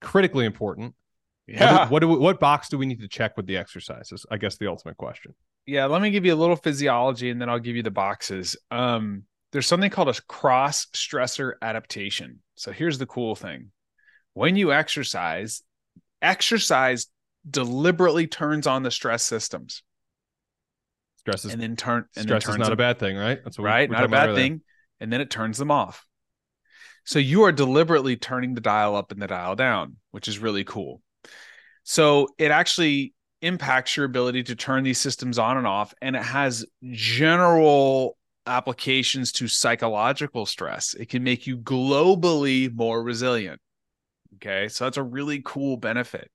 critically 0.00 0.46
important. 0.46 0.94
Yeah. 1.48 1.88
What 1.88 2.00
do, 2.00 2.08
what, 2.08 2.14
do 2.14 2.20
we, 2.20 2.24
what 2.24 2.40
box 2.40 2.68
do 2.68 2.76
we 2.76 2.86
need 2.86 3.00
to 3.00 3.08
check 3.08 3.36
with 3.36 3.46
the 3.46 3.56
exercises? 3.56 4.26
I 4.30 4.36
guess 4.36 4.58
the 4.58 4.68
ultimate 4.68 4.98
question. 4.98 5.34
Yeah, 5.64 5.86
let 5.86 6.02
me 6.02 6.10
give 6.10 6.26
you 6.26 6.34
a 6.34 6.36
little 6.36 6.56
physiology 6.56 7.30
and 7.30 7.40
then 7.40 7.48
I'll 7.48 7.58
give 7.58 7.74
you 7.74 7.82
the 7.82 7.90
boxes. 7.90 8.56
Um, 8.70 9.24
there's 9.52 9.66
something 9.66 9.90
called 9.90 10.10
a 10.10 10.20
cross 10.28 10.86
stressor 10.94 11.54
adaptation. 11.62 12.40
So 12.56 12.70
here's 12.70 12.98
the 12.98 13.06
cool 13.06 13.34
thing. 13.34 13.70
When 14.34 14.56
you 14.56 14.72
exercise, 14.72 15.62
exercise 16.20 17.06
deliberately 17.48 18.26
turns 18.26 18.66
on 18.66 18.82
the 18.82 18.90
stress 18.90 19.22
systems. 19.22 19.82
Stress 21.16 21.46
is 21.46 21.52
and 21.52 21.62
then 21.62 21.76
turn 21.76 22.04
and 22.14 22.24
stress 22.24 22.44
then 22.44 22.54
is 22.54 22.58
not 22.58 22.64
them, 22.66 22.72
a 22.74 22.76
bad 22.76 22.98
thing, 22.98 23.16
right? 23.16 23.40
That's 23.42 23.58
right, 23.58 23.90
not 23.90 24.04
a 24.04 24.08
bad 24.08 24.34
thing. 24.34 24.60
And 25.00 25.12
then 25.12 25.20
it 25.20 25.30
turns 25.30 25.56
them 25.58 25.70
off. 25.70 26.04
So 27.04 27.18
you 27.18 27.44
are 27.44 27.52
deliberately 27.52 28.16
turning 28.16 28.54
the 28.54 28.60
dial 28.60 28.94
up 28.94 29.12
and 29.12 29.22
the 29.22 29.26
dial 29.26 29.56
down, 29.56 29.96
which 30.10 30.28
is 30.28 30.38
really 30.38 30.64
cool. 30.64 31.00
So 31.90 32.28
it 32.36 32.50
actually 32.50 33.14
impacts 33.40 33.96
your 33.96 34.04
ability 34.04 34.42
to 34.42 34.54
turn 34.54 34.84
these 34.84 34.98
systems 35.00 35.38
on 35.38 35.56
and 35.56 35.66
off, 35.66 35.94
and 36.02 36.14
it 36.14 36.22
has 36.22 36.66
general 36.92 38.18
applications 38.46 39.32
to 39.32 39.48
psychological 39.48 40.44
stress. 40.44 40.92
It 40.92 41.08
can 41.08 41.24
make 41.24 41.46
you 41.46 41.56
globally 41.56 42.70
more 42.70 43.02
resilient. 43.02 43.58
Okay, 44.34 44.68
so 44.68 44.84
that's 44.84 44.98
a 44.98 45.02
really 45.02 45.40
cool 45.42 45.78
benefit. 45.78 46.30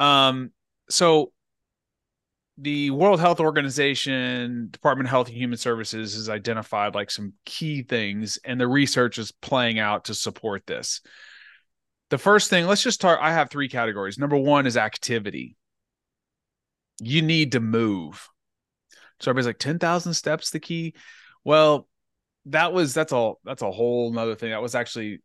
Um, 0.00 0.50
so 0.90 1.30
the 2.58 2.90
World 2.90 3.20
Health 3.20 3.38
Organization, 3.38 4.70
Department 4.72 5.06
of 5.06 5.10
Health 5.12 5.28
and 5.28 5.36
Human 5.36 5.58
Services 5.58 6.14
has 6.14 6.28
identified 6.28 6.96
like 6.96 7.12
some 7.12 7.34
key 7.44 7.84
things, 7.84 8.40
and 8.44 8.60
the 8.60 8.66
research 8.66 9.18
is 9.18 9.30
playing 9.30 9.78
out 9.78 10.06
to 10.06 10.14
support 10.14 10.66
this. 10.66 11.02
The 12.10 12.18
first 12.18 12.50
thing, 12.50 12.66
let's 12.66 12.82
just 12.82 12.94
start. 12.94 13.18
I 13.20 13.32
have 13.32 13.50
three 13.50 13.68
categories. 13.68 14.18
Number 14.18 14.36
one 14.36 14.66
is 14.66 14.76
activity. 14.76 15.56
You 17.00 17.22
need 17.22 17.52
to 17.52 17.60
move. 17.60 18.28
So 19.20 19.30
everybody's 19.30 19.46
like 19.46 19.58
10,000 19.58 20.14
steps 20.14 20.50
the 20.50 20.60
key. 20.60 20.94
Well, 21.44 21.88
that 22.46 22.72
was 22.72 22.94
that's 22.94 23.12
all 23.12 23.40
that's 23.44 23.62
a 23.62 23.70
whole 23.70 24.12
nother 24.12 24.36
thing. 24.36 24.50
That 24.50 24.62
was 24.62 24.74
actually 24.74 25.20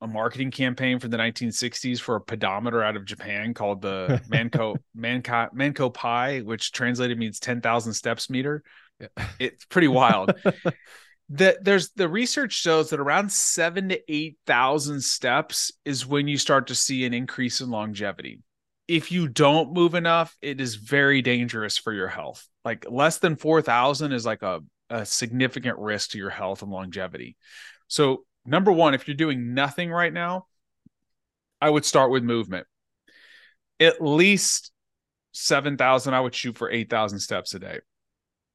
a 0.00 0.06
marketing 0.06 0.50
campaign 0.50 0.98
from 0.98 1.10
the 1.10 1.16
1960s 1.16 2.00
for 2.00 2.16
a 2.16 2.20
pedometer 2.20 2.82
out 2.82 2.96
of 2.96 3.04
Japan 3.04 3.54
called 3.54 3.82
the 3.82 4.22
Manko 4.30 4.76
Manko 4.96 5.52
Manko 5.54 5.92
Pi, 5.92 6.40
which 6.40 6.72
translated 6.72 7.18
means 7.18 7.40
10,000 7.40 7.92
steps 7.92 8.30
meter. 8.30 8.62
Yeah. 9.00 9.08
It's 9.38 9.64
pretty 9.66 9.88
wild. 9.88 10.32
that 11.30 11.64
there's 11.64 11.90
the 11.90 12.08
research 12.08 12.52
shows 12.52 12.90
that 12.90 13.00
around 13.00 13.32
seven 13.32 13.88
to 13.88 14.00
eight 14.12 14.36
thousand 14.46 15.02
steps 15.02 15.72
is 15.84 16.06
when 16.06 16.28
you 16.28 16.38
start 16.38 16.68
to 16.68 16.74
see 16.74 17.04
an 17.04 17.14
increase 17.14 17.60
in 17.60 17.70
longevity. 17.70 18.40
If 18.86 19.10
you 19.10 19.26
don't 19.26 19.72
move 19.72 19.94
enough, 19.94 20.36
it 20.40 20.60
is 20.60 20.76
very 20.76 21.22
dangerous 21.22 21.76
for 21.76 21.92
your 21.92 22.06
health. 22.06 22.46
Like 22.64 22.86
less 22.88 23.18
than 23.18 23.36
four 23.36 23.60
thousand 23.60 24.12
is 24.12 24.24
like 24.24 24.42
a, 24.42 24.60
a 24.88 25.04
significant 25.04 25.78
risk 25.78 26.10
to 26.10 26.18
your 26.18 26.30
health 26.30 26.62
and 26.62 26.70
longevity. 26.70 27.36
So 27.88 28.24
number 28.44 28.70
one, 28.70 28.94
if 28.94 29.08
you're 29.08 29.16
doing 29.16 29.54
nothing 29.54 29.90
right 29.90 30.12
now, 30.12 30.46
I 31.60 31.70
would 31.70 31.84
start 31.84 32.10
with 32.10 32.22
movement. 32.22 32.66
At 33.80 34.00
least 34.00 34.70
7,000, 35.32 36.14
I 36.14 36.20
would 36.20 36.34
shoot 36.34 36.56
for 36.56 36.70
8,000 36.70 37.18
steps 37.18 37.54
a 37.54 37.58
day. 37.58 37.80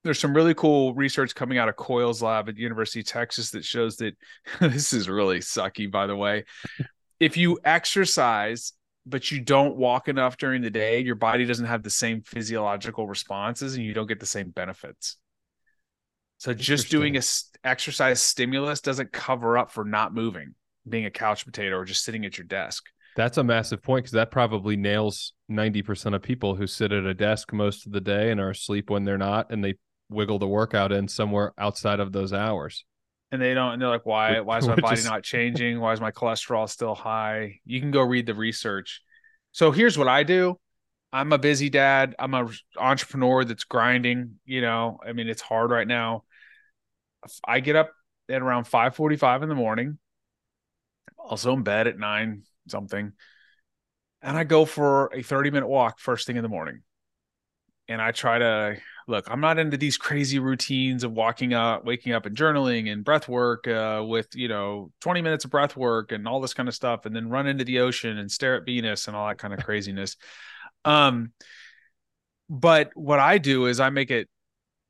There's 0.04 0.20
some 0.20 0.34
really 0.34 0.56
cool 0.56 0.94
research 0.94 1.36
coming 1.36 1.58
out 1.58 1.70
of 1.70 1.76
Coyle's 1.76 2.22
lab 2.22 2.50
at 2.50 2.56
the 2.56 2.62
University 2.62 3.02
of 3.02 3.06
Texas 3.06 3.52
that 3.52 3.64
shows 3.64 3.98
that 3.98 4.16
this 4.60 4.94
is 4.94 5.08
really 5.08 5.40
sucky, 5.40 5.90
by 5.90 6.08
the 6.08 6.16
way. 6.16 6.46
if 7.20 7.38
you 7.38 7.60
exercise, 7.64 8.74
but 9.06 9.32
you 9.32 9.42
don't 9.42 9.76
walk 9.76 10.08
enough 10.08 10.38
during 10.38 10.62
the 10.62 10.70
day, 10.70 11.00
your 11.02 11.16
body 11.16 11.46
doesn't 11.46 11.66
have 11.66 11.84
the 11.84 11.90
same 11.90 12.22
physiological 12.22 13.08
responses 13.08 13.76
and 13.76 13.86
you 13.86 13.94
don't 13.94 14.08
get 14.08 14.20
the 14.20 14.26
same 14.26 14.50
benefits. 14.50 15.18
So 16.38 16.54
just 16.56 16.90
doing 16.90 17.18
a 17.18 17.22
exercise 17.64 18.20
stimulus 18.20 18.82
doesn't 18.82 19.12
cover 19.12 19.60
up 19.60 19.72
for 19.72 19.86
not 19.86 20.14
moving, 20.14 20.56
being 20.90 21.06
a 21.06 21.12
couch 21.12 21.46
potato 21.46 21.76
or 21.76 21.86
just 21.86 22.04
sitting 22.04 22.26
at 22.26 22.38
your 22.40 22.46
desk. 22.46 22.84
That's 23.16 23.38
a 23.38 23.44
massive 23.44 23.84
point 23.84 24.06
because 24.06 24.14
that 24.14 24.32
probably 24.32 24.76
nails 24.76 25.34
90% 25.52 26.16
of 26.16 26.22
people 26.24 26.56
who 26.56 26.66
sit 26.66 26.92
at 26.92 27.06
a 27.06 27.14
desk 27.14 27.54
most 27.54 27.86
of 27.86 27.92
the 27.92 28.02
day 28.02 28.32
and 28.32 28.40
are 28.40 28.50
asleep 28.50 28.90
when 28.90 29.04
they're 29.04 29.18
not 29.20 29.52
and 29.52 29.64
they 29.64 29.76
wiggle 30.12 30.40
the 30.40 30.48
workout 30.48 30.92
in 30.92 31.08
somewhere 31.08 31.54
outside 31.58 32.00
of 32.00 32.12
those 32.12 32.34
hours. 32.34 32.86
And 33.32 33.42
they 33.42 33.54
don't 33.54 33.74
and 33.74 33.82
they're 33.82 33.90
like, 33.90 34.06
why 34.06 34.42
why 34.42 34.58
is 34.58 34.68
my 34.68 34.76
body 34.76 35.00
is... 35.00 35.06
not 35.06 35.24
changing? 35.34 35.80
Why 35.80 35.94
is 35.94 36.02
my 36.02 36.12
cholesterol 36.12 36.70
still 36.70 36.96
high? 36.96 37.60
You 37.66 37.80
can 37.80 37.92
go 37.92 38.02
read 38.02 38.26
the 38.26 38.36
research. 38.36 39.02
So 39.52 39.72
here's 39.72 39.98
what 39.98 40.08
I 40.08 40.24
do. 40.24 40.60
I'm 41.14 41.34
a 41.34 41.38
busy 41.38 41.70
dad. 41.70 42.16
I'm 42.20 42.34
a 42.34 42.50
entrepreneur 42.78 43.44
that's 43.44 43.66
grinding, 43.66 44.40
you 44.46 44.62
know. 44.62 45.00
I 45.06 45.14
mean, 45.14 45.28
it's 45.28 45.42
hard 45.42 45.72
right 45.72 45.88
now. 45.88 46.24
I 47.46 47.60
get 47.60 47.76
up 47.76 47.92
at 48.30 48.42
around 48.42 48.66
5:45 48.66 49.44
in 49.44 49.50
the 49.50 49.56
morning. 49.56 49.98
Also 51.18 51.54
in 51.54 51.64
bed 51.64 51.88
at 51.88 51.98
9 51.98 52.44
something. 52.68 53.14
And 54.22 54.38
I 54.38 54.44
go 54.44 54.66
for 54.66 55.12
a 55.14 55.22
30 55.22 55.52
minute 55.52 55.68
walk 55.68 56.00
first 56.00 56.28
thing 56.28 56.38
in 56.38 56.44
the 56.44 56.50
morning. 56.50 56.82
And 57.88 58.02
I 58.02 58.12
try 58.12 58.38
to 58.40 58.78
look, 59.08 59.30
I'm 59.30 59.42
not 59.42 59.60
into 59.60 59.78
these 59.78 59.98
crazy 59.98 60.40
routines 60.40 61.04
of 61.04 61.12
walking 61.12 61.54
up, 61.54 61.86
waking 61.86 62.14
up 62.14 62.26
and 62.26 62.36
journaling 62.36 62.92
and 62.92 63.04
breath 63.04 63.28
work 63.28 63.68
uh, 63.68 64.04
with, 64.06 64.28
you 64.36 64.48
know, 64.48 64.92
20 65.02 65.22
minutes 65.22 65.46
of 65.46 65.52
breath 65.52 65.76
work 65.76 66.12
and 66.12 66.28
all 66.28 66.42
this 66.42 66.54
kind 66.54 66.70
of 66.70 66.76
stuff 66.76 67.06
and 67.06 67.16
then 67.16 67.30
run 67.30 67.48
into 67.48 67.64
the 67.64 67.80
ocean 67.80 68.18
and 68.18 68.32
stare 68.32 68.56
at 68.56 68.66
Venus 68.66 69.08
and 69.08 69.16
all 69.16 69.28
that 69.28 69.38
kind 69.38 69.54
of 69.54 69.64
craziness. 69.64 70.18
um 70.86 71.32
but 72.50 72.92
what 72.96 73.18
I 73.18 73.38
do 73.38 73.68
is 73.68 73.80
I 73.80 73.90
make 73.92 74.12
it 74.12 74.28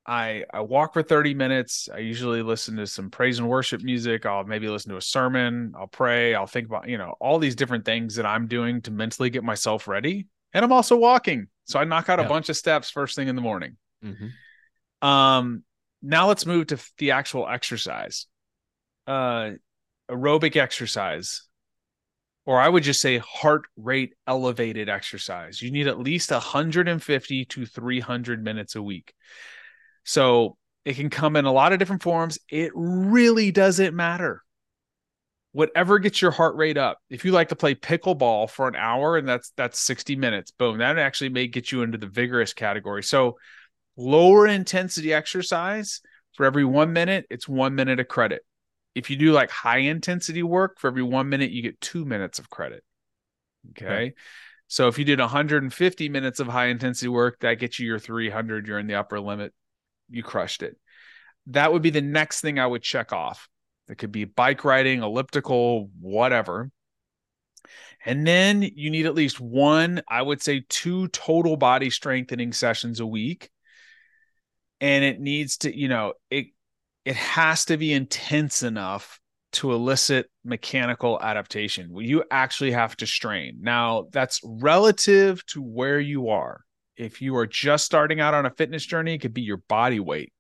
I 0.06 0.46
I 0.52 0.62
walk 0.62 0.94
for 0.94 1.04
30 1.04 1.36
minutes. 1.36 1.88
I 1.94 2.00
usually 2.00 2.42
listen 2.42 2.76
to 2.78 2.88
some 2.88 3.12
praise 3.12 3.38
and 3.38 3.48
worship 3.48 3.82
music. 3.84 4.26
I'll 4.26 4.44
maybe 4.44 4.68
listen 4.68 4.90
to 4.92 4.98
a 4.98 5.02
sermon. 5.02 5.74
I'll 5.78 5.88
pray. 5.88 6.34
I'll 6.34 6.48
think 6.48 6.68
about, 6.68 6.90
you 6.90 6.98
know, 6.98 7.14
all 7.20 7.38
these 7.38 7.56
different 7.56 7.86
things 7.86 8.16
that 8.16 8.26
I'm 8.26 8.48
doing 8.48 8.82
to 8.82 8.92
mentally 8.92 9.30
get 9.30 9.44
myself 9.44 9.88
ready. 9.88 10.28
And 10.54 10.66
I'm 10.66 10.72
also 10.72 10.98
walking. 10.98 11.48
So 11.66 11.80
I 11.80 11.84
knock 11.84 12.10
out 12.10 12.20
yeah. 12.20 12.26
a 12.26 12.30
bunch 12.30 12.50
of 12.50 12.58
steps 12.58 12.90
first 12.90 13.16
thing 13.16 13.28
in 13.28 13.36
the 13.36 13.42
morning. 13.42 13.78
Mm-hmm. 14.04 15.08
Um 15.08 15.64
now 16.02 16.28
let's 16.28 16.46
move 16.46 16.68
to 16.68 16.80
the 16.98 17.12
actual 17.12 17.48
exercise. 17.48 18.28
Uh 19.08 19.52
aerobic 20.10 20.56
exercise 20.58 21.48
or 22.46 22.60
I 22.60 22.68
would 22.68 22.84
just 22.84 23.02
say 23.02 23.20
heart 23.20 23.64
rate 23.78 24.14
elevated 24.28 24.90
exercise. 24.90 25.62
You 25.62 25.72
need 25.72 25.88
at 25.88 26.00
least 26.00 26.32
150 26.32 27.46
to 27.46 27.66
300 27.66 28.44
minutes 28.44 28.76
a 28.76 28.82
week. 28.82 29.14
So 30.04 30.58
it 30.84 30.96
can 30.96 31.10
come 31.10 31.36
in 31.36 31.46
a 31.46 31.52
lot 31.52 31.74
of 31.74 31.80
different 31.80 32.02
forms. 32.02 32.40
It 32.50 32.72
really 32.74 33.52
doesn't 33.52 33.96
matter. 33.96 34.42
Whatever 35.52 36.00
gets 36.00 36.22
your 36.22 36.32
heart 36.32 36.56
rate 36.56 36.78
up. 36.78 36.98
If 37.10 37.26
you 37.26 37.32
like 37.32 37.50
to 37.50 37.56
play 37.56 37.76
pickleball 37.76 38.50
for 38.50 38.68
an 38.68 38.76
hour 38.76 39.18
and 39.18 39.28
that's 39.28 39.52
that's 39.58 39.80
60 39.80 40.16
minutes, 40.16 40.52
boom, 40.52 40.80
that 40.80 40.98
actually 40.98 41.30
may 41.30 41.48
get 41.48 41.72
you 41.72 41.84
into 41.84 41.98
the 41.98 42.08
vigorous 42.08 42.54
category. 42.54 43.04
So 43.04 43.38
lower 43.98 44.48
intensity 44.48 45.14
exercise 45.14 46.02
for 46.36 46.46
every 46.46 46.66
1 46.66 46.94
minute, 46.94 47.26
it's 47.30 47.48
1 47.48 47.76
minute 47.76 48.00
of 48.00 48.08
credit. 48.08 48.44
If 48.96 49.10
you 49.10 49.16
do 49.16 49.32
like 49.32 49.50
high 49.50 49.80
intensity 49.80 50.44
work 50.44 50.80
for 50.80 50.88
every 50.88 51.04
1 51.04 51.30
minute, 51.30 51.52
you 51.52 51.62
get 51.62 51.82
2 51.82 52.06
minutes 52.06 52.40
of 52.40 52.50
credit. 52.50 52.84
Okay? 53.72 53.86
okay. 53.86 54.14
So 54.68 54.88
if 54.88 54.98
you 54.98 55.04
did 55.04 55.20
150 55.20 56.10
minutes 56.10 56.40
of 56.40 56.48
high 56.48 56.68
intensity 56.68 57.10
work, 57.10 57.40
that 57.42 57.60
gets 57.60 57.78
you 57.78 57.88
your 57.88 58.00
300, 58.00 58.68
you're 58.68 58.80
in 58.80 58.88
the 58.88 58.96
upper 58.96 59.20
limit 59.20 59.54
you 60.12 60.24
crushed 60.24 60.62
it. 60.62 60.78
That 61.48 61.74
would 61.74 61.82
be 61.82 61.90
the 61.90 62.02
next 62.02 62.42
thing 62.42 62.60
I 62.60 62.68
would 62.68 62.84
check 62.84 63.14
off. 63.14 63.50
It 63.90 63.98
could 63.98 64.12
be 64.12 64.26
bike 64.26 64.64
riding, 64.64 65.02
elliptical, 65.02 65.90
whatever. 66.00 66.70
And 68.06 68.26
then 68.26 68.62
you 68.62 68.90
need 68.90 69.06
at 69.06 69.16
least 69.16 69.40
one, 69.40 70.02
I 70.08 70.22
would 70.22 70.42
say 70.42 70.64
two 70.70 71.08
total 71.10 71.58
body 71.58 71.90
strengthening 71.90 72.54
sessions 72.54 73.00
a 73.00 73.06
week. 73.06 73.50
And 74.82 75.06
it 75.06 75.22
needs 75.22 75.58
to, 75.60 75.76
you 75.76 75.88
know, 75.88 76.14
it 76.30 76.48
it 77.06 77.16
has 77.16 77.66
to 77.66 77.78
be 77.78 77.94
intense 77.94 78.64
enough 78.64 79.20
to 79.54 79.72
elicit 79.72 80.30
mechanical 80.44 81.20
adaptation. 81.22 81.96
You 81.96 82.24
actually 82.30 82.72
have 82.72 82.96
to 82.98 83.08
strain. 83.08 83.60
Now, 83.62 84.08
that's 84.12 84.42
relative 84.44 85.46
to 85.48 85.62
where 85.62 86.00
you 86.00 86.30
are 86.30 86.66
if 87.02 87.20
you 87.20 87.36
are 87.38 87.48
just 87.48 87.86
starting 87.86 88.20
out 88.20 88.36
on 88.36 88.46
a 88.46 88.52
fitness 88.52 88.86
journey, 88.86 89.16
it 89.16 89.22
could 89.22 89.34
be 89.34 89.42
your 89.42 89.58
body 89.58 90.00
weight. 90.00 90.32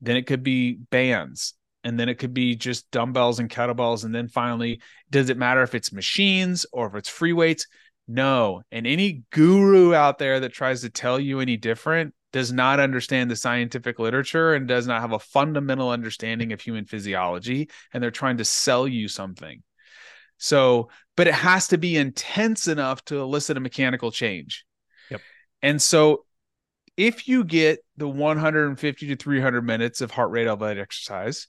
Then 0.00 0.16
it 0.16 0.26
could 0.26 0.42
be 0.42 0.72
bands. 0.72 1.54
And 1.84 1.98
then 1.98 2.08
it 2.08 2.16
could 2.16 2.34
be 2.34 2.56
just 2.56 2.90
dumbbells 2.90 3.38
and 3.38 3.48
kettlebells. 3.48 4.04
And 4.04 4.14
then 4.14 4.28
finally, 4.28 4.80
does 5.10 5.30
it 5.30 5.38
matter 5.38 5.62
if 5.62 5.74
it's 5.74 5.92
machines 5.92 6.66
or 6.72 6.88
if 6.88 6.94
it's 6.94 7.08
free 7.08 7.32
weights? 7.32 7.66
No. 8.08 8.62
And 8.72 8.86
any 8.86 9.22
guru 9.30 9.94
out 9.94 10.18
there 10.18 10.40
that 10.40 10.52
tries 10.52 10.80
to 10.82 10.90
tell 10.90 11.20
you 11.20 11.40
any 11.40 11.56
different 11.56 12.14
does 12.32 12.52
not 12.52 12.80
understand 12.80 13.30
the 13.30 13.36
scientific 13.36 13.98
literature 13.98 14.54
and 14.54 14.68
does 14.68 14.86
not 14.86 15.00
have 15.00 15.12
a 15.12 15.18
fundamental 15.18 15.90
understanding 15.90 16.52
of 16.52 16.60
human 16.60 16.84
physiology 16.84 17.68
and 17.92 18.02
they're 18.02 18.10
trying 18.10 18.36
to 18.38 18.44
sell 18.44 18.86
you 18.86 19.08
something. 19.08 19.62
So 20.38 20.90
but 21.16 21.26
it 21.26 21.34
has 21.34 21.68
to 21.68 21.78
be 21.78 21.96
intense 21.96 22.66
enough 22.66 23.04
to 23.06 23.20
elicit 23.20 23.56
a 23.56 23.60
mechanical 23.60 24.10
change. 24.10 24.64
Yep. 25.10 25.20
And 25.60 25.82
so 25.82 26.24
if 26.96 27.28
you 27.28 27.44
get 27.44 27.80
the 27.96 28.08
150 28.08 29.06
to 29.06 29.16
300 29.16 29.62
minutes 29.62 30.00
of 30.00 30.10
heart 30.10 30.30
rate 30.30 30.46
elevated 30.46 30.82
exercise 30.82 31.48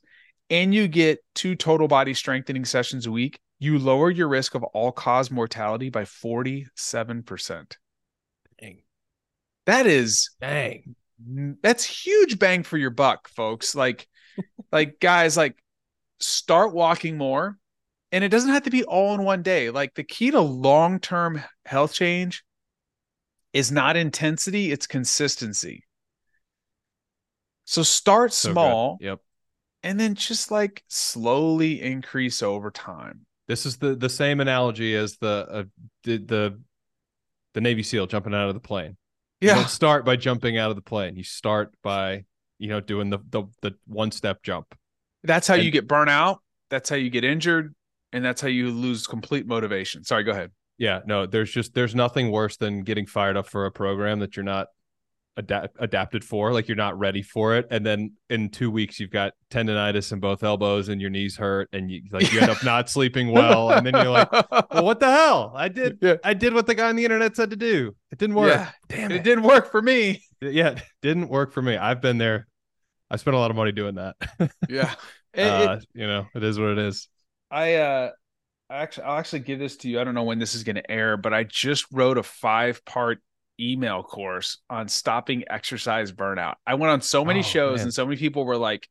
and 0.50 0.74
you 0.74 0.88
get 0.88 1.20
two 1.36 1.56
total 1.56 1.88
body 1.88 2.14
strengthening 2.14 2.66
sessions 2.66 3.06
a 3.06 3.12
week 3.12 3.40
you 3.60 3.78
lower 3.78 4.10
your 4.10 4.28
risk 4.28 4.56
of 4.56 4.64
all 4.64 4.92
cause 4.92 5.30
mortality 5.30 5.90
by 5.90 6.04
47% 6.04 6.68
Dang. 7.48 7.68
That 9.72 9.88
is 9.88 10.32
dang. 10.42 10.98
That's 11.64 11.86
huge 11.86 12.38
bang 12.38 12.64
for 12.64 12.78
your 12.78 12.90
buck, 12.90 13.30
folks. 13.30 13.74
Like, 13.74 14.06
like 14.72 15.00
guys, 15.00 15.38
like 15.38 15.56
start 16.20 16.74
walking 16.74 17.18
more. 17.18 17.58
And 18.12 18.22
it 18.22 18.28
doesn't 18.28 18.50
have 18.50 18.64
to 18.64 18.70
be 18.70 18.84
all 18.84 19.14
in 19.14 19.24
one 19.24 19.44
day. 19.44 19.70
Like 19.70 19.94
the 19.94 20.04
key 20.04 20.32
to 20.32 20.42
long-term 20.42 21.42
health 21.66 21.94
change 21.94 22.44
is 23.54 23.72
not 23.72 23.96
intensity, 23.96 24.74
it's 24.74 24.88
consistency. 24.88 25.86
So 27.64 27.82
start 27.82 28.34
small. 28.34 28.98
Good. 28.98 29.06
Yep. 29.06 29.20
And 29.84 29.98
then 29.98 30.16
just 30.16 30.52
like 30.52 30.84
slowly 30.90 31.82
increase 31.82 32.44
over 32.44 32.72
time. 32.72 33.26
This 33.48 33.66
is 33.66 33.78
the 33.78 33.96
the 33.96 34.10
same 34.10 34.42
analogy 34.42 34.96
as 34.98 35.16
the 35.16 35.48
uh, 35.50 35.64
the 36.04 36.18
the 36.18 36.62
the 37.54 37.62
Navy 37.62 37.84
SEAL 37.84 38.08
jumping 38.08 38.34
out 38.34 38.50
of 38.50 38.54
the 38.54 38.60
plane. 38.60 38.98
Yeah. 39.42 39.56
You 39.56 39.62
don't 39.62 39.70
start 39.70 40.06
by 40.06 40.16
jumping 40.16 40.58
out 40.58 40.70
of 40.70 40.76
the 40.76 40.82
plane. 40.82 41.16
You 41.16 41.24
start 41.24 41.74
by, 41.84 42.26
you 42.60 42.68
know, 42.68 42.80
doing 42.80 43.10
the 43.10 43.20
the, 43.30 43.44
the 43.62 43.74
one 43.88 44.12
step 44.12 44.44
jump. 44.44 44.74
That's 45.24 45.48
how 45.48 45.56
and, 45.56 45.64
you 45.64 45.72
get 45.72 45.88
burnt 45.88 46.10
out. 46.10 46.42
That's 46.70 46.89
how 46.89 46.96
you 46.96 47.10
get 47.10 47.24
injured, 47.24 47.76
and 48.14 48.24
that's 48.24 48.42
how 48.42 48.48
you 48.48 48.70
lose 48.70 49.08
complete 49.08 49.46
motivation. 49.46 50.04
Sorry, 50.04 50.24
go 50.24 50.32
ahead. 50.32 50.52
Yeah, 50.78 51.02
no, 51.06 51.26
there's 51.26 51.52
just 51.52 51.74
there's 51.74 51.94
nothing 51.94 52.32
worse 52.32 52.58
than 52.58 52.84
getting 52.84 53.06
fired 53.06 53.36
up 53.36 53.48
for 53.48 53.66
a 53.66 53.72
program 53.72 54.20
that 54.20 54.36
you're 54.36 54.46
not 54.46 54.68
adapt, 55.38 55.76
adapted 55.80 56.24
for 56.24 56.52
like 56.52 56.68
you're 56.68 56.76
not 56.78 56.98
ready 57.00 57.22
for 57.22 57.56
it. 57.56 57.68
And 57.72 57.86
then 57.86 58.14
in 58.30 58.50
two 58.50 58.70
weeks 58.70 59.00
you've 59.00 59.12
got 59.12 59.34
tendonitis 59.50 60.12
in 60.12 60.20
both 60.20 60.44
elbows 60.44 60.90
and 60.90 61.00
your 61.00 61.10
knees 61.10 61.38
hurt 61.38 61.70
and 61.74 61.90
you 61.90 62.02
like 62.12 62.32
you 62.32 62.40
end 62.40 62.50
up 62.50 62.64
not 62.64 62.90
sleeping 62.90 63.32
well. 63.32 63.72
And 63.72 63.86
then 63.86 63.94
you're 63.94 64.12
like 64.12 64.32
well 64.32 64.84
what 64.84 65.00
the 65.00 65.10
hell? 65.10 65.54
I 65.56 65.68
did 65.70 66.00
yeah. 66.02 66.16
i 66.24 66.34
did 66.34 66.54
what 66.54 66.68
the 66.68 66.76
guy 66.76 66.90
on 66.90 66.96
the 66.96 67.04
internet 67.04 67.36
said 67.36 67.50
to 67.52 67.56
do. 67.56 67.96
It 68.12 68.18
didn't 68.18 68.36
work. 68.36 68.52
Yeah. 68.52 68.72
damn 68.90 69.12
it. 69.12 69.18
it. 69.18 69.24
didn't 69.24 69.44
work 69.44 69.72
for 69.72 69.82
me. 69.82 70.24
Yeah 70.42 70.80
didn't 71.04 71.30
work 71.30 71.52
for 71.52 71.62
me. 71.62 71.78
I've 71.78 72.02
been 72.02 72.18
there. 72.18 72.48
I 73.12 73.18
spent 73.18 73.36
a 73.36 73.40
lot 73.40 73.52
of 73.52 73.58
money 73.58 73.72
doing 73.72 73.96
that. 73.96 74.16
Yeah. 74.68 74.94
It, 75.34 75.44
uh, 75.44 75.78
it, 75.78 75.86
you 75.94 76.08
know 76.08 76.26
it 76.36 76.44
is 76.44 76.60
what 76.60 76.70
it 76.70 76.80
is. 76.80 77.08
I 77.50 77.76
uh 77.76 78.12
actually 78.70 79.04
I'll 79.04 79.20
actually 79.20 79.40
give 79.40 79.60
this 79.60 79.78
to 79.78 79.90
you. 79.90 80.00
I 80.00 80.04
don't 80.04 80.16
know 80.16 80.24
when 80.24 80.40
this 80.40 80.56
is 80.56 80.64
going 80.64 80.78
to 80.78 80.92
air, 80.92 81.16
but 81.16 81.34
I 81.34 81.44
just 81.44 81.86
wrote 81.92 82.18
a 82.18 82.24
five 82.24 82.84
part 82.86 83.20
email 83.62 84.03
course 84.03 84.57
on 84.70 84.88
stopping 84.88 85.43
exercise 85.49 86.12
burnout. 86.12 86.55
I 86.66 86.76
went 86.76 86.91
on 86.91 87.01
so 87.01 87.24
many 87.24 87.39
oh, 87.39 87.43
shows 87.43 87.80
man. 87.80 87.88
and 87.88 87.93
so 87.93 88.05
many 88.05 88.18
people 88.18 88.45
were 88.45 88.57
like, 88.57 88.88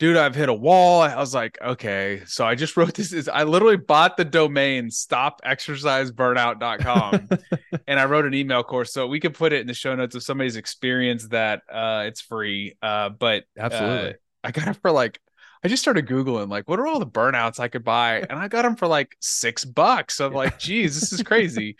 dude, 0.00 0.16
I've 0.16 0.34
hit 0.34 0.48
a 0.48 0.54
wall. 0.54 1.02
I 1.02 1.14
was 1.16 1.32
like, 1.34 1.58
okay. 1.62 2.22
So 2.26 2.44
I 2.44 2.56
just 2.56 2.76
wrote 2.80 2.94
this 2.94 3.12
is 3.12 3.28
I 3.28 3.44
literally 3.44 3.76
bought 3.76 4.16
the 4.16 4.24
domain 4.24 4.88
stopexerciseburnout.com 4.88 7.28
and 7.86 8.00
I 8.00 8.06
wrote 8.06 8.24
an 8.24 8.34
email 8.34 8.64
course. 8.64 8.92
So 8.92 9.06
we 9.06 9.20
could 9.20 9.34
put 9.34 9.52
it 9.52 9.60
in 9.60 9.68
the 9.68 9.74
show 9.74 9.94
notes 9.94 10.16
if 10.16 10.24
somebody's 10.24 10.56
experienced 10.56 11.30
that. 11.30 11.62
Uh 11.70 12.02
it's 12.06 12.20
free. 12.20 12.74
Uh 12.82 13.10
but 13.10 13.44
absolutely. 13.56 14.10
Uh, 14.10 14.14
I 14.42 14.50
got 14.52 14.68
it 14.68 14.78
for 14.80 14.90
like 14.90 15.20
I 15.62 15.68
just 15.68 15.82
started 15.82 16.06
Googling 16.06 16.48
like 16.48 16.68
what 16.68 16.78
are 16.80 16.86
all 16.86 16.98
the 16.98 17.06
burnouts 17.06 17.60
I 17.60 17.68
could 17.68 17.84
buy? 17.84 18.20
And 18.20 18.38
I 18.38 18.48
got 18.48 18.62
them 18.62 18.76
for 18.76 18.86
like 18.86 19.16
six 19.20 19.64
bucks. 19.64 20.20
I'm 20.20 20.32
like, 20.32 20.58
geez, 20.58 20.98
this 20.98 21.12
is 21.12 21.22
crazy. 21.24 21.76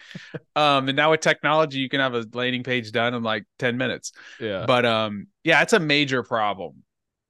um, 0.54 0.88
and 0.88 0.96
now 0.96 1.12
with 1.12 1.20
technology, 1.20 1.78
you 1.78 1.88
can 1.88 2.00
have 2.00 2.14
a 2.14 2.26
landing 2.34 2.62
page 2.62 2.92
done 2.92 3.14
in 3.14 3.22
like 3.22 3.44
10 3.58 3.78
minutes. 3.78 4.12
Yeah. 4.38 4.66
But 4.66 4.84
um, 4.84 5.28
yeah, 5.44 5.62
it's 5.62 5.72
a 5.72 5.80
major 5.80 6.22
problem. 6.22 6.82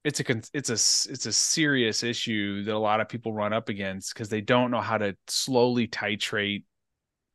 It's 0.02 0.18
a 0.18 0.24
it's 0.54 0.70
a 0.70 1.12
it's 1.12 1.26
a 1.26 1.32
serious 1.32 2.02
issue 2.02 2.64
that 2.64 2.74
a 2.74 2.78
lot 2.78 3.00
of 3.00 3.08
people 3.08 3.34
run 3.34 3.52
up 3.52 3.68
against 3.68 4.14
because 4.14 4.30
they 4.30 4.40
don't 4.40 4.70
know 4.70 4.80
how 4.80 4.96
to 4.96 5.14
slowly 5.28 5.88
titrate. 5.88 6.64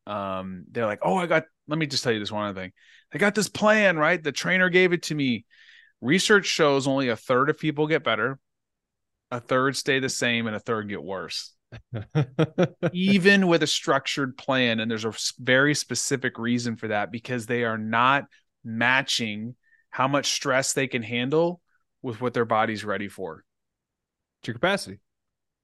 Um, 0.08 0.66
they're 0.72 0.88
like, 0.88 1.00
oh, 1.04 1.16
I 1.16 1.28
got. 1.28 1.46
Let 1.68 1.78
me 1.78 1.86
just 1.86 2.04
tell 2.04 2.12
you 2.12 2.20
this 2.20 2.32
one 2.32 2.48
other 2.48 2.60
thing. 2.60 2.72
I 3.14 3.20
got 3.20 3.36
this 3.36 3.50
plan, 3.50 3.98
right? 3.98 4.22
The 4.22 4.32
trainer 4.32 4.70
gave 4.70 4.94
it 4.94 5.04
to 5.04 5.16
me. 5.16 5.46
Research 6.02 6.48
shows 6.48 6.88
only 6.88 7.10
a 7.10 7.16
third 7.16 7.50
of 7.52 7.58
people 7.58 7.88
get 7.88 8.04
better 8.04 8.40
a 9.32 9.40
third 9.40 9.76
stay 9.76 10.00
the 10.00 10.10
same 10.10 10.48
and 10.48 10.56
a 10.56 10.60
third 10.60 10.90
get 10.90 11.04
worse. 11.04 11.54
Even 12.94 13.48
with 13.48 13.64
a 13.64 13.68
structured 13.68 14.38
plan 14.38 14.80
and 14.80 14.90
there's 14.90 15.06
a 15.06 15.14
very 15.40 15.76
specific 15.76 16.38
reason 16.38 16.76
for 16.76 16.90
that 16.90 17.12
because 17.12 17.46
they 17.46 17.64
are 17.64 17.78
not 17.78 18.26
matching 18.64 19.56
how 19.90 20.08
much 20.08 20.32
stress 20.32 20.74
they 20.74 20.88
can 20.88 21.02
handle 21.02 21.62
with 22.02 22.22
what 22.22 22.34
their 22.34 22.46
body's 22.46 22.86
ready 22.86 23.08
for. 23.08 23.44
It's 24.42 24.48
your 24.48 24.56
capacity. 24.56 25.00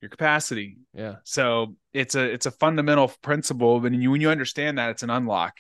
Your 0.02 0.10
capacity. 0.10 0.78
Yeah. 0.94 1.18
So 1.24 1.76
it's 1.94 2.16
a 2.16 2.24
it's 2.24 2.48
a 2.48 2.52
fundamental 2.52 3.12
principle 3.22 3.80
but 3.80 3.92
when 3.92 4.02
you 4.02 4.12
when 4.12 4.22
you 4.22 4.30
understand 4.30 4.78
that 4.78 4.90
it's 4.90 5.04
an 5.04 5.10
unlock. 5.12 5.54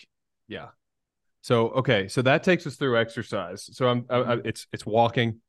Yeah. 0.47 0.69
So 1.41 1.69
okay 1.69 2.07
so 2.07 2.21
that 2.23 2.43
takes 2.43 2.65
us 2.65 2.75
through 2.75 2.97
exercise. 2.97 3.69
So 3.71 3.87
i'm 3.87 4.05
I, 4.09 4.15
I, 4.15 4.19
mm-hmm. 4.21 4.47
it's 4.47 4.67
it's 4.73 4.85
walking. 4.85 5.41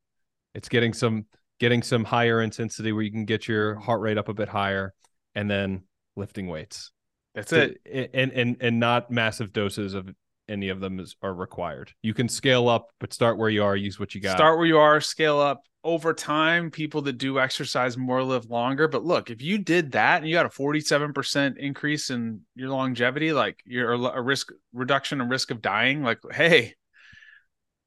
It's 0.55 0.69
getting 0.69 0.93
some 0.93 1.25
getting 1.63 1.81
some 1.81 2.03
higher 2.03 2.43
intensity 2.43 2.91
where 2.91 3.05
you 3.05 3.13
can 3.13 3.25
get 3.25 3.47
your 3.47 3.77
heart 3.77 4.01
rate 4.01 4.19
up 4.19 4.29
a 4.29 4.35
bit 4.35 4.49
higher, 4.49 4.93
and 5.37 5.49
then 5.49 5.85
lifting 6.17 6.49
weights. 6.49 6.91
That's 7.37 7.51
to, 7.51 7.77
it. 7.85 8.11
And 8.13 8.33
and 8.33 8.57
and 8.61 8.81
not 8.81 9.13
massive 9.13 9.53
doses 9.53 9.95
of 9.95 10.11
any 10.49 10.71
of 10.71 10.81
them 10.81 10.99
is, 10.99 11.15
are 11.23 11.33
required. 11.33 11.93
You 12.03 12.15
can 12.15 12.29
scale 12.29 12.69
up, 12.69 12.89
but 12.99 13.13
start 13.13 13.39
where 13.39 13.49
you 13.49 13.63
are. 13.63 13.77
Use 13.77 14.01
what 14.01 14.13
you 14.13 14.21
got. 14.21 14.37
Start 14.37 14.59
where 14.59 14.67
you 14.67 14.77
are. 14.77 15.01
Scale 15.01 15.39
up 15.39 15.63
over 15.85 16.13
time. 16.13 16.69
People 16.73 17.01
that 17.03 17.13
do 17.13 17.39
exercise 17.39 17.97
more 17.97 18.25
live 18.25 18.47
longer. 18.47 18.89
But 18.89 19.05
look, 19.05 19.31
if 19.31 19.41
you 19.41 19.57
did 19.59 19.93
that 19.93 20.19
and 20.19 20.29
you 20.29 20.35
got 20.35 20.47
a 20.47 20.51
forty-seven 20.51 21.13
percent 21.13 21.59
increase 21.59 22.11
in 22.11 22.41
your 22.57 22.71
longevity, 22.71 23.33
like 23.33 23.61
you're 23.65 23.93
a 23.93 24.21
risk 24.21 24.49
reduction 24.73 25.21
in 25.21 25.29
risk 25.29 25.53
of 25.53 25.63
dying, 25.63 26.03
like 26.03 26.19
hey, 26.33 26.75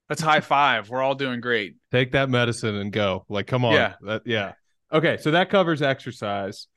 Let's 0.09 0.21
high 0.21 0.39
five. 0.39 0.89
We're 0.89 1.01
all 1.01 1.15
doing 1.15 1.41
great. 1.41 1.75
Take 1.91 2.11
that 2.11 2.29
medicine 2.29 2.75
and 2.75 2.91
go. 2.91 3.25
Like, 3.27 3.47
come 3.47 3.65
on. 3.65 3.73
Yeah. 3.73 3.93
That, 4.01 4.21
yeah. 4.25 4.53
Okay. 4.91 5.17
So 5.17 5.31
that 5.31 5.49
covers 5.49 5.81
exercise. 5.81 6.67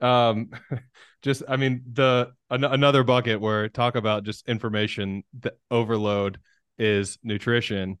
Um, 0.00 0.50
just, 1.22 1.42
I 1.48 1.56
mean, 1.56 1.82
the 1.92 2.32
an- 2.50 2.64
another 2.64 3.04
bucket 3.04 3.40
where 3.40 3.68
talk 3.68 3.94
about 3.94 4.24
just 4.24 4.48
information 4.48 5.24
the 5.38 5.54
overload 5.70 6.38
is 6.78 7.18
nutrition. 7.22 7.98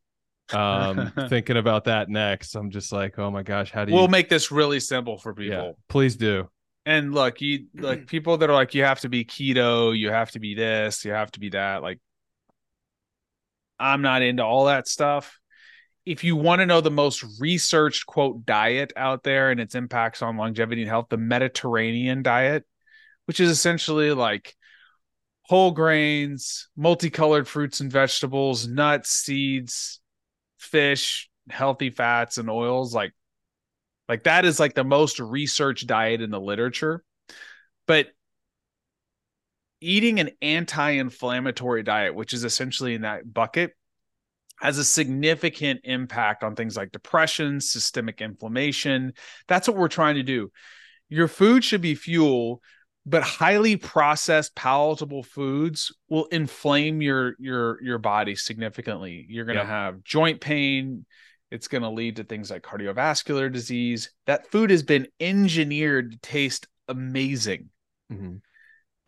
Um, 0.52 1.12
thinking 1.28 1.58
about 1.58 1.84
that 1.84 2.08
next, 2.08 2.54
I'm 2.54 2.70
just 2.70 2.92
like, 2.92 3.18
oh 3.18 3.30
my 3.30 3.42
gosh, 3.42 3.70
how 3.70 3.84
do 3.84 3.92
you? 3.92 3.98
We'll 3.98 4.08
make 4.08 4.30
this 4.30 4.50
really 4.50 4.80
simple 4.80 5.18
for 5.18 5.34
people. 5.34 5.56
Yeah, 5.56 5.72
please 5.88 6.16
do. 6.16 6.48
And 6.86 7.14
look, 7.14 7.42
you 7.42 7.66
like 7.74 8.06
people 8.06 8.38
that 8.38 8.48
are 8.48 8.54
like, 8.54 8.74
you 8.74 8.84
have 8.84 9.00
to 9.00 9.10
be 9.10 9.26
keto, 9.26 9.96
you 9.96 10.10
have 10.10 10.30
to 10.30 10.40
be 10.40 10.54
this, 10.54 11.04
you 11.04 11.12
have 11.12 11.30
to 11.32 11.40
be 11.40 11.50
that. 11.50 11.82
Like, 11.82 12.00
I'm 13.78 14.02
not 14.02 14.22
into 14.22 14.44
all 14.44 14.66
that 14.66 14.88
stuff. 14.88 15.38
If 16.04 16.24
you 16.24 16.36
want 16.36 16.60
to 16.60 16.66
know 16.66 16.80
the 16.80 16.90
most 16.90 17.24
researched 17.38 18.06
quote 18.06 18.46
diet 18.46 18.92
out 18.96 19.22
there 19.22 19.50
and 19.50 19.60
its 19.60 19.74
impacts 19.74 20.22
on 20.22 20.36
longevity 20.36 20.82
and 20.82 20.90
health, 20.90 21.06
the 21.10 21.18
Mediterranean 21.18 22.22
diet, 22.22 22.64
which 23.26 23.40
is 23.40 23.50
essentially 23.50 24.12
like 24.12 24.56
whole 25.42 25.70
grains, 25.70 26.68
multicolored 26.76 27.46
fruits 27.46 27.80
and 27.80 27.92
vegetables, 27.92 28.66
nuts, 28.66 29.10
seeds, 29.10 30.00
fish, 30.58 31.28
healthy 31.50 31.90
fats 31.90 32.38
and 32.38 32.50
oils 32.50 32.94
like 32.94 33.12
like 34.08 34.24
that 34.24 34.44
is 34.44 34.58
like 34.58 34.74
the 34.74 34.84
most 34.84 35.20
researched 35.20 35.86
diet 35.86 36.22
in 36.22 36.30
the 36.30 36.40
literature. 36.40 37.04
But 37.86 38.08
eating 39.80 40.20
an 40.20 40.30
anti-inflammatory 40.42 41.82
diet, 41.82 42.14
which 42.14 42.32
is 42.32 42.44
essentially 42.44 42.94
in 42.94 43.02
that 43.02 43.32
bucket, 43.32 43.72
has 44.60 44.78
a 44.78 44.84
significant 44.84 45.80
impact 45.84 46.42
on 46.42 46.56
things 46.56 46.76
like 46.76 46.90
depression, 46.90 47.60
systemic 47.60 48.20
inflammation. 48.20 49.12
That's 49.46 49.68
what 49.68 49.76
we're 49.76 49.88
trying 49.88 50.16
to 50.16 50.22
do. 50.22 50.50
Your 51.08 51.28
food 51.28 51.64
should 51.64 51.80
be 51.80 51.94
fuel, 51.94 52.60
but 53.06 53.22
highly 53.22 53.76
processed 53.76 54.54
palatable 54.54 55.22
foods 55.22 55.94
will 56.08 56.26
inflame 56.26 57.00
your 57.00 57.34
your 57.38 57.82
your 57.82 57.98
body 57.98 58.34
significantly. 58.34 59.24
You're 59.28 59.46
going 59.46 59.58
to 59.58 59.64
have 59.64 60.02
joint 60.02 60.40
pain, 60.40 61.06
it's 61.50 61.68
going 61.68 61.82
to 61.82 61.88
lead 61.88 62.16
to 62.16 62.24
things 62.24 62.50
like 62.50 62.62
cardiovascular 62.62 63.50
disease. 63.50 64.10
That 64.26 64.50
food 64.50 64.70
has 64.70 64.82
been 64.82 65.06
engineered 65.18 66.12
to 66.12 66.18
taste 66.18 66.66
amazing. 66.88 67.70
Mm-hmm. 68.12 68.36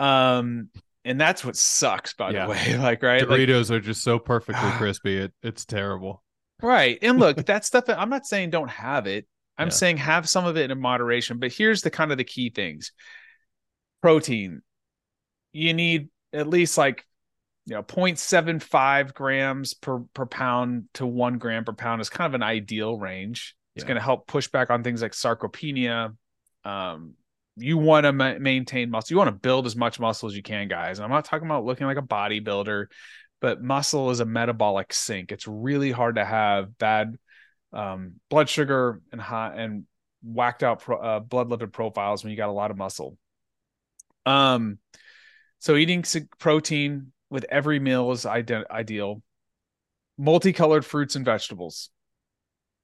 Um, 0.01 0.71
and 1.05 1.21
that's 1.21 1.45
what 1.45 1.57
sucks 1.57 2.15
by 2.15 2.31
yeah. 2.31 2.45
the 2.45 2.51
way 2.51 2.79
like 2.79 3.03
right 3.03 3.23
doritos 3.23 3.71
like, 3.71 3.79
are 3.79 3.81
just 3.81 4.03
so 4.03 4.19
perfectly 4.19 4.71
crispy 4.73 5.17
it, 5.17 5.33
it's 5.43 5.65
terrible 5.65 6.23
right 6.63 6.99
and 7.03 7.19
look 7.19 7.37
that 7.47 7.65
stuff 7.65 7.85
i'm 7.89 8.11
not 8.11 8.27
saying 8.27 8.51
don't 8.51 8.71
have 8.71 9.07
it 9.07 9.27
i'm 9.59 9.69
yeah. 9.69 9.73
saying 9.73 9.97
have 9.97 10.29
some 10.29 10.47
of 10.47 10.57
it 10.57 10.71
in 10.71 10.81
moderation 10.81 11.39
but 11.39 11.53
here's 11.53 11.83
the 11.83 11.91
kind 11.91 12.13
of 12.13 12.19
the 12.19 12.25
key 12.25 12.51
things 12.51 12.93
protein 14.03 14.63
you 15.53 15.73
need 15.75 16.09
at 16.33 16.47
least 16.47 16.79
like 16.79 17.05
you 17.67 17.75
know 17.75 17.83
0.75 17.83 19.15
grams 19.15 19.75
per 19.75 20.01
per 20.15 20.27
pound 20.27 20.85
to 20.95 21.07
one 21.07 21.39
gram 21.39 21.65
per 21.65 21.73
pound 21.73 22.01
is 22.01 22.09
kind 22.09 22.27
of 22.27 22.35
an 22.35 22.43
ideal 22.43 22.99
range 22.99 23.55
it's 23.75 23.85
yeah. 23.85 23.89
going 23.89 23.97
to 23.97 24.03
help 24.03 24.27
push 24.27 24.49
back 24.49 24.71
on 24.71 24.83
things 24.83 25.03
like 25.03 25.13
sarcopenia 25.13 26.15
um, 26.65 27.15
you 27.57 27.79
want 27.79 28.05
to 28.05 28.13
ma- 28.13 28.39
maintain 28.39 28.91
muscle. 28.91 29.15
You 29.15 29.19
want 29.19 29.29
to 29.29 29.39
build 29.41 29.67
as 29.67 29.77
much 29.77 30.01
muscle 30.01 30.29
as 30.29 30.37
you 30.37 30.43
can, 30.43 30.69
guys. 30.69 30.99
And 30.99 31.05
I'm 31.05 31.11
not 31.11 31.25
talking 31.25 31.47
about 31.47 31.65
looking 31.65 31.87
like 31.87 31.99
a 31.99 32.03
bodybuilder, 32.03 32.87
but 33.41 33.63
muscle 33.63 34.11
is 34.11 34.21
a 34.21 34.25
metabolic 34.25 34.93
sink. 34.93 35.33
It's 35.33 35.47
really 35.47 35.91
hard 35.91 36.17
to 36.17 36.25
have 36.25 36.77
bad 36.79 37.17
um, 37.73 38.15
blood 38.29 38.49
sugar 38.49 39.01
and 39.13 39.21
high 39.21 39.55
and 39.57 39.85
whacked 40.23 40.63
out 40.63 40.81
pro, 40.81 40.99
uh, 40.99 41.21
blood 41.21 41.49
lipid 41.49 41.73
profiles 41.73 42.23
when 42.23 42.31
you 42.31 42.37
got 42.37 42.49
a 42.49 42.53
lot 42.53 42.71
of 42.71 42.77
muscle. 42.77 43.17
Um, 44.27 44.79
so 45.59 45.77
eating 45.77 46.05
protein 46.39 47.13
with 47.31 47.47
every 47.49 47.79
meal 47.79 48.11
is 48.13 48.27
ide- 48.27 48.67
ideal. 48.71 49.23
Multicolored 50.19 50.85
fruits 50.85 51.17
and 51.17 51.25
vegetables 51.25 51.91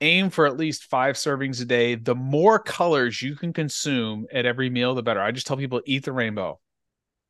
aim 0.00 0.30
for 0.30 0.46
at 0.46 0.56
least 0.56 0.84
five 0.84 1.16
servings 1.16 1.60
a 1.60 1.64
day. 1.64 1.94
The 1.94 2.14
more 2.14 2.58
colors 2.58 3.20
you 3.20 3.34
can 3.34 3.52
consume 3.52 4.26
at 4.32 4.46
every 4.46 4.70
meal, 4.70 4.94
the 4.94 5.02
better. 5.02 5.20
I 5.20 5.30
just 5.30 5.46
tell 5.46 5.56
people 5.56 5.80
eat 5.86 6.04
the 6.04 6.12
rainbow. 6.12 6.60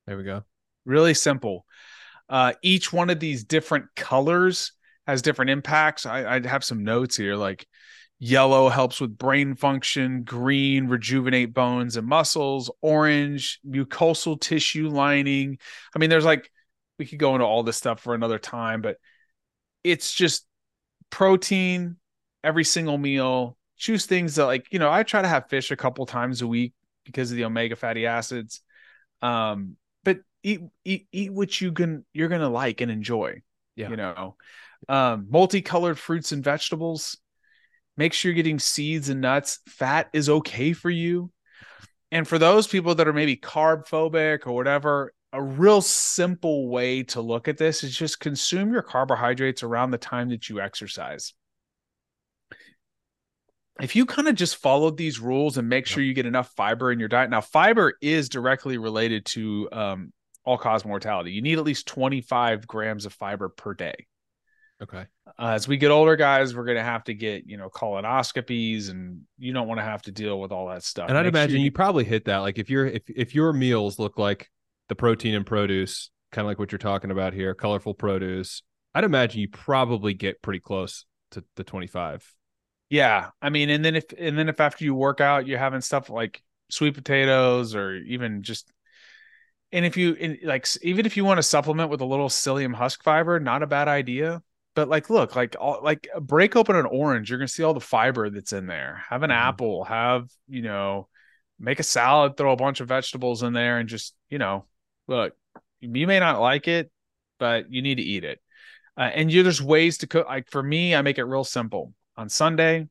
There 0.06 0.16
we 0.16 0.24
go. 0.24 0.44
Really 0.84 1.14
simple. 1.14 1.64
Uh, 2.28 2.52
each 2.62 2.92
one 2.92 3.10
of 3.10 3.20
these 3.20 3.44
different 3.44 3.86
colors 3.94 4.72
has 5.06 5.22
different 5.22 5.50
impacts. 5.50 6.06
I, 6.06 6.36
I 6.36 6.46
have 6.46 6.64
some 6.64 6.84
notes 6.84 7.16
here 7.16 7.36
like 7.36 7.66
yellow 8.18 8.68
helps 8.68 9.00
with 9.00 9.18
brain 9.18 9.54
function, 9.54 10.22
green 10.22 10.88
rejuvenate 10.88 11.52
bones 11.52 11.96
and 11.96 12.06
muscles, 12.06 12.70
orange 12.80 13.60
mucosal 13.68 14.40
tissue 14.40 14.88
lining. 14.88 15.58
I 15.94 15.98
mean, 15.98 16.10
there's 16.10 16.24
like 16.24 16.50
we 16.98 17.06
could 17.06 17.18
go 17.18 17.34
into 17.34 17.46
all 17.46 17.62
this 17.62 17.76
stuff 17.76 18.00
for 18.00 18.14
another 18.14 18.38
time, 18.38 18.80
but 18.80 18.96
it's 19.84 20.12
just 20.12 20.46
protein, 21.10 21.96
every 22.42 22.64
single 22.64 22.98
meal. 22.98 23.56
Choose 23.76 24.06
things 24.06 24.36
that 24.36 24.46
like, 24.46 24.66
you 24.70 24.78
know, 24.78 24.90
I 24.90 25.02
try 25.02 25.22
to 25.22 25.28
have 25.28 25.48
fish 25.48 25.70
a 25.70 25.76
couple 25.76 26.06
times 26.06 26.42
a 26.42 26.46
week 26.46 26.72
because 27.04 27.30
of 27.30 27.36
the 27.36 27.44
omega 27.44 27.76
fatty 27.76 28.06
acids. 28.06 28.62
Um, 29.22 29.76
but 30.04 30.20
eat 30.42 30.60
eat 30.84 31.08
eat 31.12 31.32
what 31.32 31.60
you 31.60 31.72
can 31.72 32.04
you're 32.12 32.28
gonna 32.28 32.48
like 32.48 32.80
and 32.80 32.90
enjoy. 32.90 33.42
Yeah. 33.74 33.90
You 33.90 33.96
know. 33.96 34.36
Um, 34.88 35.26
multicolored 35.30 35.98
fruits 35.98 36.32
and 36.32 36.44
vegetables. 36.44 37.18
Make 37.96 38.12
sure 38.12 38.30
you're 38.30 38.36
getting 38.36 38.58
seeds 38.58 39.08
and 39.08 39.20
nuts. 39.20 39.60
Fat 39.68 40.08
is 40.12 40.28
okay 40.28 40.72
for 40.72 40.90
you. 40.90 41.30
And 42.12 42.28
for 42.28 42.38
those 42.38 42.66
people 42.66 42.94
that 42.94 43.08
are 43.08 43.12
maybe 43.12 43.36
carb 43.36 43.88
phobic 43.88 44.46
or 44.46 44.52
whatever, 44.52 45.12
a 45.32 45.42
real 45.42 45.80
simple 45.80 46.68
way 46.68 47.02
to 47.04 47.20
look 47.20 47.48
at 47.48 47.58
this 47.58 47.82
is 47.82 47.96
just 47.96 48.20
consume 48.20 48.72
your 48.72 48.82
carbohydrates 48.82 49.62
around 49.62 49.90
the 49.90 49.98
time 49.98 50.28
that 50.28 50.48
you 50.48 50.60
exercise 50.60 51.34
if 53.80 53.94
you 53.94 54.06
kind 54.06 54.28
of 54.28 54.34
just 54.34 54.56
followed 54.56 54.96
these 54.96 55.20
rules 55.20 55.58
and 55.58 55.68
make 55.68 55.86
sure 55.86 56.02
you 56.02 56.14
get 56.14 56.26
enough 56.26 56.50
fiber 56.56 56.90
in 56.92 56.98
your 56.98 57.08
diet 57.08 57.30
now 57.30 57.40
fiber 57.40 57.94
is 58.00 58.28
directly 58.28 58.78
related 58.78 59.24
to 59.26 59.68
um, 59.72 60.12
all 60.44 60.56
cause 60.56 60.84
mortality. 60.84 61.32
You 61.32 61.42
need 61.42 61.58
at 61.58 61.64
least 61.64 61.86
25 61.86 62.66
grams 62.66 63.04
of 63.04 63.12
fiber 63.12 63.48
per 63.48 63.74
day. 63.74 64.06
Okay. 64.82 65.06
Uh, 65.38 65.48
as 65.48 65.66
we 65.66 65.78
get 65.78 65.90
older 65.90 66.16
guys 66.16 66.54
we're 66.54 66.64
going 66.64 66.76
to 66.76 66.84
have 66.84 67.02
to 67.04 67.14
get 67.14 67.46
you 67.46 67.56
know 67.56 67.70
colonoscopies 67.70 68.90
and 68.90 69.22
you 69.38 69.52
don't 69.52 69.68
want 69.68 69.80
to 69.80 69.84
have 69.84 70.02
to 70.02 70.12
deal 70.12 70.40
with 70.40 70.52
all 70.52 70.68
that 70.68 70.82
stuff. 70.84 71.08
And 71.08 71.16
i'd 71.16 71.22
make 71.22 71.32
imagine 71.32 71.50
sure 71.52 71.58
you... 71.58 71.64
you 71.64 71.72
probably 71.72 72.04
hit 72.04 72.26
that 72.26 72.38
like 72.38 72.58
if 72.58 72.68
you're 72.68 72.86
if, 72.86 73.02
if 73.08 73.34
your 73.34 73.52
meals 73.52 73.98
look 73.98 74.18
like 74.18 74.50
the 74.88 74.94
protein 74.94 75.34
and 75.34 75.46
produce 75.46 76.10
kind 76.30 76.44
of 76.44 76.48
like 76.48 76.58
what 76.58 76.72
you're 76.72 76.78
talking 76.78 77.10
about 77.10 77.32
here 77.32 77.54
colorful 77.54 77.94
produce 77.94 78.62
i'd 78.94 79.04
imagine 79.04 79.40
you 79.40 79.48
probably 79.48 80.12
get 80.12 80.42
pretty 80.42 80.60
close 80.60 81.06
to 81.30 81.42
the 81.56 81.64
25 81.64 82.35
yeah, 82.88 83.30
I 83.42 83.50
mean, 83.50 83.70
and 83.70 83.84
then 83.84 83.96
if 83.96 84.04
and 84.16 84.38
then 84.38 84.48
if 84.48 84.60
after 84.60 84.84
you 84.84 84.94
work 84.94 85.20
out, 85.20 85.46
you're 85.46 85.58
having 85.58 85.80
stuff 85.80 86.08
like 86.08 86.42
sweet 86.70 86.94
potatoes 86.94 87.74
or 87.74 87.96
even 87.96 88.42
just, 88.42 88.70
and 89.72 89.84
if 89.84 89.96
you 89.96 90.12
in, 90.14 90.38
like 90.44 90.66
even 90.82 91.04
if 91.04 91.16
you 91.16 91.24
want 91.24 91.38
to 91.38 91.42
supplement 91.42 91.90
with 91.90 92.00
a 92.00 92.04
little 92.06 92.28
psyllium 92.28 92.74
husk 92.74 93.02
fiber, 93.02 93.40
not 93.40 93.62
a 93.62 93.66
bad 93.66 93.88
idea. 93.88 94.42
But 94.76 94.88
like, 94.88 95.10
look, 95.10 95.34
like 95.34 95.56
all 95.58 95.80
like 95.82 96.06
break 96.20 96.54
open 96.54 96.76
an 96.76 96.86
orange, 96.86 97.30
you're 97.30 97.38
gonna 97.38 97.48
see 97.48 97.64
all 97.64 97.74
the 97.74 97.80
fiber 97.80 98.30
that's 98.30 98.52
in 98.52 98.66
there. 98.66 99.02
Have 99.08 99.22
an 99.22 99.30
mm-hmm. 99.30 99.48
apple, 99.48 99.84
have 99.84 100.28
you 100.48 100.62
know, 100.62 101.08
make 101.58 101.80
a 101.80 101.82
salad, 101.82 102.36
throw 102.36 102.52
a 102.52 102.56
bunch 102.56 102.80
of 102.80 102.88
vegetables 102.88 103.42
in 103.42 103.52
there, 103.52 103.78
and 103.78 103.88
just 103.88 104.14
you 104.30 104.38
know, 104.38 104.66
look, 105.08 105.34
you 105.80 106.06
may 106.06 106.20
not 106.20 106.40
like 106.40 106.68
it, 106.68 106.90
but 107.38 107.72
you 107.72 107.82
need 107.82 107.96
to 107.96 108.02
eat 108.02 108.24
it. 108.24 108.40
Uh, 108.96 109.10
and 109.12 109.32
you 109.32 109.42
there's 109.42 109.62
ways 109.62 109.98
to 109.98 110.06
cook. 110.06 110.26
Like 110.28 110.50
for 110.50 110.62
me, 110.62 110.94
I 110.94 111.02
make 111.02 111.18
it 111.18 111.24
real 111.24 111.44
simple 111.44 111.92
on 112.16 112.28
Sunday, 112.28 112.88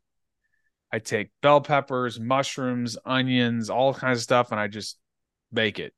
I 0.92 1.00
take 1.00 1.30
bell 1.42 1.62
peppers, 1.62 2.20
mushrooms, 2.20 2.98
onions, 3.06 3.70
all 3.70 3.94
kinds 3.94 4.20
of 4.20 4.24
stuff, 4.24 4.52
and 4.52 4.60
I 4.60 4.68
just 4.68 4.98
bake 5.52 5.80
it. 5.80 5.94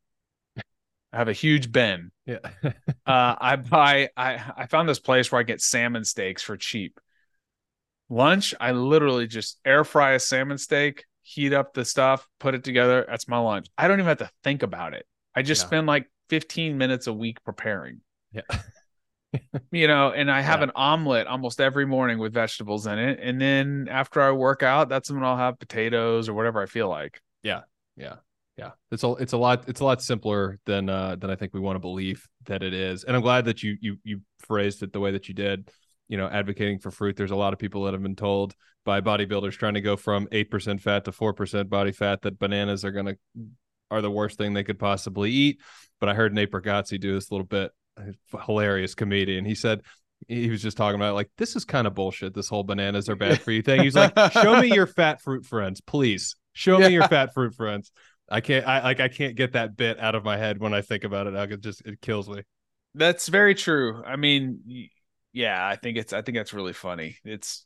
I 1.13 1.17
have 1.17 1.28
a 1.28 1.34
huge 1.34 1.71
bin. 1.71 2.11
Yeah. 2.25 2.39
uh, 2.63 2.71
I 3.05 3.55
buy. 3.55 4.09
I 4.17 4.41
I 4.55 4.65
found 4.67 4.89
this 4.89 4.99
place 4.99 5.32
where 5.32 5.39
I 5.39 5.43
get 5.43 5.61
salmon 5.61 6.03
steaks 6.03 6.43
for 6.43 6.57
cheap. 6.57 6.99
Lunch, 8.09 8.53
I 8.59 8.71
literally 8.71 9.28
just 9.28 9.59
air 9.65 9.84
fry 9.84 10.13
a 10.13 10.19
salmon 10.19 10.57
steak, 10.57 11.05
heat 11.21 11.53
up 11.53 11.73
the 11.73 11.86
stuff, 11.86 12.28
put 12.39 12.55
it 12.55 12.63
together. 12.63 13.05
That's 13.07 13.28
my 13.28 13.38
lunch. 13.38 13.67
I 13.78 13.88
don't 13.88 13.99
even 13.99 14.07
have 14.07 14.19
to 14.19 14.32
think 14.43 14.63
about 14.63 14.93
it. 14.93 15.05
I 15.36 15.41
just 15.41 15.63
yeah. 15.63 15.67
spend 15.67 15.88
like 15.88 16.09
15 16.30 16.78
minutes 16.78 17.07
a 17.07 17.13
week 17.13 17.43
preparing. 17.43 18.01
Yeah. 18.32 18.41
you 19.72 19.88
know, 19.88 20.12
and 20.12 20.32
I 20.32 20.42
have 20.42 20.60
yeah. 20.60 20.66
an 20.66 20.72
omelet 20.76 21.28
almost 21.28 21.60
every 21.60 21.86
morning 21.86 22.20
with 22.20 22.34
vegetables 22.34 22.88
in 22.88 23.00
it. 23.00 23.20
And 23.22 23.40
then 23.40 23.88
after 23.90 24.22
I 24.22 24.32
work 24.32 24.64
out, 24.64 24.90
that's 24.90 25.12
when 25.12 25.24
I'll 25.24 25.38
have 25.38 25.60
potatoes 25.60 26.30
or 26.30 26.34
whatever 26.34 26.62
I 26.62 26.66
feel 26.66 26.90
like. 26.90 27.22
Yeah. 27.44 27.62
Yeah. 27.96 28.16
Yeah. 28.58 28.72
It's 28.92 29.04
a 29.04 29.12
it's 29.14 29.34
a 29.34 29.38
lot 29.38 29.68
it's 29.68 29.82
a 29.82 29.86
lot 29.86 30.02
simpler 30.02 30.60
than 30.66 30.90
uh 30.90 31.16
than 31.16 31.30
I 31.30 31.36
think 31.36 31.54
we 31.54 31.60
want 31.60 31.76
to 31.76 31.80
believe 31.80 32.28
that 32.46 32.64
it 32.64 32.74
is. 32.74 33.04
And 33.04 33.16
I'm 33.16 33.22
glad 33.22 33.46
that 33.46 33.64
you 33.64 33.78
you 33.80 33.98
you 34.04 34.22
phrased 34.40 34.84
it 34.84 34.94
the 34.94 35.00
way 35.00 35.12
that 35.12 35.28
you 35.28 35.34
did. 35.34 35.70
You 36.08 36.18
know, 36.18 36.28
advocating 36.28 36.80
for 36.80 36.90
fruit. 36.90 37.18
There's 37.18 37.32
a 37.32 37.36
lot 37.36 37.54
of 37.54 37.60
people 37.60 37.84
that 37.84 37.94
have 37.94 38.02
been 38.02 38.16
told 38.16 38.56
by 38.86 39.02
bodybuilders 39.02 39.58
trying 39.58 39.74
to 39.74 39.82
go 39.82 39.98
from 39.98 40.28
eight 40.32 40.50
percent 40.50 40.82
fat 40.82 41.06
to 41.06 41.12
four 41.12 41.34
percent 41.34 41.70
body 41.70 41.92
fat 41.92 42.22
that 42.22 42.40
bananas 42.40 42.86
are 42.86 42.92
gonna 42.92 43.16
are 43.92 44.02
the 44.02 44.12
worst 44.12 44.38
thing 44.38 44.54
they 44.54 44.64
could 44.64 44.80
possibly 44.80 45.32
eat. 45.32 45.62
But 46.00 46.10
I 46.10 46.14
heard 46.14 46.34
Nate 46.34 46.52
Bargatze 46.52 47.00
do 47.00 47.14
this 47.14 47.30
a 47.30 47.34
little 47.34 47.46
bit 47.46 47.72
hilarious 48.45 48.95
comedian. 48.95 49.45
He 49.45 49.56
said 49.56 49.82
he 50.28 50.50
was 50.50 50.62
just 50.62 50.78
talking 50.78 51.00
about 51.00 51.16
like 51.16 51.30
this 51.38 51.56
is 51.56 51.66
kind 51.66 51.88
of 51.88 51.93
bullshit. 51.93 52.34
This 52.34 52.50
whole 52.50 52.64
bananas 52.64 53.10
are 53.10 53.16
bad 53.16 53.41
for 53.41 53.52
you 53.52 53.62
thing. 53.62 53.84
He's 53.84 53.95
like, 53.95 54.14
show 54.32 54.60
me 54.60 54.74
your 54.74 54.88
fat 54.88 55.22
fruit 55.22 55.45
friends, 55.45 55.82
please. 55.82 56.36
Show 56.54 56.80
yeah. 56.80 56.88
me 56.88 56.93
your 56.93 57.08
fat 57.08 57.34
fruit 57.34 57.54
friends. 57.54 57.91
I 58.30 58.41
can't. 58.41 58.68
I 58.68 58.84
like. 58.84 59.00
I 59.00 59.08
can't 59.08 59.36
get 59.36 59.54
that 59.54 59.78
bit 59.78 60.00
out 60.00 60.16
of 60.16 60.24
my 60.24 60.38
head 60.38 60.60
when 60.60 60.74
I 60.74 60.82
think 60.82 61.04
about 61.04 61.28
it. 61.28 61.36
I 61.36 61.48
could 61.48 61.64
just 61.64 61.86
it 61.86 62.02
kills 62.02 62.28
me. 62.28 62.41
That's 62.95 63.28
very 63.28 63.56
true. 63.56 64.04
I 64.06 64.16
mean, 64.16 64.89
yeah, 65.34 65.66
I 65.66 65.76
think 65.76 65.98
it's. 65.98 66.14
I 66.14 66.22
think 66.22 66.38
that's 66.38 66.54
really 66.54 66.74
funny. 66.74 67.18
It's. 67.24 67.66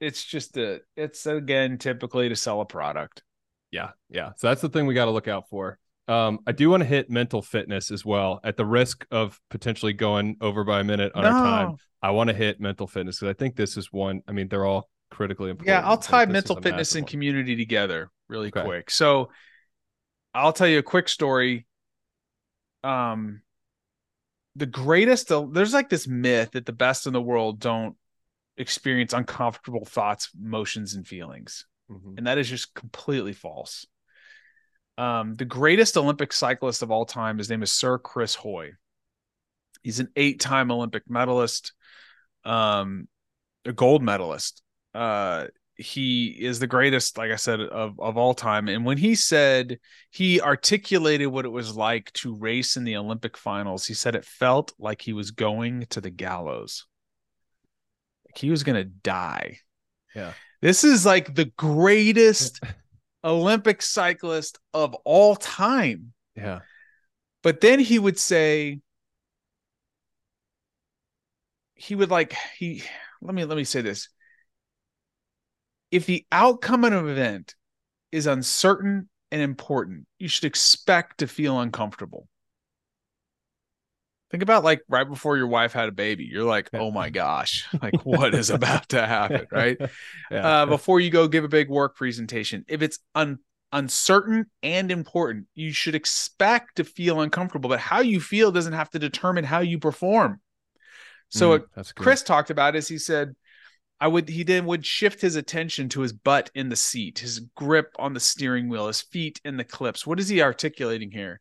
It's 0.00 0.22
just 0.22 0.56
a. 0.58 0.80
It's 0.96 1.24
again 1.26 1.78
typically 1.78 2.28
to 2.28 2.36
sell 2.36 2.60
a 2.60 2.66
product. 2.66 3.22
Yeah, 3.70 3.90
yeah. 4.10 4.32
So 4.36 4.48
that's 4.48 4.60
the 4.60 4.68
thing 4.68 4.86
we 4.86 4.94
got 4.94 5.06
to 5.06 5.10
look 5.10 5.28
out 5.28 5.48
for. 5.48 5.78
Um, 6.06 6.40
I 6.46 6.52
do 6.52 6.68
want 6.68 6.82
to 6.82 6.86
hit 6.86 7.08
mental 7.08 7.40
fitness 7.40 7.90
as 7.90 8.04
well, 8.04 8.40
at 8.44 8.56
the 8.56 8.66
risk 8.66 9.06
of 9.10 9.40
potentially 9.50 9.94
going 9.94 10.36
over 10.40 10.64
by 10.64 10.80
a 10.80 10.84
minute 10.84 11.12
on 11.14 11.22
no. 11.22 11.30
our 11.30 11.44
time. 11.44 11.76
I 12.02 12.10
want 12.10 12.28
to 12.28 12.34
hit 12.34 12.60
mental 12.60 12.86
fitness 12.86 13.18
because 13.18 13.30
I 13.30 13.38
think 13.38 13.56
this 13.56 13.76
is 13.76 13.90
one. 13.90 14.20
I 14.28 14.32
mean, 14.32 14.48
they're 14.48 14.66
all 14.66 14.90
critically 15.10 15.50
important. 15.50 15.68
Yeah, 15.68 15.88
I'll 15.88 15.96
tie 15.96 16.26
mental 16.26 16.60
fitness 16.60 16.94
and 16.94 17.04
one. 17.04 17.10
community 17.10 17.56
together 17.56 18.10
really 18.28 18.48
okay. 18.48 18.62
quick. 18.62 18.90
So, 18.90 19.30
I'll 20.34 20.52
tell 20.52 20.68
you 20.68 20.78
a 20.78 20.82
quick 20.82 21.08
story. 21.08 21.66
Um, 22.82 23.40
the 24.56 24.66
greatest, 24.66 25.28
there's 25.52 25.72
like 25.72 25.88
this 25.88 26.06
myth 26.06 26.50
that 26.52 26.66
the 26.66 26.72
best 26.72 27.06
in 27.06 27.14
the 27.14 27.22
world 27.22 27.60
don't 27.60 27.96
experience 28.58 29.14
uncomfortable 29.14 29.86
thoughts, 29.86 30.28
emotions, 30.38 30.94
and 30.94 31.06
feelings, 31.06 31.64
mm-hmm. 31.90 32.18
and 32.18 32.26
that 32.26 32.36
is 32.36 32.50
just 32.50 32.74
completely 32.74 33.32
false 33.32 33.86
um, 34.98 35.34
the 35.34 35.44
greatest 35.44 35.96
Olympic 35.96 36.32
cyclist 36.32 36.82
of 36.82 36.90
all 36.90 37.04
time. 37.04 37.38
His 37.38 37.50
name 37.50 37.62
is 37.62 37.72
Sir 37.72 37.98
Chris 37.98 38.34
Hoy. 38.34 38.72
He's 39.82 40.00
an 40.00 40.08
eight-time 40.16 40.70
Olympic 40.70 41.02
medalist, 41.08 41.72
um, 42.44 43.08
a 43.64 43.72
gold 43.72 44.02
medalist. 44.02 44.62
Uh, 44.94 45.46
he 45.76 46.28
is 46.28 46.58
the 46.58 46.66
greatest, 46.66 47.18
like 47.18 47.30
I 47.30 47.36
said, 47.36 47.60
of, 47.60 47.98
of 47.98 48.16
all 48.16 48.32
time. 48.32 48.68
And 48.68 48.84
when 48.84 48.96
he 48.96 49.14
said 49.14 49.78
he 50.10 50.40
articulated 50.40 51.28
what 51.28 51.44
it 51.44 51.50
was 51.50 51.76
like 51.76 52.12
to 52.14 52.34
race 52.34 52.76
in 52.76 52.84
the 52.84 52.96
Olympic 52.96 53.36
finals, 53.36 53.84
he 53.84 53.94
said 53.94 54.14
it 54.14 54.24
felt 54.24 54.72
like 54.78 55.02
he 55.02 55.12
was 55.12 55.32
going 55.32 55.86
to 55.90 56.00
the 56.00 56.10
gallows. 56.10 56.86
Like 58.26 58.38
he 58.38 58.50
was 58.50 58.62
going 58.62 58.76
to 58.76 58.84
die. 58.84 59.58
Yeah. 60.14 60.32
This 60.62 60.84
is 60.84 61.04
like 61.04 61.34
the 61.34 61.52
greatest 61.56 62.60
Olympic 63.24 63.82
cyclist 63.82 64.58
of 64.72 64.94
all 65.04 65.34
time. 65.34 66.12
Yeah. 66.36 66.60
But 67.42 67.60
then 67.60 67.80
he 67.80 67.98
would 67.98 68.18
say, 68.18 68.80
he 71.74 71.94
would 71.94 72.10
like, 72.10 72.34
he, 72.58 72.82
let 73.20 73.34
me, 73.34 73.44
let 73.44 73.56
me 73.56 73.64
say 73.64 73.80
this 73.80 74.08
if 75.90 76.06
the 76.06 76.26
outcome 76.32 76.84
of 76.84 76.92
an 76.92 77.08
event 77.08 77.54
is 78.10 78.26
uncertain 78.26 79.08
and 79.30 79.40
important, 79.40 80.06
you 80.18 80.28
should 80.28 80.44
expect 80.44 81.18
to 81.18 81.26
feel 81.26 81.60
uncomfortable. 81.60 82.26
Think 84.34 84.42
about 84.42 84.64
like 84.64 84.82
right 84.88 85.08
before 85.08 85.36
your 85.36 85.46
wife 85.46 85.72
had 85.72 85.88
a 85.88 85.92
baby. 85.92 86.24
You're 86.24 86.42
like, 86.42 86.68
oh 86.74 86.90
my 86.90 87.08
gosh, 87.22 87.68
like 87.80 88.04
what 88.04 88.34
is 88.34 88.50
about 88.50 88.88
to 88.88 89.06
happen, 89.06 89.46
right? 89.52 89.78
Yeah. 90.28 90.62
Uh, 90.62 90.66
before 90.66 90.98
you 90.98 91.10
go 91.10 91.28
give 91.28 91.44
a 91.44 91.48
big 91.48 91.68
work 91.68 91.94
presentation, 91.94 92.64
if 92.66 92.82
it's 92.82 92.98
un- 93.14 93.38
uncertain 93.70 94.46
and 94.64 94.90
important, 94.90 95.46
you 95.54 95.70
should 95.70 95.94
expect 95.94 96.76
to 96.76 96.84
feel 96.84 97.20
uncomfortable. 97.20 97.70
But 97.70 97.78
how 97.78 98.00
you 98.00 98.20
feel 98.20 98.50
doesn't 98.50 98.72
have 98.72 98.90
to 98.90 98.98
determine 98.98 99.44
how 99.44 99.60
you 99.60 99.78
perform. 99.78 100.40
So, 101.28 101.46
mm, 101.46 101.64
what 101.76 101.94
Chris 101.94 102.24
talked 102.24 102.50
about 102.50 102.74
is 102.74 102.88
he 102.88 102.98
said, 102.98 103.36
I 104.00 104.08
would 104.08 104.28
he 104.28 104.42
then 104.42 104.66
would 104.66 104.84
shift 104.84 105.20
his 105.20 105.36
attention 105.36 105.88
to 105.90 106.00
his 106.00 106.12
butt 106.12 106.50
in 106.56 106.70
the 106.70 106.76
seat, 106.76 107.20
his 107.20 107.38
grip 107.54 107.94
on 108.00 108.14
the 108.14 108.20
steering 108.20 108.68
wheel, 108.68 108.88
his 108.88 109.00
feet 109.00 109.40
in 109.44 109.58
the 109.58 109.64
clips. 109.64 110.04
What 110.04 110.18
is 110.18 110.28
he 110.28 110.42
articulating 110.42 111.12
here? 111.12 111.40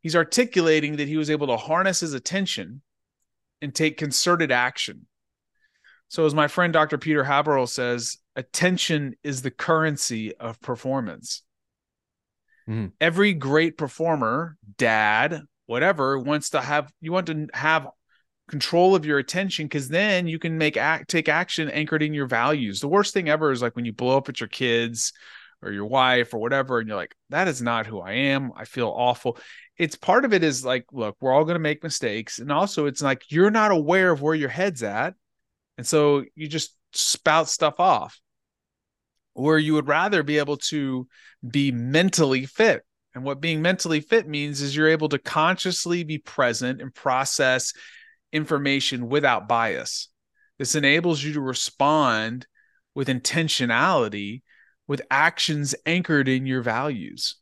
He's 0.00 0.16
articulating 0.16 0.96
that 0.96 1.08
he 1.08 1.16
was 1.16 1.30
able 1.30 1.48
to 1.48 1.56
harness 1.56 2.00
his 2.00 2.14
attention 2.14 2.82
and 3.60 3.74
take 3.74 3.96
concerted 3.96 4.52
action. 4.52 5.06
So 6.08 6.24
as 6.26 6.34
my 6.34 6.48
friend 6.48 6.72
Dr. 6.72 6.98
Peter 6.98 7.24
Haberl 7.24 7.68
says, 7.68 8.18
attention 8.36 9.14
is 9.24 9.42
the 9.42 9.50
currency 9.50 10.36
of 10.36 10.60
performance. 10.60 11.42
Mm. 12.68 12.92
Every 13.00 13.32
great 13.32 13.76
performer, 13.76 14.56
dad, 14.76 15.42
whatever, 15.66 16.18
wants 16.18 16.50
to 16.50 16.60
have 16.60 16.92
you 17.00 17.12
want 17.12 17.26
to 17.26 17.48
have 17.54 17.88
control 18.48 18.94
of 18.94 19.04
your 19.04 19.18
attention 19.18 19.66
because 19.66 19.88
then 19.88 20.28
you 20.28 20.38
can 20.38 20.56
make 20.56 20.76
act 20.76 21.08
take 21.08 21.28
action 21.28 21.68
anchored 21.70 22.02
in 22.02 22.14
your 22.14 22.26
values 22.26 22.78
the 22.78 22.86
worst 22.86 23.12
thing 23.12 23.28
ever 23.28 23.50
is 23.50 23.60
like 23.60 23.74
when 23.74 23.84
you 23.84 23.92
blow 23.92 24.16
up 24.16 24.28
at 24.28 24.38
your 24.38 24.48
kids 24.48 25.12
or 25.62 25.72
your 25.72 25.86
wife 25.86 26.32
or 26.32 26.38
whatever 26.38 26.78
and 26.78 26.86
you're 26.86 26.96
like 26.96 27.14
that 27.30 27.48
is 27.48 27.60
not 27.60 27.86
who 27.86 28.00
i 28.00 28.12
am 28.12 28.52
i 28.54 28.64
feel 28.64 28.88
awful 28.88 29.36
it's 29.78 29.96
part 29.96 30.24
of 30.24 30.32
it 30.32 30.42
is 30.42 30.64
like 30.64 30.86
look 30.92 31.16
we're 31.20 31.32
all 31.32 31.44
going 31.44 31.54
to 31.54 31.60
make 31.60 31.82
mistakes 31.82 32.38
and 32.38 32.50
also 32.50 32.86
it's 32.86 33.02
like 33.02 33.24
you're 33.30 33.50
not 33.50 33.70
aware 33.70 34.10
of 34.10 34.22
where 34.22 34.34
your 34.34 34.48
head's 34.48 34.82
at 34.82 35.14
and 35.78 35.86
so 35.86 36.24
you 36.34 36.48
just 36.48 36.76
spout 36.92 37.48
stuff 37.48 37.78
off 37.78 38.20
where 39.34 39.58
you 39.58 39.74
would 39.74 39.88
rather 39.88 40.22
be 40.22 40.38
able 40.38 40.56
to 40.56 41.06
be 41.46 41.70
mentally 41.70 42.46
fit 42.46 42.82
and 43.16 43.24
what 43.24 43.40
being 43.40 43.62
mentally 43.62 44.00
fit 44.00 44.28
means 44.28 44.60
is 44.60 44.76
you're 44.76 44.88
able 44.90 45.08
to 45.08 45.18
consciously 45.18 46.04
be 46.04 46.18
present 46.18 46.82
and 46.82 46.94
process 46.94 47.72
information 48.30 49.08
without 49.08 49.48
bias. 49.48 50.08
This 50.58 50.74
enables 50.74 51.24
you 51.24 51.32
to 51.32 51.40
respond 51.40 52.46
with 52.94 53.08
intentionality, 53.08 54.42
with 54.86 55.00
actions 55.10 55.74
anchored 55.86 56.28
in 56.28 56.44
your 56.44 56.60
values. 56.60 57.36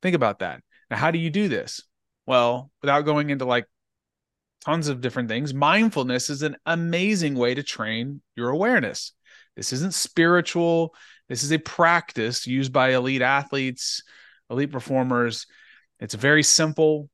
Think 0.00 0.16
about 0.16 0.38
that. 0.38 0.62
Now, 0.90 0.96
how 0.96 1.10
do 1.10 1.18
you 1.18 1.30
do 1.30 1.48
this? 1.48 1.82
Well, 2.26 2.70
without 2.82 3.02
going 3.02 3.30
into 3.30 3.44
like 3.44 3.66
tons 4.64 4.88
of 4.88 5.00
different 5.00 5.28
things, 5.28 5.54
mindfulness 5.54 6.30
is 6.30 6.42
an 6.42 6.56
amazing 6.66 7.34
way 7.34 7.54
to 7.54 7.62
train 7.62 8.20
your 8.36 8.50
awareness. 8.50 9.12
This 9.56 9.72
isn't 9.72 9.94
spiritual, 9.94 10.94
this 11.28 11.42
is 11.42 11.52
a 11.52 11.58
practice 11.58 12.46
used 12.46 12.72
by 12.72 12.94
elite 12.94 13.22
athletes, 13.22 14.02
elite 14.50 14.70
performers. 14.70 15.46
It's 16.00 16.14
very 16.14 16.42
simple, 16.42 17.10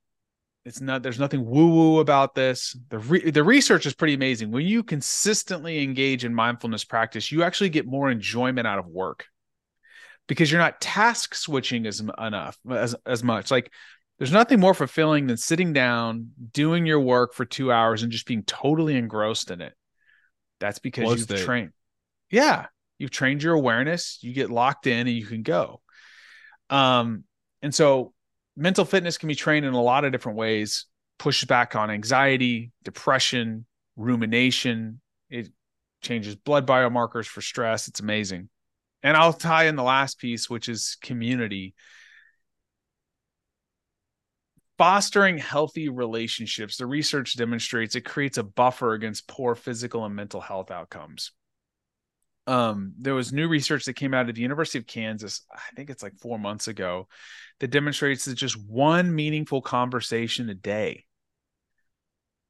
it's 0.64 0.81
not 0.81 1.03
there's 1.03 1.18
nothing 1.18 1.45
woo 1.45 1.68
woo 1.68 1.99
about 2.01 2.35
this 2.35 2.77
the 2.89 2.99
re- 2.99 3.31
the 3.31 3.45
research 3.45 3.87
is 3.87 3.95
pretty 3.95 4.14
amazing 4.14 4.51
when 4.51 4.66
you 4.66 4.83
consistently 4.83 5.83
engage 5.83 6.25
in 6.25 6.35
mindfulness 6.35 6.85
practice 6.85 7.31
you 7.31 7.43
actually 7.43 7.68
get 7.68 7.87
more 7.87 8.11
enjoyment 8.11 8.66
out 8.66 8.79
of 8.79 8.87
work 8.87 9.27
because 10.27 10.51
you're 10.51 10.61
not 10.61 10.81
task 10.81 11.35
switching 11.35 11.87
as 11.87 12.01
enough 12.18 12.59
as 12.70 12.95
as 13.07 13.22
much. 13.22 13.51
Like 13.51 13.72
there's 14.18 14.33
nothing 14.33 14.61
more 14.61 14.75
fulfilling 14.75 15.27
than 15.27 15.37
sitting 15.37 15.72
down 15.72 16.31
doing 16.53 16.87
your 16.87 17.01
work 17.01 17.35
for 17.35 17.45
2 17.45 17.72
hours 17.72 18.03
and 18.03 18.12
just 18.12 18.27
being 18.27 18.43
totally 18.45 18.97
engrossed 18.97 19.51
in 19.51 19.61
it. 19.61 19.75
That's 20.61 20.79
because 20.79 21.05
Close 21.05 21.31
you've 21.31 21.45
trained 21.45 21.72
yeah 22.31 22.66
you've 22.99 23.11
trained 23.11 23.43
your 23.43 23.55
awareness 23.55 24.18
you 24.22 24.33
get 24.33 24.51
locked 24.51 24.87
in 24.87 25.07
and 25.07 25.16
you 25.16 25.27
can 25.27 25.43
go. 25.43 25.81
Um 26.70 27.25
and 27.61 27.75
so 27.75 28.12
mental 28.57 28.85
fitness 28.85 29.18
can 29.18 29.29
be 29.29 29.35
trained 29.35 29.66
in 29.66 29.75
a 29.75 29.83
lot 29.83 30.05
of 30.05 30.12
different 30.12 30.39
ways 30.39 30.87
pushes 31.18 31.47
back 31.47 31.77
on 31.77 31.91
anxiety 31.91 32.72
depression 32.83 33.66
rumination. 33.97 35.01
It 35.29 35.49
changes 36.03 36.35
blood 36.35 36.66
biomarkers 36.66 37.27
for 37.27 37.41
stress. 37.41 37.89
It's 37.89 38.01
amazing 38.01 38.49
and 39.05 39.16
i'll 39.16 39.32
tie 39.32 39.66
in 39.66 39.76
the 39.76 39.82
last 39.84 40.18
piece 40.18 40.50
which 40.50 40.68
is 40.68 40.96
community. 41.00 41.74
Fostering 44.76 45.38
healthy 45.38 45.88
relationships. 45.88 46.78
The 46.78 46.86
research 46.86 47.36
demonstrates 47.36 47.94
it 47.94 48.00
creates 48.00 48.38
a 48.38 48.42
buffer 48.42 48.94
against 48.94 49.28
poor 49.28 49.55
physical 49.55 50.05
and 50.05 50.16
mental 50.16 50.40
health 50.40 50.72
outcomes. 50.72 51.30
Um, 52.48 52.92
there 52.98 53.14
was 53.14 53.32
new 53.32 53.46
research 53.46 53.84
that 53.84 53.94
came 53.94 54.12
out 54.12 54.28
of 54.28 54.34
the 54.34 54.42
University 54.42 54.78
of 54.78 54.86
Kansas, 54.86 55.42
I 55.50 55.74
think 55.76 55.90
it's 55.90 56.02
like 56.02 56.18
four 56.18 56.40
months 56.40 56.66
ago, 56.66 57.07
that 57.61 57.70
demonstrates 57.70 58.24
that 58.24 58.34
just 58.34 58.61
one 58.68 59.14
meaningful 59.14 59.62
conversation 59.62 60.50
a 60.50 60.55
day, 60.55 61.05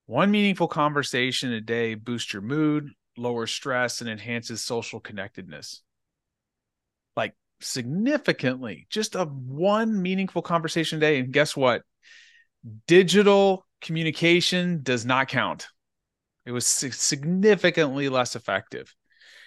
one 0.06 0.30
meaningful 0.30 0.66
conversation 0.66 1.52
a 1.52 1.60
day 1.60 1.94
boosts 1.94 2.32
your 2.32 2.42
mood, 2.42 2.90
lowers 3.18 3.52
stress, 3.52 4.00
and 4.00 4.08
enhances 4.08 4.62
social 4.62 4.98
connectedness. 4.98 5.82
Significantly, 7.64 8.86
just 8.90 9.14
a 9.14 9.24
one 9.24 10.00
meaningful 10.00 10.42
conversation 10.42 10.98
a 10.98 11.00
day. 11.00 11.18
And 11.18 11.32
guess 11.32 11.56
what? 11.56 11.82
Digital 12.86 13.66
communication 13.80 14.82
does 14.82 15.04
not 15.04 15.28
count. 15.28 15.68
It 16.46 16.52
was 16.52 16.66
significantly 16.66 18.08
less 18.08 18.36
effective 18.36 18.94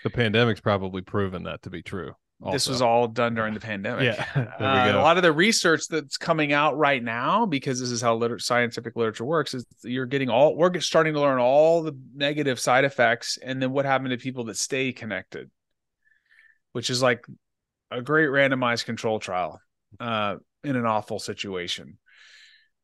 the 0.03 0.09
pandemic's 0.09 0.61
probably 0.61 1.01
proven 1.01 1.43
that 1.43 1.61
to 1.63 1.69
be 1.69 1.81
true. 1.81 2.13
Also. 2.41 2.53
This 2.53 2.67
was 2.67 2.81
all 2.83 3.07
done 3.07 3.33
during 3.33 3.55
the 3.55 3.59
pandemic. 3.59 4.15
Yeah, 4.35 4.47
uh, 4.59 4.95
a 4.95 5.01
lot 5.01 5.17
of 5.17 5.23
the 5.23 5.31
research 5.31 5.87
that's 5.89 6.17
coming 6.17 6.53
out 6.53 6.77
right 6.77 7.03
now, 7.03 7.47
because 7.47 7.79
this 7.79 7.89
is 7.89 7.99
how 7.99 8.15
liter- 8.15 8.37
scientific 8.37 8.95
literature 8.95 9.25
works, 9.25 9.55
is 9.55 9.65
you're 9.83 10.05
getting 10.05 10.29
all 10.29 10.55
we're 10.55 10.79
starting 10.79 11.13
to 11.13 11.19
learn 11.19 11.39
all 11.39 11.81
the 11.81 11.97
negative 12.15 12.59
side 12.59 12.85
effects, 12.85 13.39
and 13.43 13.61
then 13.61 13.71
what 13.71 13.85
happened 13.85 14.11
to 14.11 14.17
people 14.17 14.43
that 14.45 14.57
stay 14.57 14.93
connected, 14.93 15.49
which 16.73 16.91
is 16.91 17.01
like 17.01 17.25
a 17.91 18.01
great 18.01 18.29
randomized 18.29 18.85
control 18.85 19.19
trial 19.19 19.61
uh, 19.99 20.35
in 20.63 20.75
an 20.75 20.85
awful 20.85 21.19
situation. 21.19 21.97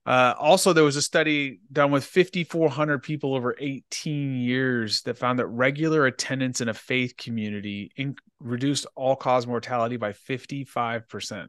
Uh, 0.06 0.34
also, 0.38 0.74
there 0.74 0.84
was 0.84 0.98
a 0.98 1.02
study 1.02 1.60
done 1.72 1.90
with 1.90 2.04
5,400 2.04 3.02
people 3.02 3.36
over 3.36 3.56
18 3.58 4.36
years 4.36 5.02
that 5.04 5.18
found 5.18 5.40
that 5.40 5.48
regular 5.48 6.06
attendance 6.06 6.60
in 6.60 6.68
a 6.68 6.74
faith 6.74 7.16
community 7.16 7.92
in, 7.96 8.16
reduced 8.40 8.86
all 8.96 9.16
cause 9.16 9.48
mortality 9.48 9.96
by 9.96 10.12
55%. 10.12 11.48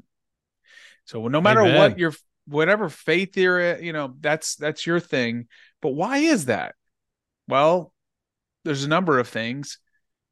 So, 1.05 1.27
no 1.27 1.41
matter 1.41 1.63
Amen. 1.63 1.77
what 1.77 1.99
your 1.99 2.13
whatever 2.47 2.89
faith 2.89 3.37
you're, 3.37 3.79
you 3.79 3.93
know, 3.93 4.15
that's 4.21 4.55
that's 4.55 4.87
your 4.87 5.01
thing. 5.01 5.49
But 5.83 5.91
why 5.91 6.19
is 6.19 6.47
that? 6.47 6.77
Well, 7.49 7.93
there's 8.65 8.85
a 8.85 8.89
number 8.89 9.19
of 9.19 9.29
things. 9.29 9.79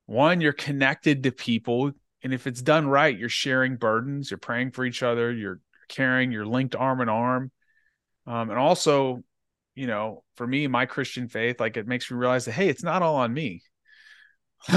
One, 0.07 0.41
you're 0.41 0.53
connected 0.53 1.25
to 1.25 1.33
people, 1.33 1.93
and 2.23 2.33
if 2.33 2.47
it's 2.47 2.63
done 2.63 2.87
right, 2.87 3.17
you're 3.17 3.29
sharing 3.29 3.77
burdens, 3.77 4.31
you're 4.31 4.39
praying 4.39 4.73
for 4.73 4.85
each 4.85 5.03
other, 5.03 5.33
you're 5.33 5.61
caring, 5.89 6.33
you're 6.33 6.47
linked 6.47 6.77
arm 6.77 7.01
in 7.01 7.09
arm 7.09 7.51
um, 8.27 8.51
and 8.51 8.59
also, 8.59 9.23
you 9.75 9.87
know, 9.87 10.23
for 10.37 10.47
me, 10.47 10.67
my 10.67 10.87
Christian 10.87 11.29
faith, 11.29 11.61
like 11.61 11.77
it 11.77 11.87
makes 11.87 12.11
me 12.11 12.17
realize 12.17 12.45
that 12.45 12.53
hey, 12.53 12.69
it's 12.69 12.83
not 12.83 13.03
all 13.03 13.17
on 13.17 13.33
me. 13.33 13.63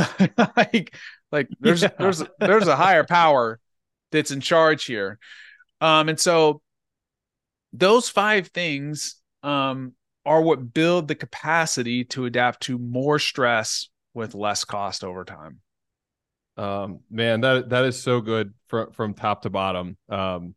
like, 0.57 0.95
like 1.31 1.47
there's 1.59 1.83
yeah. 1.83 1.89
there's 1.99 2.23
there's 2.39 2.67
a 2.67 2.75
higher 2.75 3.03
power 3.03 3.59
that's 4.11 4.31
in 4.31 4.41
charge 4.41 4.85
here. 4.85 5.19
Um, 5.81 6.09
and 6.09 6.19
so 6.19 6.61
those 7.73 8.09
five 8.09 8.47
things 8.47 9.17
um 9.43 9.93
are 10.25 10.41
what 10.41 10.73
build 10.73 11.07
the 11.07 11.15
capacity 11.15 12.03
to 12.03 12.25
adapt 12.25 12.63
to 12.63 12.79
more 12.79 13.19
stress 13.19 13.89
with 14.15 14.33
less 14.33 14.65
cost 14.65 15.03
over 15.03 15.23
time. 15.23 15.59
Um, 16.57 17.01
man, 17.09 17.41
that 17.41 17.69
that 17.69 17.85
is 17.85 18.01
so 18.01 18.21
good 18.21 18.53
from 18.67 18.91
from 18.91 19.13
top 19.13 19.41
to 19.43 19.49
bottom. 19.49 19.97
Um, 20.09 20.55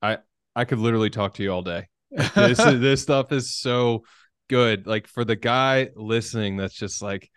I 0.00 0.18
I 0.56 0.64
could 0.64 0.78
literally 0.78 1.10
talk 1.10 1.34
to 1.34 1.42
you 1.42 1.50
all 1.52 1.62
day. 1.62 1.88
this 2.10 2.58
this 2.64 3.02
stuff 3.02 3.32
is 3.32 3.52
so 3.52 4.04
good. 4.48 4.86
Like 4.86 5.06
for 5.06 5.24
the 5.24 5.36
guy 5.36 5.90
listening, 5.94 6.56
that's 6.56 6.74
just 6.74 7.02
like, 7.02 7.30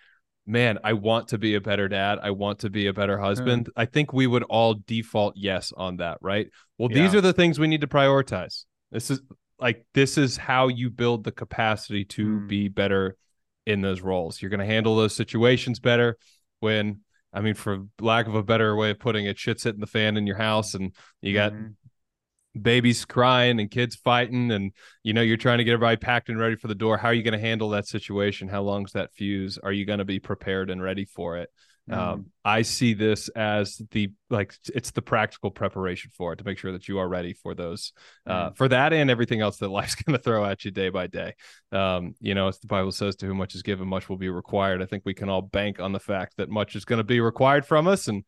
man, 0.45 0.79
I 0.83 0.93
want 0.93 1.29
to 1.29 1.37
be 1.37 1.55
a 1.55 1.61
better 1.61 1.87
dad. 1.87 2.19
I 2.21 2.31
want 2.31 2.59
to 2.59 2.69
be 2.69 2.87
a 2.87 2.93
better 2.93 3.17
husband. 3.17 3.69
I 3.75 3.85
think 3.85 4.13
we 4.13 4.27
would 4.27 4.43
all 4.43 4.75
default 4.75 5.35
yes 5.35 5.73
on 5.75 5.97
that, 5.97 6.17
right? 6.21 6.49
Well, 6.77 6.91
yeah. 6.91 7.03
these 7.03 7.15
are 7.15 7.21
the 7.21 7.33
things 7.33 7.59
we 7.59 7.67
need 7.67 7.81
to 7.81 7.87
prioritize. 7.87 8.65
This 8.91 9.11
is 9.11 9.21
like 9.59 9.85
this 9.93 10.17
is 10.17 10.37
how 10.37 10.67
you 10.67 10.89
build 10.89 11.23
the 11.23 11.31
capacity 11.31 12.05
to 12.05 12.25
mm. 12.25 12.47
be 12.47 12.67
better 12.67 13.17
in 13.65 13.81
those 13.81 14.01
roles. 14.01 14.41
You're 14.41 14.49
going 14.49 14.61
to 14.61 14.65
handle 14.65 14.95
those 14.95 15.15
situations 15.15 15.79
better 15.79 16.17
when 16.59 17.01
I 17.37 17.41
mean, 17.41 17.53
for 17.53 17.85
lack 18.01 18.25
of 18.25 18.33
a 18.33 18.41
better 18.41 18.75
way 18.75 18.89
of 18.89 18.97
putting 18.97 19.27
it, 19.27 19.37
shit's 19.37 19.63
hitting 19.63 19.79
the 19.79 19.85
fan 19.85 20.17
in 20.17 20.25
your 20.25 20.37
house, 20.37 20.73
and 20.73 20.91
you 21.21 21.35
got 21.35 21.53
mm-hmm. 21.53 22.59
babies 22.59 23.05
crying 23.05 23.59
and 23.59 23.69
kids 23.69 23.95
fighting, 23.95 24.51
and 24.51 24.71
you 25.03 25.13
know 25.13 25.21
you're 25.21 25.37
trying 25.37 25.59
to 25.59 25.63
get 25.63 25.73
everybody 25.73 25.97
packed 25.97 26.29
and 26.29 26.39
ready 26.39 26.55
for 26.55 26.67
the 26.67 26.73
door. 26.73 26.97
How 26.97 27.09
are 27.09 27.13
you 27.13 27.21
going 27.21 27.39
to 27.39 27.39
handle 27.39 27.69
that 27.69 27.85
situation? 27.85 28.47
How 28.47 28.63
long's 28.63 28.93
that 28.93 29.13
fuse? 29.13 29.59
Are 29.59 29.71
you 29.71 29.85
going 29.85 29.99
to 29.99 30.05
be 30.05 30.19
prepared 30.19 30.71
and 30.71 30.81
ready 30.81 31.05
for 31.05 31.37
it? 31.37 31.51
Um, 31.89 31.97
mm-hmm. 31.97 32.09
Um, 32.09 32.25
I 32.43 32.61
see 32.61 32.93
this 32.93 33.29
as 33.29 33.81
the 33.91 34.11
like 34.29 34.53
it's 34.73 34.91
the 34.91 35.01
practical 35.01 35.51
preparation 35.51 36.11
for 36.15 36.33
it 36.33 36.37
to 36.37 36.45
make 36.45 36.57
sure 36.57 36.71
that 36.71 36.87
you 36.87 36.99
are 36.99 37.07
ready 37.07 37.33
for 37.33 37.53
those 37.53 37.93
uh, 38.25 38.47
mm-hmm. 38.47 38.55
for 38.55 38.67
that 38.67 38.93
and 38.93 39.09
everything 39.09 39.41
else 39.41 39.57
that 39.57 39.69
life's 39.69 39.95
going 39.95 40.17
to 40.17 40.23
throw 40.23 40.45
at 40.45 40.65
you 40.65 40.71
day 40.71 40.89
by 40.89 41.07
day. 41.07 41.33
Um, 41.71 42.15
you 42.19 42.35
know, 42.35 42.47
as 42.47 42.59
the 42.59 42.67
Bible 42.67 42.91
says, 42.91 43.15
"To 43.17 43.25
whom 43.25 43.37
much 43.37 43.55
is 43.55 43.63
given, 43.63 43.87
much 43.87 44.09
will 44.09 44.17
be 44.17 44.29
required." 44.29 44.81
I 44.81 44.85
think 44.85 45.03
we 45.05 45.13
can 45.13 45.29
all 45.29 45.41
bank 45.41 45.79
on 45.79 45.91
the 45.91 45.99
fact 45.99 46.37
that 46.37 46.49
much 46.49 46.75
is 46.75 46.85
going 46.85 46.97
to 46.97 47.03
be 47.03 47.19
required 47.19 47.65
from 47.65 47.87
us, 47.87 48.07
and 48.07 48.23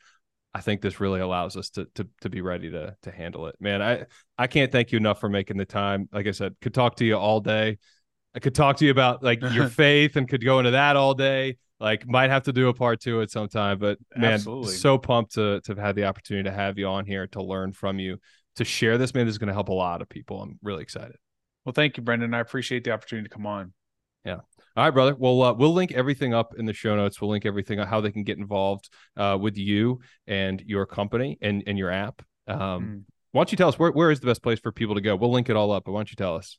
I 0.54 0.62
think 0.62 0.82
this 0.82 1.00
really 1.00 1.20
allows 1.20 1.58
us 1.58 1.70
to 1.72 1.86
to 1.96 2.08
to 2.22 2.30
be 2.30 2.42
ready 2.42 2.72
to 2.72 2.96
to 3.04 3.12
handle 3.12 3.48
it. 3.48 3.56
Man, 3.60 3.82
I 3.82 4.06
I 4.38 4.48
can't 4.48 4.72
thank 4.72 4.92
you 4.92 4.98
enough 4.98 5.20
for 5.20 5.30
making 5.30 5.58
the 5.58 5.66
time. 5.66 6.10
Like 6.12 6.28
I 6.28 6.32
said, 6.32 6.56
could 6.62 6.74
talk 6.74 6.98
to 6.98 7.06
you 7.06 7.18
all 7.18 7.40
day. 7.40 7.78
I 8.34 8.40
could 8.40 8.56
talk 8.56 8.78
to 8.78 8.86
you 8.86 8.92
about 8.92 9.24
like 9.24 9.42
your 9.42 9.68
faith 9.70 10.16
and 10.16 10.30
could 10.30 10.44
go 10.44 10.60
into 10.60 10.72
that 10.72 10.96
all 10.96 11.14
day 11.14 11.58
like 11.80 12.08
might 12.08 12.30
have 12.30 12.44
to 12.44 12.54
do 12.54 12.70
a 12.70 12.74
part 12.74 13.00
two 13.00 13.22
at 13.22 13.32
some 13.32 13.48
time 13.48 13.80
but 13.80 13.98
man 14.16 14.34
Absolutely. 14.34 14.74
so 14.74 14.98
pumped 14.98 15.34
to 15.34 15.62
to 15.62 15.72
have 15.72 15.78
had 15.78 15.96
the 15.96 16.06
opportunity 16.06 16.50
to 16.50 16.56
have 16.56 16.78
you 16.78 16.88
on 16.88 17.06
here 17.06 17.28
to 17.28 17.42
learn 17.42 17.72
from 17.72 18.00
you 18.00 18.18
to 18.56 18.66
share 18.66 18.98
this 18.98 19.14
man 19.14 19.26
this 19.26 19.34
is 19.34 19.38
going 19.38 19.48
to 19.48 19.54
help 19.54 19.70
a 19.70 19.74
lot 19.74 20.02
of 20.02 20.10
people. 20.10 20.42
I'm 20.42 20.60
really 20.62 20.84
excited. 20.84 21.16
Well 21.66 21.74
thank 21.74 21.98
you 21.98 22.04
brendan. 22.04 22.34
I 22.34 22.40
appreciate 22.40 22.84
the 22.84 22.92
opportunity 22.92 23.28
to 23.28 23.34
come 23.34 23.46
on. 23.46 23.74
Yeah. 24.26 24.40
All 24.76 24.84
right 24.86 24.92
brother. 24.92 25.16
Well 25.18 25.42
uh, 25.42 25.54
we'll 25.54 25.74
link 25.74 25.92
everything 25.94 26.34
up 26.34 26.54
in 26.58 26.66
the 26.66 26.74
show 26.74 26.96
notes. 26.96 27.22
We'll 27.22 27.30
link 27.30 27.46
everything 27.46 27.80
on 27.80 27.88
how 27.88 28.02
they 28.02 28.12
can 28.12 28.24
get 28.24 28.38
involved 28.38 28.90
uh, 29.18 29.38
with 29.40 29.58
you 29.58 30.02
and 30.28 30.62
your 30.66 30.86
company 30.86 31.38
and 31.42 31.64
and 31.66 31.78
your 31.78 31.92
app. 31.92 32.22
Um, 32.48 32.58
mm. 32.58 33.04
why 33.32 33.42
don't 33.42 33.52
you 33.52 33.58
tell 33.58 33.70
us 33.70 33.78
where, 33.78 33.92
where 33.92 34.12
is 34.12 34.20
the 34.20 34.28
best 34.28 34.44
place 34.44 34.60
for 34.60 34.72
people 34.72 34.96
to 34.96 35.02
go? 35.02 35.16
We'll 35.16 35.32
link 35.32 35.50
it 35.50 35.56
all 35.56 35.72
up 35.72 35.86
but 35.86 35.94
why 35.94 36.00
don't 36.00 36.12
you 36.12 36.16
tell 36.16 36.36
us 36.36 36.58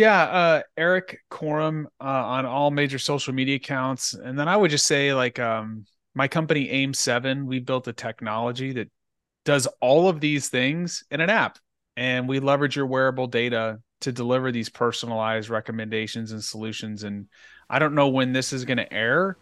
yeah, 0.00 0.22
uh, 0.22 0.62
Erik 0.78 1.18
Korem 1.30 1.84
uh, 2.00 2.04
on 2.04 2.46
all 2.46 2.70
major 2.70 2.98
social 2.98 3.34
media 3.34 3.56
accounts, 3.56 4.14
and 4.14 4.38
then 4.38 4.48
I 4.48 4.56
would 4.56 4.70
just 4.70 4.86
say 4.86 5.12
like 5.12 5.38
um, 5.38 5.84
my 6.14 6.26
company 6.26 6.70
Aim 6.70 6.94
Seven, 6.94 7.44
we 7.44 7.60
built 7.60 7.86
a 7.86 7.92
technology 7.92 8.72
that 8.72 8.88
does 9.44 9.66
all 9.82 10.08
of 10.08 10.18
these 10.18 10.48
things 10.48 11.04
in 11.10 11.20
an 11.20 11.28
app, 11.28 11.58
and 11.98 12.26
we 12.26 12.40
leverage 12.40 12.76
your 12.76 12.86
wearable 12.86 13.26
data 13.26 13.78
to 14.00 14.10
deliver 14.10 14.50
these 14.50 14.70
personalized 14.70 15.50
recommendations 15.50 16.32
and 16.32 16.42
solutions. 16.42 17.02
And 17.02 17.26
I 17.68 17.78
don't 17.78 17.94
know 17.94 18.08
when 18.08 18.32
this 18.32 18.54
is 18.54 18.64
going 18.64 18.78
to 18.78 18.90
air, 18.90 19.36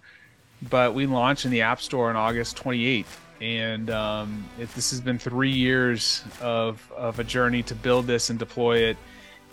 but 0.69 0.93
we 0.93 1.07
launched 1.07 1.45
in 1.45 1.53
the 1.53 1.63
App 1.63 1.81
Store 1.81 2.11
on 2.11 2.17
August 2.17 2.57
28th. 2.57 3.07
And 3.41 3.91
um, 3.91 4.45
this 4.59 4.91
has 4.91 5.01
been 5.01 5.21
three 5.21 5.53
years 5.53 6.25
of, 6.41 6.91
of 6.97 7.21
a 7.21 7.25
journey 7.25 7.63
to 7.63 7.77
build 7.77 8.09
this 8.09 8.31
and 8.31 8.41
deploy 8.41 8.79
it 8.79 8.97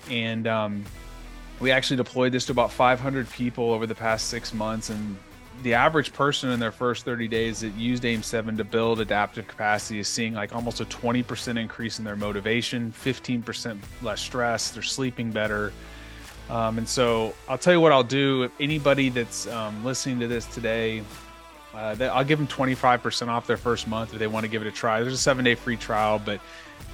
and 0.10 0.47
um, 0.47 0.86
we 1.60 1.72
actually 1.72 1.97
deployed 1.97 2.32
this 2.32 2.45
to 2.45 2.51
about 2.51 2.72
500 2.72 3.30
people 3.30 3.72
over 3.72 3.88
the 3.88 3.95
past 3.95 4.28
six 4.28 4.53
months. 4.53 4.89
And 4.89 5.18
the 5.64 5.74
average 5.74 6.14
person 6.14 6.51
in 6.51 6.60
their 6.60 6.72
first 6.72 7.06
30 7.06 7.28
days 7.28 7.62
that 7.62 7.74
used 7.76 8.06
aim 8.06 8.22
7 8.22 8.58
to 8.58 8.64
build 8.64 8.99
adaptive 8.99 9.47
capacity 9.47 9.99
is 9.99 10.08
seeing 10.08 10.34
like 10.34 10.53
almost 10.53 10.82
a 10.82 10.86
20% 10.86 11.60
increase 11.60 11.99
in 11.99 12.06
their 12.06 12.16
motivation 12.16 12.91
15% 12.91 13.80
less 14.01 14.22
stress 14.22 14.72
they're 14.72 14.84
sleeping 14.84 15.32
better. 15.32 15.72
Um, 16.49 16.78
and 16.78 16.88
so 16.88 17.34
i'll 17.47 17.58
tell 17.58 17.74
you 17.74 17.80
what 17.80 17.91
i'll 17.91 18.03
do. 18.03 18.43
If 18.43 18.51
anybody 18.60 19.10
that's 19.10 19.47
um, 19.47 19.84
listening 19.84 20.20
to 20.20 20.28
this 20.28 20.45
today 20.45 21.03
uh, 21.74 21.95
i'll 22.14 22.24
give 22.24 22.39
them 22.39 22.47
25% 22.47 23.28
off 23.28 23.47
their 23.47 23.58
first 23.58 23.88
month 23.88 24.14
if 24.14 24.20
they 24.20 24.28
want 24.28 24.43
to 24.43 24.49
give 24.49 24.62
it 24.62 24.68
a 24.68 24.72
try. 24.72 25.01
There's 25.01 25.14
a 25.14 25.18
seven 25.18 25.45
day 25.45 25.56
free 25.56 25.78
trial 25.78 26.22
but 26.24 26.41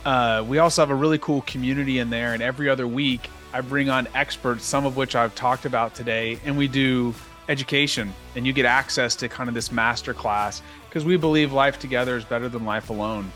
uh, 0.06 0.44
we 0.48 0.58
also 0.58 0.82
have 0.82 0.90
a 0.90 0.96
really 0.96 1.20
cool 1.20 1.42
community 1.44 2.00
in 2.00 2.10
there, 2.10 2.34
and 2.34 2.42
every 2.42 2.70
other 2.70 2.88
week 2.88 3.30
I 3.54 3.62
bring 3.62 3.90
on 3.90 4.08
experts, 4.16 4.66
some 4.66 4.86
of 4.86 4.98
which 4.98 5.16
I've 5.16 5.36
talked 5.36 5.66
about 5.66 5.94
today, 5.96 6.40
and 6.46 6.58
we 6.58 6.68
do 6.68 7.14
education, 7.50 8.14
and 8.36 8.48
you 8.48 8.54
get 8.54 8.66
access 8.66 9.16
to 9.18 9.28
kind 9.28 9.50
of 9.50 9.56
this 9.56 9.72
master 9.72 10.14
class 10.14 10.62
because 10.88 11.06
we 11.06 11.18
believe 11.18 11.54
life 11.54 11.80
together 11.80 12.16
is 12.18 12.26
better 12.26 12.50
than 12.50 12.66
life 12.66 12.90
alone. 12.90 13.32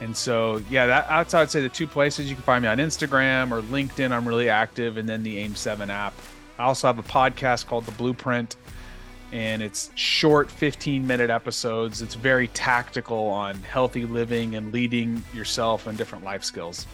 And 0.00 0.16
so, 0.16 0.60
yeah, 0.68 0.86
that, 0.86 1.08
that's 1.08 1.32
I'd 1.34 1.50
say 1.50 1.60
the 1.60 1.68
two 1.68 1.86
places 1.86 2.28
you 2.28 2.34
can 2.34 2.42
find 2.42 2.62
me 2.62 2.68
on 2.68 2.78
Instagram 2.78 3.52
or 3.52 3.62
LinkedIn. 3.62 4.10
I'm 4.10 4.26
really 4.26 4.48
active, 4.48 4.96
and 4.96 5.08
then 5.08 5.22
the 5.22 5.38
AIM 5.38 5.54
Seven 5.54 5.90
app. 5.90 6.12
I 6.58 6.64
also 6.64 6.88
have 6.88 6.98
a 6.98 7.04
podcast 7.04 7.66
called 7.66 7.86
The 7.86 7.92
Blueprint 7.92 8.56
and 9.32 9.62
it's 9.62 9.90
short 9.94 10.50
15 10.50 11.06
minute 11.06 11.30
episodes. 11.30 12.02
It's 12.02 12.14
very 12.14 12.48
tactical 12.48 13.28
on 13.28 13.56
healthy 13.62 14.04
living 14.04 14.54
and 14.54 14.72
leading 14.72 15.22
yourself 15.34 15.86
and 15.86 15.96
different 15.96 16.22
life 16.24 16.44
skills. 16.44 16.86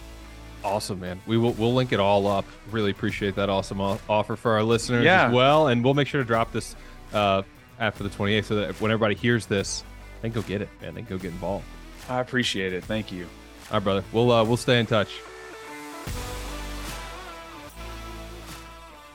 Awesome, 0.63 0.99
man. 0.99 1.21
We 1.27 1.37
will 1.37 1.53
we'll 1.53 1.73
link 1.73 1.93
it 1.93 1.99
all 1.99 2.27
up. 2.27 2.45
Really 2.71 2.91
appreciate 2.91 3.35
that 3.35 3.49
awesome 3.49 3.79
offer 3.79 4.35
for 4.35 4.53
our 4.53 4.63
listeners 4.63 5.05
yeah. 5.05 5.27
as 5.27 5.33
well, 5.33 5.67
and 5.67 5.83
we'll 5.83 5.93
make 5.93 6.07
sure 6.07 6.21
to 6.21 6.27
drop 6.27 6.51
this 6.51 6.75
uh, 7.13 7.43
after 7.79 8.03
the 8.03 8.09
28th 8.09 8.45
so 8.45 8.55
that 8.55 8.81
when 8.81 8.91
everybody 8.91 9.15
hears 9.15 9.45
this, 9.45 9.83
then 10.21 10.31
go 10.31 10.41
get 10.41 10.61
it, 10.61 10.69
man. 10.81 10.95
Then 10.95 11.05
go 11.05 11.17
get 11.17 11.31
involved. 11.31 11.65
I 12.09 12.19
appreciate 12.19 12.73
it. 12.73 12.83
Thank 12.83 13.11
you. 13.11 13.25
All 13.69 13.75
right, 13.75 13.83
brother. 13.83 14.03
We'll 14.11 14.31
uh, 14.31 14.43
we'll 14.43 14.57
stay 14.57 14.79
in 14.79 14.85
touch. 14.85 15.19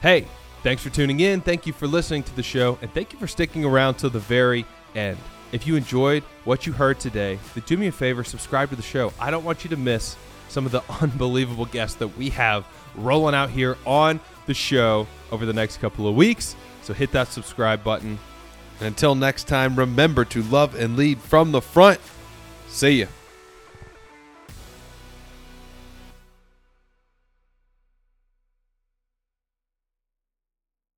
Hey. 0.00 0.26
Thanks 0.64 0.82
for 0.82 0.88
tuning 0.88 1.20
in. 1.20 1.42
Thank 1.42 1.66
you 1.66 1.74
for 1.74 1.86
listening 1.86 2.22
to 2.22 2.34
the 2.34 2.42
show. 2.42 2.78
And 2.80 2.90
thank 2.94 3.12
you 3.12 3.18
for 3.18 3.26
sticking 3.26 3.66
around 3.66 3.96
till 3.96 4.08
the 4.08 4.18
very 4.18 4.64
end. 4.94 5.18
If 5.52 5.66
you 5.66 5.76
enjoyed 5.76 6.22
what 6.44 6.66
you 6.66 6.72
heard 6.72 6.98
today, 6.98 7.38
then 7.52 7.64
do 7.66 7.76
me 7.76 7.88
a 7.88 7.92
favor, 7.92 8.24
subscribe 8.24 8.70
to 8.70 8.76
the 8.76 8.80
show. 8.80 9.12
I 9.20 9.30
don't 9.30 9.44
want 9.44 9.62
you 9.62 9.68
to 9.68 9.76
miss 9.76 10.16
some 10.48 10.64
of 10.64 10.72
the 10.72 10.82
unbelievable 11.02 11.66
guests 11.66 11.98
that 11.98 12.08
we 12.16 12.30
have 12.30 12.66
rolling 12.94 13.34
out 13.34 13.50
here 13.50 13.76
on 13.84 14.20
the 14.46 14.54
show 14.54 15.06
over 15.30 15.44
the 15.44 15.52
next 15.52 15.82
couple 15.82 16.08
of 16.08 16.14
weeks. 16.14 16.56
So 16.80 16.94
hit 16.94 17.12
that 17.12 17.28
subscribe 17.28 17.84
button. 17.84 18.18
And 18.78 18.86
until 18.86 19.14
next 19.14 19.46
time, 19.46 19.76
remember 19.76 20.24
to 20.24 20.42
love 20.44 20.74
and 20.76 20.96
lead 20.96 21.18
from 21.18 21.52
the 21.52 21.60
front. 21.60 22.00
See 22.68 23.00
ya. 23.00 23.06